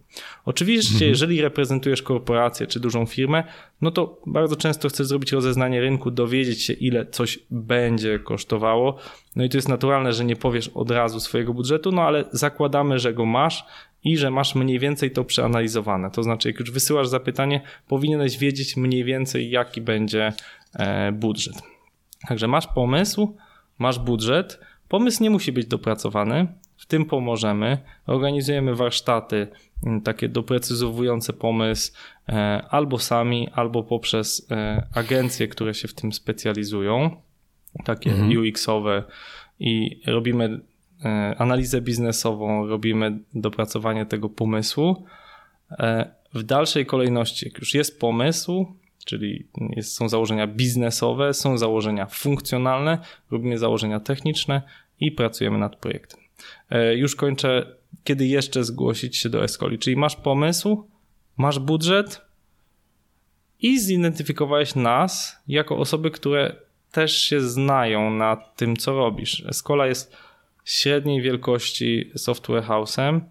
Oczywiście, 0.45 1.07
jeżeli 1.07 1.41
reprezentujesz 1.41 2.01
korporację 2.01 2.67
czy 2.67 2.79
dużą 2.79 3.05
firmę, 3.05 3.43
no 3.81 3.91
to 3.91 4.21
bardzo 4.27 4.55
często 4.55 4.89
chcesz 4.89 5.07
zrobić 5.07 5.31
rozeznanie 5.31 5.81
rynku, 5.81 6.11
dowiedzieć 6.11 6.63
się, 6.63 6.73
ile 6.73 7.05
coś 7.05 7.39
będzie 7.51 8.19
kosztowało. 8.19 8.97
No 9.35 9.43
i 9.43 9.49
to 9.49 9.57
jest 9.57 9.69
naturalne, 9.69 10.13
że 10.13 10.25
nie 10.25 10.35
powiesz 10.35 10.67
od 10.67 10.91
razu 10.91 11.19
swojego 11.19 11.53
budżetu, 11.53 11.91
no 11.91 12.01
ale 12.01 12.23
zakładamy, 12.31 12.99
że 12.99 13.13
go 13.13 13.25
masz 13.25 13.65
i 14.03 14.17
że 14.17 14.31
masz 14.31 14.55
mniej 14.55 14.79
więcej 14.79 15.11
to 15.11 15.23
przeanalizowane. 15.23 16.11
To 16.11 16.23
znaczy, 16.23 16.49
jak 16.49 16.59
już 16.59 16.71
wysyłasz 16.71 17.07
zapytanie, 17.07 17.61
powinieneś 17.87 18.37
wiedzieć 18.37 18.77
mniej 18.77 19.03
więcej, 19.03 19.49
jaki 19.49 19.81
będzie 19.81 20.33
e, 20.73 21.11
budżet. 21.11 21.55
Także 22.27 22.47
masz 22.47 22.67
pomysł, 22.67 23.37
masz 23.79 23.99
budżet. 23.99 24.59
Pomysł 24.93 25.23
nie 25.23 25.29
musi 25.29 25.51
być 25.51 25.67
dopracowany, 25.67 26.47
w 26.77 26.85
tym 26.85 27.05
pomożemy. 27.05 27.77
Organizujemy 28.07 28.75
warsztaty 28.75 29.47
m, 29.85 30.01
takie 30.01 30.29
doprecyzowujące 30.29 31.33
pomysł 31.33 31.93
e, 32.29 32.63
albo 32.69 32.99
sami, 32.99 33.49
albo 33.53 33.83
poprzez 33.83 34.47
e, 34.51 34.87
agencje, 34.93 35.47
które 35.47 35.73
się 35.73 35.87
w 35.87 35.93
tym 35.93 36.13
specjalizują, 36.13 37.21
takie 37.85 38.11
UX-owe 38.39 39.03
i 39.59 40.01
robimy 40.05 40.61
e, 41.05 41.35
analizę 41.37 41.81
biznesową, 41.81 42.67
robimy 42.67 43.19
dopracowanie 43.33 44.05
tego 44.05 44.29
pomysłu. 44.29 45.05
W 46.33 46.43
dalszej 46.43 46.85
kolejności, 46.85 47.45
jak 47.45 47.59
już 47.59 47.73
jest 47.73 47.99
pomysł, 47.99 48.75
czyli 49.05 49.47
jest, 49.69 49.93
są 49.93 50.09
założenia 50.09 50.47
biznesowe, 50.47 51.33
są 51.33 51.57
założenia 51.57 52.05
funkcjonalne, 52.05 52.97
robimy 53.31 53.57
założenia 53.57 53.99
techniczne 53.99 54.61
i 54.99 55.11
pracujemy 55.11 55.57
nad 55.57 55.75
projektem. 55.75 56.19
E, 56.69 56.95
już 56.95 57.15
kończę, 57.15 57.75
kiedy 58.03 58.27
jeszcze 58.27 58.63
zgłosić 58.63 59.17
się 59.17 59.29
do 59.29 59.43
Escoli. 59.43 59.79
Czyli 59.79 59.95
masz 59.95 60.15
pomysł, 60.15 60.87
masz 61.37 61.59
budżet 61.59 62.21
i 63.61 63.79
zidentyfikowałeś 63.79 64.75
nas 64.75 65.37
jako 65.47 65.77
osoby, 65.77 66.11
które 66.11 66.55
też 66.91 67.21
się 67.21 67.41
znają 67.41 68.09
na 68.09 68.35
tym, 68.35 68.77
co 68.77 68.93
robisz. 68.93 69.45
Escola 69.45 69.87
jest 69.87 70.17
średniej 70.65 71.21
wielkości 71.21 72.11
software 72.15 72.63
house'em, 72.63 73.21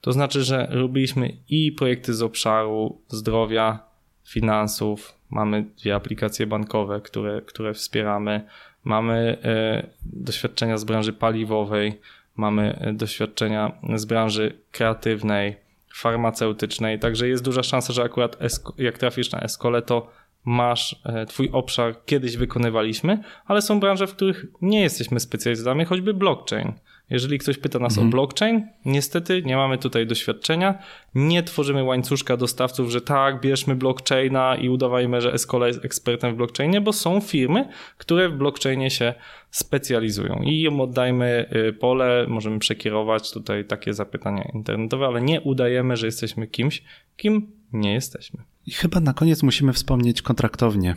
to 0.00 0.12
znaczy, 0.12 0.44
że 0.44 0.68
robiliśmy 0.70 1.36
i 1.48 1.72
projekty 1.72 2.14
z 2.14 2.22
obszaru 2.22 3.00
zdrowia, 3.08 3.93
finansów, 4.24 5.18
mamy 5.30 5.64
dwie 5.78 5.94
aplikacje 5.94 6.46
bankowe, 6.46 7.00
które, 7.00 7.42
które 7.42 7.74
wspieramy, 7.74 8.40
mamy 8.84 9.38
e, 9.44 9.86
doświadczenia 10.02 10.76
z 10.76 10.84
branży 10.84 11.12
paliwowej, 11.12 12.00
mamy 12.36 12.78
e, 12.80 12.92
doświadczenia 12.92 13.72
z 13.94 14.04
branży 14.04 14.58
kreatywnej, 14.72 15.56
farmaceutycznej, 15.94 16.98
także 16.98 17.28
jest 17.28 17.44
duża 17.44 17.62
szansa, 17.62 17.92
że 17.92 18.02
akurat 18.02 18.36
jak 18.78 18.98
trafisz 18.98 19.32
na 19.32 19.40
Escole, 19.40 19.82
to 19.82 20.10
masz 20.44 21.00
e, 21.04 21.26
twój 21.26 21.50
obszar, 21.52 21.94
kiedyś 22.06 22.36
wykonywaliśmy, 22.36 23.18
ale 23.46 23.62
są 23.62 23.80
branże, 23.80 24.06
w 24.06 24.14
których 24.14 24.46
nie 24.62 24.80
jesteśmy 24.80 25.20
specjalistami, 25.20 25.84
choćby 25.84 26.14
blockchain. 26.14 26.72
Jeżeli 27.10 27.38
ktoś 27.38 27.58
pyta 27.58 27.78
nas 27.78 27.92
mhm. 27.92 28.08
o 28.08 28.10
blockchain, 28.10 28.66
niestety 28.84 29.42
nie 29.42 29.56
mamy 29.56 29.78
tutaj 29.78 30.06
doświadczenia. 30.06 30.78
Nie 31.14 31.42
tworzymy 31.42 31.82
łańcuszka 31.82 32.36
dostawców, 32.36 32.90
że 32.90 33.00
tak, 33.00 33.40
bierzmy 33.40 33.76
blockchaina 33.76 34.56
i 34.56 34.68
udawajmy, 34.68 35.20
że 35.20 35.32
Escola 35.32 35.66
jest 35.66 35.84
ekspertem 35.84 36.34
w 36.34 36.36
blockchainie, 36.36 36.80
bo 36.80 36.92
są 36.92 37.20
firmy, 37.20 37.68
które 37.98 38.28
w 38.28 38.36
blockchainie 38.36 38.90
się 38.90 39.14
specjalizują 39.50 40.42
i 40.42 40.62
im 40.62 40.80
oddajmy 40.80 41.50
y, 41.68 41.72
pole, 41.72 42.26
możemy 42.28 42.58
przekierować 42.58 43.32
tutaj 43.32 43.64
takie 43.64 43.94
zapytania 43.94 44.50
internetowe, 44.54 45.06
ale 45.06 45.20
nie 45.22 45.40
udajemy, 45.40 45.96
że 45.96 46.06
jesteśmy 46.06 46.46
kimś, 46.46 46.82
kim 47.16 47.52
nie 47.72 47.92
jesteśmy. 47.92 48.42
I 48.66 48.70
chyba 48.70 49.00
na 49.00 49.12
koniec 49.12 49.42
musimy 49.42 49.72
wspomnieć 49.72 50.22
kontraktownię. 50.22 50.96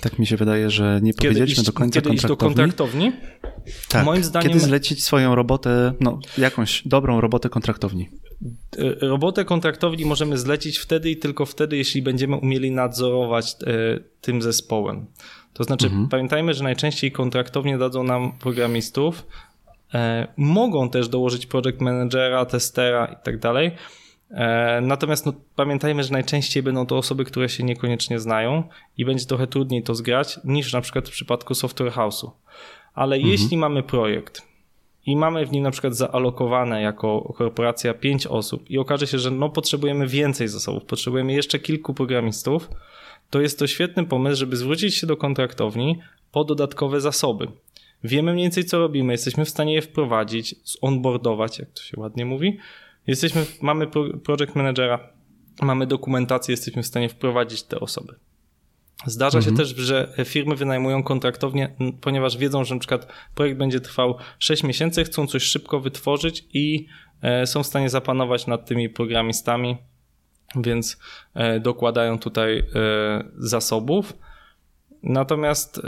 Tak 0.00 0.18
mi 0.18 0.26
się 0.26 0.36
wydaje, 0.36 0.70
że 0.70 1.00
nie 1.02 1.12
kiedy 1.12 1.28
powiedzieliśmy 1.28 1.60
iść, 1.60 1.66
do 1.66 1.72
końca 1.72 2.00
kiedy 2.00 2.08
kontraktowni. 2.08 2.16
Iść 2.16 2.28
do 2.28 2.36
kontraktowni? 2.36 3.12
Tak, 3.88 4.04
Moim 4.04 4.24
zdaniem... 4.24 4.48
kiedy 4.48 4.60
zlecić 4.60 5.04
swoją 5.04 5.34
robotę, 5.34 5.92
no 6.00 6.18
jakąś 6.38 6.82
dobrą 6.86 7.20
robotę 7.20 7.48
kontraktowni? 7.48 8.08
E, 8.78 9.06
robotę 9.08 9.44
kontraktowni 9.44 10.04
możemy 10.04 10.38
zlecić 10.38 10.78
wtedy 10.78 11.10
i 11.10 11.16
tylko 11.16 11.46
wtedy, 11.46 11.76
jeśli 11.76 12.02
będziemy 12.02 12.36
umieli 12.36 12.70
nadzorować 12.70 13.56
e, 13.66 14.00
tym 14.20 14.42
zespołem. 14.42 15.06
To 15.52 15.64
znaczy, 15.64 15.86
mhm. 15.86 16.08
pamiętajmy, 16.08 16.54
że 16.54 16.64
najczęściej 16.64 17.12
kontraktownie 17.12 17.78
dadzą 17.78 18.02
nam 18.02 18.32
programistów, 18.38 19.26
e, 19.94 20.26
mogą 20.36 20.90
też 20.90 21.08
dołożyć 21.08 21.46
project 21.46 21.80
managera, 21.80 22.44
testera 22.44 23.06
i 23.06 23.24
tak 23.24 23.38
dalej, 23.38 23.70
natomiast 24.82 25.26
no, 25.26 25.32
pamiętajmy, 25.56 26.04
że 26.04 26.12
najczęściej 26.12 26.62
będą 26.62 26.86
to 26.86 26.96
osoby, 26.96 27.24
które 27.24 27.48
się 27.48 27.64
niekoniecznie 27.64 28.20
znają 28.20 28.62
i 28.96 29.04
będzie 29.04 29.26
trochę 29.26 29.46
trudniej 29.46 29.82
to 29.82 29.94
zgrać 29.94 30.40
niż 30.44 30.72
na 30.72 30.80
przykład 30.80 31.08
w 31.08 31.12
przypadku 31.12 31.54
software 31.54 31.92
house'u. 31.92 32.30
Ale 32.94 33.16
mhm. 33.16 33.32
jeśli 33.32 33.56
mamy 33.56 33.82
projekt 33.82 34.42
i 35.06 35.16
mamy 35.16 35.46
w 35.46 35.52
nim 35.52 35.62
na 35.62 35.70
przykład 35.70 35.96
zaalokowane 35.96 36.82
jako 36.82 37.34
korporacja 37.36 37.94
5 37.94 38.26
osób 38.26 38.70
i 38.70 38.78
okaże 38.78 39.06
się, 39.06 39.18
że 39.18 39.30
no 39.30 39.50
potrzebujemy 39.50 40.06
więcej 40.06 40.48
zasobów, 40.48 40.84
potrzebujemy 40.84 41.32
jeszcze 41.32 41.58
kilku 41.58 41.94
programistów, 41.94 42.70
to 43.30 43.40
jest 43.40 43.58
to 43.58 43.66
świetny 43.66 44.04
pomysł, 44.04 44.36
żeby 44.36 44.56
zwrócić 44.56 44.94
się 44.94 45.06
do 45.06 45.16
kontraktowni 45.16 45.98
po 46.32 46.44
dodatkowe 46.44 47.00
zasoby. 47.00 47.48
Wiemy 48.04 48.32
mniej 48.32 48.44
więcej 48.44 48.64
co 48.64 48.78
robimy, 48.78 49.12
jesteśmy 49.12 49.44
w 49.44 49.48
stanie 49.48 49.74
je 49.74 49.82
wprowadzić, 49.82 50.54
zonboardować, 50.64 51.58
jak 51.58 51.70
to 51.70 51.82
się 51.82 52.00
ładnie 52.00 52.26
mówi, 52.26 52.58
Jesteśmy, 53.06 53.46
mamy 53.62 53.86
project 54.24 54.54
managera, 54.54 55.08
mamy 55.62 55.86
dokumentację, 55.86 56.52
jesteśmy 56.52 56.82
w 56.82 56.86
stanie 56.86 57.08
wprowadzić 57.08 57.62
te 57.62 57.80
osoby. 57.80 58.14
Zdarza 59.06 59.38
mhm. 59.38 59.56
się 59.56 59.62
też, 59.62 59.76
że 59.76 60.14
firmy 60.24 60.56
wynajmują 60.56 61.02
kontraktownie, 61.02 61.76
ponieważ 62.00 62.36
wiedzą, 62.36 62.64
że 62.64 62.74
na 62.74 62.80
przykład 62.80 63.12
projekt 63.34 63.58
będzie 63.58 63.80
trwał 63.80 64.14
6 64.38 64.62
miesięcy, 64.62 65.04
chcą 65.04 65.26
coś 65.26 65.42
szybko 65.42 65.80
wytworzyć 65.80 66.44
i 66.54 66.86
e, 67.22 67.46
są 67.46 67.62
w 67.62 67.66
stanie 67.66 67.90
zapanować 67.90 68.46
nad 68.46 68.66
tymi 68.66 68.88
programistami, 68.88 69.76
więc 70.56 70.98
e, 71.34 71.60
dokładają 71.60 72.18
tutaj 72.18 72.58
e, 72.58 72.64
zasobów. 73.38 74.12
Natomiast 75.02 75.80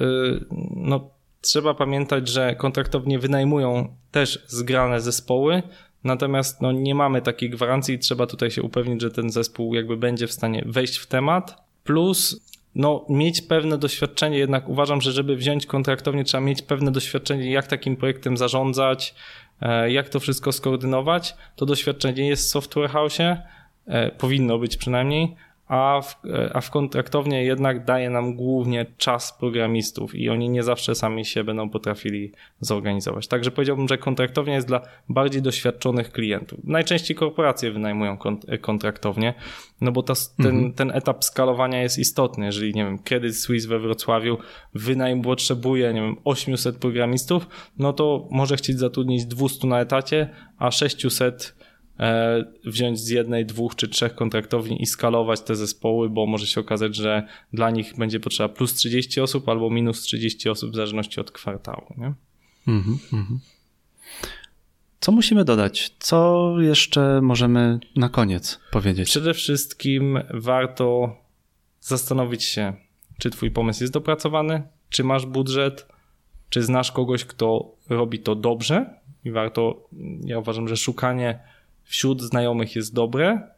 no, 0.77 1.11
trzeba 1.41 1.75
pamiętać, 1.75 2.29
że 2.29 2.57
kontraktownie 2.57 3.19
wynajmują 3.19 3.97
też 4.11 4.45
zgrane 4.47 5.01
zespoły, 5.01 5.63
Natomiast 6.09 6.61
no, 6.61 6.73
nie 6.73 6.95
mamy 6.95 7.23
takiej 7.23 7.51
gwarancji 7.51 7.95
i 7.95 7.99
trzeba 7.99 8.27
tutaj 8.27 8.51
się 8.51 8.63
upewnić, 8.63 9.01
że 9.01 9.11
ten 9.11 9.31
zespół 9.31 9.75
jakby 9.75 9.97
będzie 9.97 10.27
w 10.27 10.33
stanie 10.33 10.63
wejść 10.67 10.97
w 10.97 11.07
temat. 11.07 11.63
Plus 11.85 12.41
no, 12.75 13.05
mieć 13.09 13.43
pewne 13.43 13.79
doświadczenie, 13.79 14.39
jednak 14.39 14.69
uważam, 14.69 15.01
że 15.01 15.13
żeby 15.13 15.37
wziąć 15.37 15.67
kontraktownie, 15.67 16.25
trzeba 16.25 16.41
mieć 16.41 16.63
pewne 16.63 16.91
doświadczenie, 16.91 17.51
jak 17.51 17.67
takim 17.67 17.97
projektem 17.97 18.37
zarządzać, 18.37 19.15
e, 19.61 19.91
jak 19.93 20.09
to 20.09 20.21
wszystko 20.21 20.53
skoordynować. 20.53 21.35
To 21.57 21.67
doświadczenie 21.67 22.29
jest 22.29 22.45
w 22.45 22.51
Software 22.51 22.91
House, 22.91 23.21
e, 23.21 24.11
powinno 24.11 24.59
być 24.59 24.77
przynajmniej, 24.77 25.37
a 25.69 26.01
w, 26.01 26.17
a 26.55 26.61
w 26.61 26.71
kontraktownie 26.71 27.45
jednak 27.45 27.85
daje 27.85 28.11
nam 28.11 28.35
głównie 28.35 28.87
czas 28.99 29.33
programistów 29.33 30.15
i 30.15 30.31
oni 30.31 30.49
nie 30.49 30.63
zawsze 30.63 30.95
sami 30.95 31.25
się 31.25 31.45
będą 31.45 31.71
potrafili 31.71 32.33
zorganizować. 32.61 33.29
Także 33.29 33.51
powiedziałbym, 33.51 33.89
że 33.89 33.99
kontraktownia 33.99 34.55
jest 34.55 34.67
dla 34.67 34.81
bardziej 35.09 35.43
doświadczonych 35.43 36.13
klientów. 36.13 36.59
Najczęściej 36.65 37.17
korporacje 37.17 37.73
wynajmują 37.73 38.19
kontraktownie, 38.61 39.35
no 39.81 39.93
bo 39.93 40.03
ta, 40.03 40.15
ten, 40.37 40.47
mhm. 40.47 40.73
ten 40.73 40.91
etap 40.91 41.25
skalowania 41.25 41.83
jest 41.83 41.99
istotny. 41.99 42.47
Jeżeli, 42.47 42.75
nie 42.75 42.85
wiem, 42.85 42.99
Credit 42.99 43.37
Suisse 43.37 43.69
we 43.69 43.79
Wrocławiu 43.79 44.39
wynajm 44.75 45.23
potrzebuje, 45.23 45.95
nie 45.95 46.01
wiem, 46.01 46.17
800 46.25 46.77
programistów, 46.77 47.49
no 47.79 47.93
to 47.93 48.29
może 48.31 48.57
chcieć 48.57 48.79
zatrudnić 48.79 49.25
200 49.25 49.67
na 49.67 49.81
etacie, 49.81 50.29
a 50.59 50.71
600 50.71 51.58
E, 51.58 51.58
wziąć 52.65 53.01
z 53.01 53.09
jednej, 53.09 53.47
dwóch 53.47 53.75
czy 53.75 53.89
trzech 53.89 54.15
kontraktowni 54.15 54.83
i 54.83 54.87
skalować 54.87 55.41
te 55.41 55.57
zespoły, 55.57 56.11
bo 56.11 56.27
może 56.27 56.47
się 56.47 56.61
okazać, 56.61 56.97
że 56.97 57.27
dla 57.53 57.71
nich 57.71 57.97
będzie 57.97 58.21
potrzeba 58.21 58.49
plus 58.49 58.75
30 58.75 59.21
osób 59.21 59.49
albo 59.49 59.71
minus 59.71 60.01
30 60.01 60.49
osób 60.49 60.73
w 60.73 60.75
zależności 60.75 61.21
od 61.21 61.31
kwartału. 61.31 61.95
Nie? 61.97 62.13
Mm 62.69 62.83
-hmm. 62.83 63.39
Co 65.01 65.13
musimy 65.13 65.45
dodać? 65.45 65.95
Co 65.99 66.55
jeszcze 66.61 67.21
możemy 67.23 67.79
na 67.97 68.09
koniec 68.09 68.61
powiedzieć? 68.71 69.09
Przede 69.09 69.35
wszystkim 69.35 70.19
warto 70.35 71.17
zastanowić 71.81 72.45
się, 72.45 72.73
czy 73.19 73.31
Twój 73.31 73.51
pomysł 73.51 73.83
jest 73.83 73.93
dopracowany, 73.93 74.63
czy 74.89 75.05
masz 75.05 75.27
budżet, 75.27 75.87
czy 76.49 76.63
znasz 76.63 76.93
kogoś, 76.93 77.25
kto 77.25 77.75
robi 77.89 78.19
to 78.19 78.35
dobrze. 78.35 79.01
I 79.25 79.31
warto, 79.31 79.89
ja 80.25 80.39
uważam, 80.39 80.69
że 80.69 80.77
szukanie 80.77 81.39
wśród 81.89 82.23
znajomych 82.23 82.77
jest 82.77 82.95
dobre, 82.95 83.49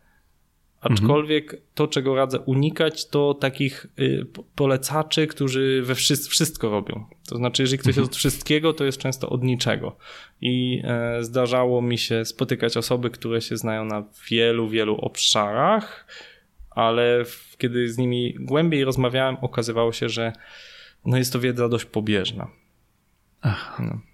aczkolwiek 0.80 1.44
mhm. 1.44 1.62
to, 1.74 1.88
czego 1.88 2.14
radzę 2.14 2.40
unikać, 2.40 3.08
to 3.08 3.34
takich 3.34 3.86
y, 3.98 4.26
polecaczy, 4.54 5.26
którzy 5.26 5.82
we 5.82 5.94
wszystko 6.28 6.70
robią. 6.70 7.04
To 7.28 7.36
znaczy, 7.36 7.62
jeżeli 7.62 7.78
ktoś 7.78 7.90
mhm. 7.90 8.02
jest 8.02 8.12
od 8.12 8.16
wszystkiego, 8.16 8.72
to 8.72 8.84
jest 8.84 8.98
często 8.98 9.28
od 9.28 9.42
niczego. 9.42 9.96
I 10.40 10.82
e, 10.84 11.24
zdarzało 11.24 11.82
mi 11.82 11.98
się 11.98 12.24
spotykać 12.24 12.76
osoby, 12.76 13.10
które 13.10 13.40
się 13.40 13.56
znają 13.56 13.84
na 13.84 14.04
wielu, 14.30 14.68
wielu 14.68 14.96
obszarach, 14.96 16.06
ale 16.70 17.24
kiedy 17.58 17.92
z 17.92 17.98
nimi 17.98 18.34
głębiej 18.40 18.84
rozmawiałem, 18.84 19.36
okazywało 19.40 19.92
się, 19.92 20.08
że 20.08 20.32
no 21.04 21.18
jest 21.18 21.32
to 21.32 21.40
wiedza 21.40 21.68
dość 21.68 21.84
pobieżna. 21.84 22.48
Ach. 23.40 23.80
No. 23.84 24.09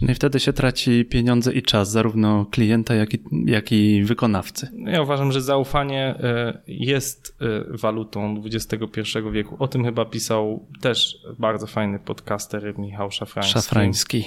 No 0.00 0.12
i 0.12 0.14
wtedy 0.14 0.40
się 0.40 0.52
traci 0.52 1.04
pieniądze 1.04 1.52
i 1.52 1.62
czas, 1.62 1.90
zarówno 1.90 2.46
klienta, 2.50 2.94
jak 2.94 3.14
i, 3.14 3.18
jak 3.46 3.72
i 3.72 4.04
wykonawcy. 4.04 4.68
Ja 4.86 5.02
uważam, 5.02 5.32
że 5.32 5.40
zaufanie 5.40 6.00
e, 6.04 6.62
jest 6.66 7.36
e, 7.40 7.76
walutą 7.78 8.42
XXI 8.46 9.00
wieku. 9.32 9.56
O 9.58 9.68
tym 9.68 9.84
chyba 9.84 10.04
pisał 10.04 10.66
też 10.80 11.18
bardzo 11.38 11.66
fajny 11.66 11.98
podcaster 11.98 12.78
Michał 12.78 13.10
Szafrański. 13.10 13.52
Szafrański. 13.52 14.24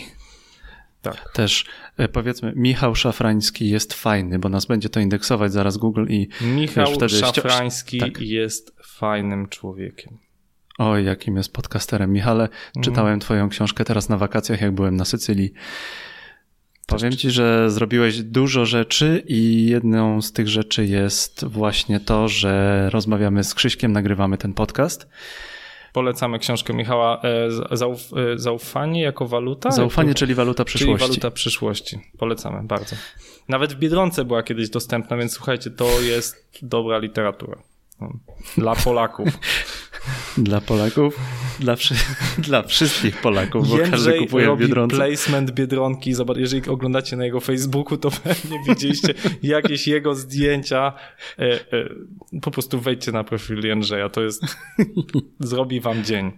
Tak. 1.01 1.31
Też 1.33 1.65
e, 1.97 2.07
powiedzmy, 2.07 2.53
Michał 2.55 2.95
Szafrański 2.95 3.69
jest 3.69 3.93
fajny, 3.93 4.39
bo 4.39 4.49
nas 4.49 4.65
będzie 4.65 4.89
to 4.89 4.99
indeksować 4.99 5.51
zaraz 5.51 5.77
Google 5.77 6.05
i 6.09 6.27
Michał 6.41 6.87
Szafrański 7.09 7.99
tak. 7.99 8.21
jest 8.21 8.75
fajnym 8.83 9.47
człowiekiem. 9.47 10.24
Oj, 10.77 11.05
jakim 11.05 11.37
jest 11.37 11.53
podcasterem. 11.53 12.13
Michale, 12.13 12.43
mhm. 12.43 12.83
czytałem 12.83 13.19
twoją 13.19 13.49
książkę 13.49 13.85
teraz 13.85 14.09
na 14.09 14.17
wakacjach, 14.17 14.61
jak 14.61 14.71
byłem 14.71 14.95
na 14.95 15.05
Sycylii. 15.05 15.53
Powiem 16.87 17.11
ci, 17.11 17.31
że 17.31 17.71
zrobiłeś 17.71 18.23
dużo 18.23 18.65
rzeczy 18.65 19.23
i 19.27 19.65
jedną 19.65 20.21
z 20.21 20.31
tych 20.31 20.47
rzeczy 20.47 20.85
jest 20.85 21.45
właśnie 21.45 21.99
to, 21.99 22.27
że 22.27 22.89
rozmawiamy 22.89 23.43
z 23.43 23.53
Krzyśkiem, 23.53 23.91
nagrywamy 23.91 24.37
ten 24.37 24.53
podcast. 24.53 25.07
Polecamy 25.93 26.39
książkę 26.39 26.73
Michała 26.73 27.21
e, 27.21 27.77
zauf, 27.77 27.99
e, 28.33 28.39
Zaufanie 28.39 29.01
jako 29.01 29.27
waluta? 29.27 29.71
Zaufanie, 29.71 30.13
czyli 30.13 30.35
waluta 30.35 30.65
przyszłości. 30.65 30.97
Czyli 30.97 31.09
waluta 31.09 31.31
przyszłości. 31.31 31.99
Polecamy 32.17 32.67
bardzo. 32.67 32.95
Nawet 33.49 33.73
w 33.73 33.75
Biedronce 33.79 34.25
była 34.25 34.43
kiedyś 34.43 34.69
dostępna, 34.69 35.17
więc 35.17 35.33
słuchajcie, 35.33 35.71
to 35.71 36.01
jest 36.01 36.49
dobra 36.61 36.97
literatura. 36.97 37.57
No, 38.01 38.13
dla 38.57 38.75
Polaków. 38.75 39.27
Dla 40.37 40.61
Polaków? 40.61 41.19
Dla, 41.59 41.75
wszy 41.75 41.95
dla 42.47 42.63
wszystkich 42.63 43.21
Polaków, 43.21 43.69
bo 43.69 43.77
Jędrzej 43.77 43.91
każdy 43.91 44.19
kupuje 44.19 44.45
robi 44.45 44.63
Biedronce. 44.63 44.95
placement 44.95 45.51
Biedronki. 45.51 46.13
Zobacz, 46.13 46.37
jeżeli 46.37 46.69
oglądacie 46.69 47.15
na 47.15 47.25
jego 47.25 47.39
Facebooku, 47.39 47.97
to 47.97 48.11
pewnie 48.23 48.59
widzieliście 48.67 49.13
jakieś 49.43 49.87
jego 49.87 50.15
zdjęcia. 50.15 50.93
E, 51.39 51.43
e, 51.43 51.59
po 52.41 52.51
prostu 52.51 52.79
wejdźcie 52.79 53.11
na 53.11 53.23
profil 53.23 53.65
Jędrzeja, 53.65 54.09
to 54.09 54.21
jest... 54.21 54.43
zrobi 55.39 55.79
wam 55.79 56.03
dzień. 56.03 56.31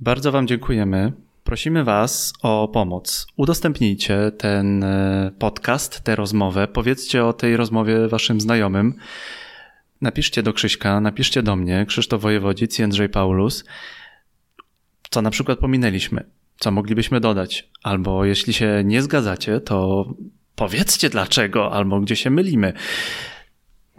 Bardzo 0.00 0.32
wam 0.32 0.46
dziękujemy. 0.46 1.12
Prosimy 1.44 1.84
Was 1.84 2.32
o 2.42 2.68
pomoc. 2.68 3.26
Udostępnijcie 3.36 4.32
ten 4.38 4.84
e, 4.84 5.32
podcast, 5.38 6.00
tę 6.00 6.16
rozmowę. 6.16 6.68
Powiedzcie 6.68 7.24
o 7.24 7.32
tej 7.32 7.56
rozmowie 7.56 8.08
Waszym 8.08 8.40
znajomym. 8.40 8.94
Napiszcie 10.04 10.42
do 10.42 10.52
Krzyśka, 10.52 11.00
napiszcie 11.00 11.42
do 11.42 11.56
mnie, 11.56 11.86
Krzysztof 11.88 12.22
Wojewodzic, 12.22 12.78
Jędrzej 12.78 13.08
Paulus, 13.08 13.64
co 15.10 15.22
na 15.22 15.30
przykład 15.30 15.58
pominęliśmy, 15.58 16.24
co 16.58 16.70
moglibyśmy 16.70 17.20
dodać, 17.20 17.70
albo 17.82 18.24
jeśli 18.24 18.52
się 18.52 18.82
nie 18.84 19.02
zgadzacie, 19.02 19.60
to 19.60 20.04
powiedzcie 20.54 21.10
dlaczego, 21.10 21.72
albo 21.72 22.00
gdzie 22.00 22.16
się 22.16 22.30
mylimy. 22.30 22.72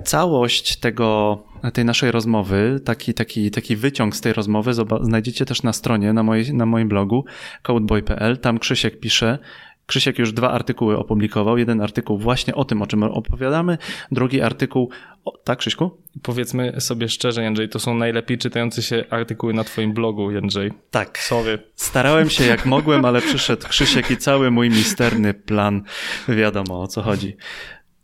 Całość 0.04 0.78
tego, 0.78 1.44
tej 1.74 1.86
naszej 1.86 2.12
rozmowy, 2.12 2.82
taki, 2.86 3.14
taki, 3.14 3.52
taki 3.52 3.76
wyciąg 3.76 4.16
z 4.16 4.22
tej 4.22 4.34
rozmowy 4.34 4.72
znajdziecie 5.02 5.46
też 5.46 5.64
na 5.64 5.74
stronie, 5.74 6.14
na, 6.14 6.24
mojej, 6.24 6.54
na 6.54 6.66
moim 6.66 6.88
blogu 6.88 7.26
codeboy.pl. 7.64 8.38
Tam 8.38 8.60
Krzysiek 8.60 9.00
pisze 9.00 9.40
Krzysiek 9.86 10.20
już 10.20 10.34
dwa 10.34 10.52
artykuły 10.52 10.98
opublikował. 10.98 11.58
Jeden 11.58 11.82
artykuł 11.82 12.18
właśnie 12.18 12.56
o 12.56 12.66
tym, 12.66 12.82
o 12.82 12.88
czym 12.88 13.04
opowiadamy, 13.04 13.78
drugi 14.12 14.42
artykuł. 14.42 14.90
O, 15.26 15.38
tak, 15.38 15.60
Krzyśku? 15.60 16.02
Powiedzmy 16.24 16.82
sobie 16.82 17.10
szczerze, 17.10 17.44
Jędrzej, 17.44 17.70
to 17.70 17.80
są 17.80 17.96
najlepiej 17.96 18.38
czytające 18.38 18.82
się 18.82 19.06
artykuły 19.10 19.54
na 19.54 19.64
Twoim 19.64 19.94
blogu, 19.94 20.32
Jędrzej. 20.32 20.72
Tak. 20.92 21.18
Sorry. 21.20 21.60
Starałem 21.76 22.30
się 22.30 22.46
jak 22.46 22.66
mogłem, 22.66 23.06
ale 23.06 23.22
przyszedł 23.22 23.68
Krzysiek 23.68 24.12
i 24.12 24.18
cały 24.18 24.52
mój 24.52 24.70
misterny 24.70 25.34
plan. 25.34 25.84
Wiadomo 26.28 26.82
o 26.82 26.88
co 26.88 27.02
chodzi. 27.02 27.36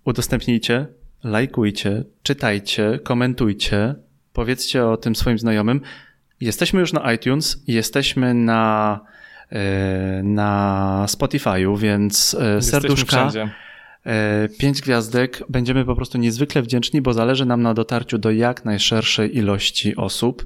Udostępnijcie, 0.06 0.88
lajkujcie, 1.24 2.04
czytajcie, 2.24 3.00
komentujcie, 3.04 3.96
powiedzcie 4.34 4.88
o 4.88 4.98
tym 4.98 5.16
swoim 5.16 5.40
znajomym. 5.40 5.82
Jesteśmy 6.42 6.80
już 6.80 6.94
na 6.94 7.14
iTunes, 7.14 7.64
jesteśmy 7.68 8.34
na 8.34 9.00
na 10.24 11.06
Spotify'u, 11.08 11.80
więc 11.80 12.36
e, 12.40 12.56
Jesteśmy 12.56 12.82
serduszka. 12.82 13.30
Wszędzie. 13.30 13.50
E, 14.06 14.50
pięć 14.60 14.82
gwiazdek. 14.82 15.44
Będziemy 15.50 15.86
po 15.86 15.96
prostu 15.96 16.18
niezwykle 16.18 16.62
wdzięczni, 16.62 17.02
bo 17.02 17.14
zależy 17.14 17.46
nam 17.46 17.62
na 17.62 17.74
dotarciu 17.74 18.18
do 18.18 18.32
jak 18.32 18.66
najszerszej 18.66 19.38
ilości 19.38 19.96
osób, 19.96 20.46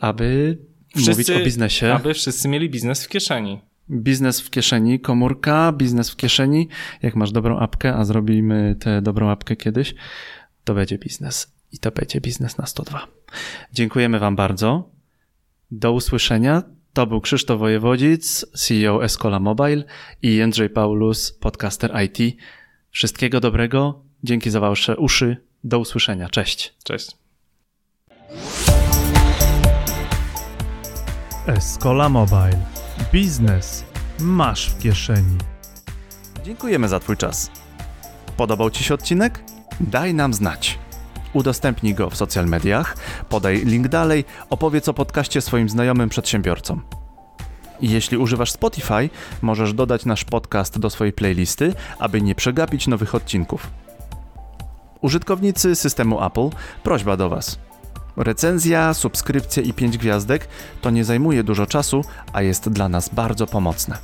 aby 0.00 0.58
wszyscy, 0.96 1.10
mówić 1.10 1.30
o 1.30 1.44
biznesie. 1.44 1.94
Aby 1.94 2.14
wszyscy 2.14 2.48
mieli 2.48 2.70
biznes 2.70 3.04
w 3.04 3.08
kieszeni. 3.08 3.60
Biznes 3.90 4.40
w 4.40 4.50
kieszeni, 4.50 5.00
komórka, 5.00 5.72
biznes 5.72 6.10
w 6.10 6.16
kieszeni. 6.16 6.68
Jak 7.02 7.16
masz 7.16 7.32
dobrą 7.32 7.58
apkę, 7.58 7.94
a 7.94 8.04
zrobimy 8.04 8.76
tę 8.80 9.02
dobrą 9.02 9.30
apkę 9.30 9.56
kiedyś, 9.56 9.94
to 10.64 10.74
będzie 10.74 10.98
biznes. 10.98 11.52
I 11.72 11.78
to 11.78 11.90
będzie 11.90 12.20
biznes 12.20 12.58
na 12.58 12.66
102. 12.66 13.06
Dziękujemy 13.72 14.18
Wam 14.18 14.36
bardzo. 14.36 14.90
Do 15.70 15.92
usłyszenia. 15.92 16.62
To 16.92 17.06
był 17.06 17.20
Krzysztof 17.20 17.58
Wojewodzic, 17.58 18.46
CEO 18.56 19.04
Escola 19.04 19.40
Mobile 19.40 19.84
i 20.22 20.36
Jędrzej 20.36 20.70
Paulus, 20.70 21.32
podcaster 21.32 21.92
IT. 22.04 22.36
Wszystkiego 22.90 23.40
dobrego, 23.40 24.02
dzięki 24.24 24.50
za 24.50 24.60
wasze 24.60 24.96
uszy, 24.96 25.36
do 25.64 25.78
usłyszenia. 25.78 26.28
Cześć. 26.28 26.74
Cześć. 26.84 27.16
Escola 31.46 32.08
Mobile. 32.08 32.58
Biznes 33.12 33.84
masz 34.20 34.70
w 34.70 34.78
kieszeni. 34.78 35.38
Dziękujemy 36.44 36.88
za 36.88 37.00
Twój 37.00 37.16
czas. 37.16 37.50
Podobał 38.36 38.70
Ci 38.70 38.84
się 38.84 38.94
odcinek? 38.94 39.44
Daj 39.80 40.14
nam 40.14 40.34
znać. 40.34 40.78
Udostępnij 41.32 41.94
go 41.94 42.10
w 42.10 42.16
social 42.16 42.46
mediach, 42.46 42.96
podaj 43.28 43.64
link 43.64 43.88
dalej, 43.88 44.24
opowiedz 44.50 44.88
o 44.88 44.94
podcaście 44.94 45.40
swoim 45.40 45.68
znajomym 45.68 46.08
przedsiębiorcom. 46.08 46.82
Jeśli 47.80 48.16
używasz 48.16 48.52
Spotify, 48.52 49.10
możesz 49.42 49.74
dodać 49.74 50.04
nasz 50.04 50.24
podcast 50.24 50.78
do 50.78 50.90
swojej 50.90 51.12
playlisty, 51.12 51.74
aby 51.98 52.22
nie 52.22 52.34
przegapić 52.34 52.86
nowych 52.86 53.14
odcinków. 53.14 53.70
Użytkownicy 55.00 55.76
systemu 55.76 56.24
Apple, 56.24 56.48
prośba 56.82 57.16
do 57.16 57.28
Was. 57.28 57.58
Recenzja, 58.16 58.94
subskrypcja 58.94 59.62
i 59.62 59.72
5 59.72 59.98
gwiazdek 59.98 60.48
to 60.80 60.90
nie 60.90 61.04
zajmuje 61.04 61.44
dużo 61.44 61.66
czasu, 61.66 62.04
a 62.32 62.42
jest 62.42 62.68
dla 62.68 62.88
nas 62.88 63.08
bardzo 63.08 63.46
pomocne. 63.46 63.98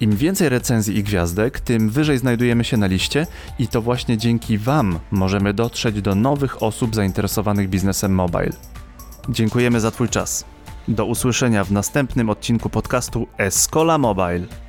Im 0.00 0.16
więcej 0.16 0.48
recenzji 0.48 0.96
i 0.96 1.02
gwiazdek, 1.02 1.60
tym 1.60 1.90
wyżej 1.90 2.18
znajdujemy 2.18 2.64
się 2.64 2.76
na 2.76 2.86
liście 2.86 3.26
i 3.58 3.68
to 3.68 3.82
właśnie 3.82 4.18
dzięki 4.18 4.58
Wam 4.58 4.98
możemy 5.10 5.54
dotrzeć 5.54 6.02
do 6.02 6.14
nowych 6.14 6.62
osób 6.62 6.94
zainteresowanych 6.94 7.68
biznesem 7.68 8.14
mobile. 8.14 8.52
Dziękujemy 9.28 9.80
za 9.80 9.90
Twój 9.90 10.08
czas. 10.08 10.44
Do 10.88 11.04
usłyszenia 11.04 11.64
w 11.64 11.72
następnym 11.72 12.30
odcinku 12.30 12.70
podcastu 12.70 13.26
Escola 13.38 13.98
Mobile. 13.98 14.63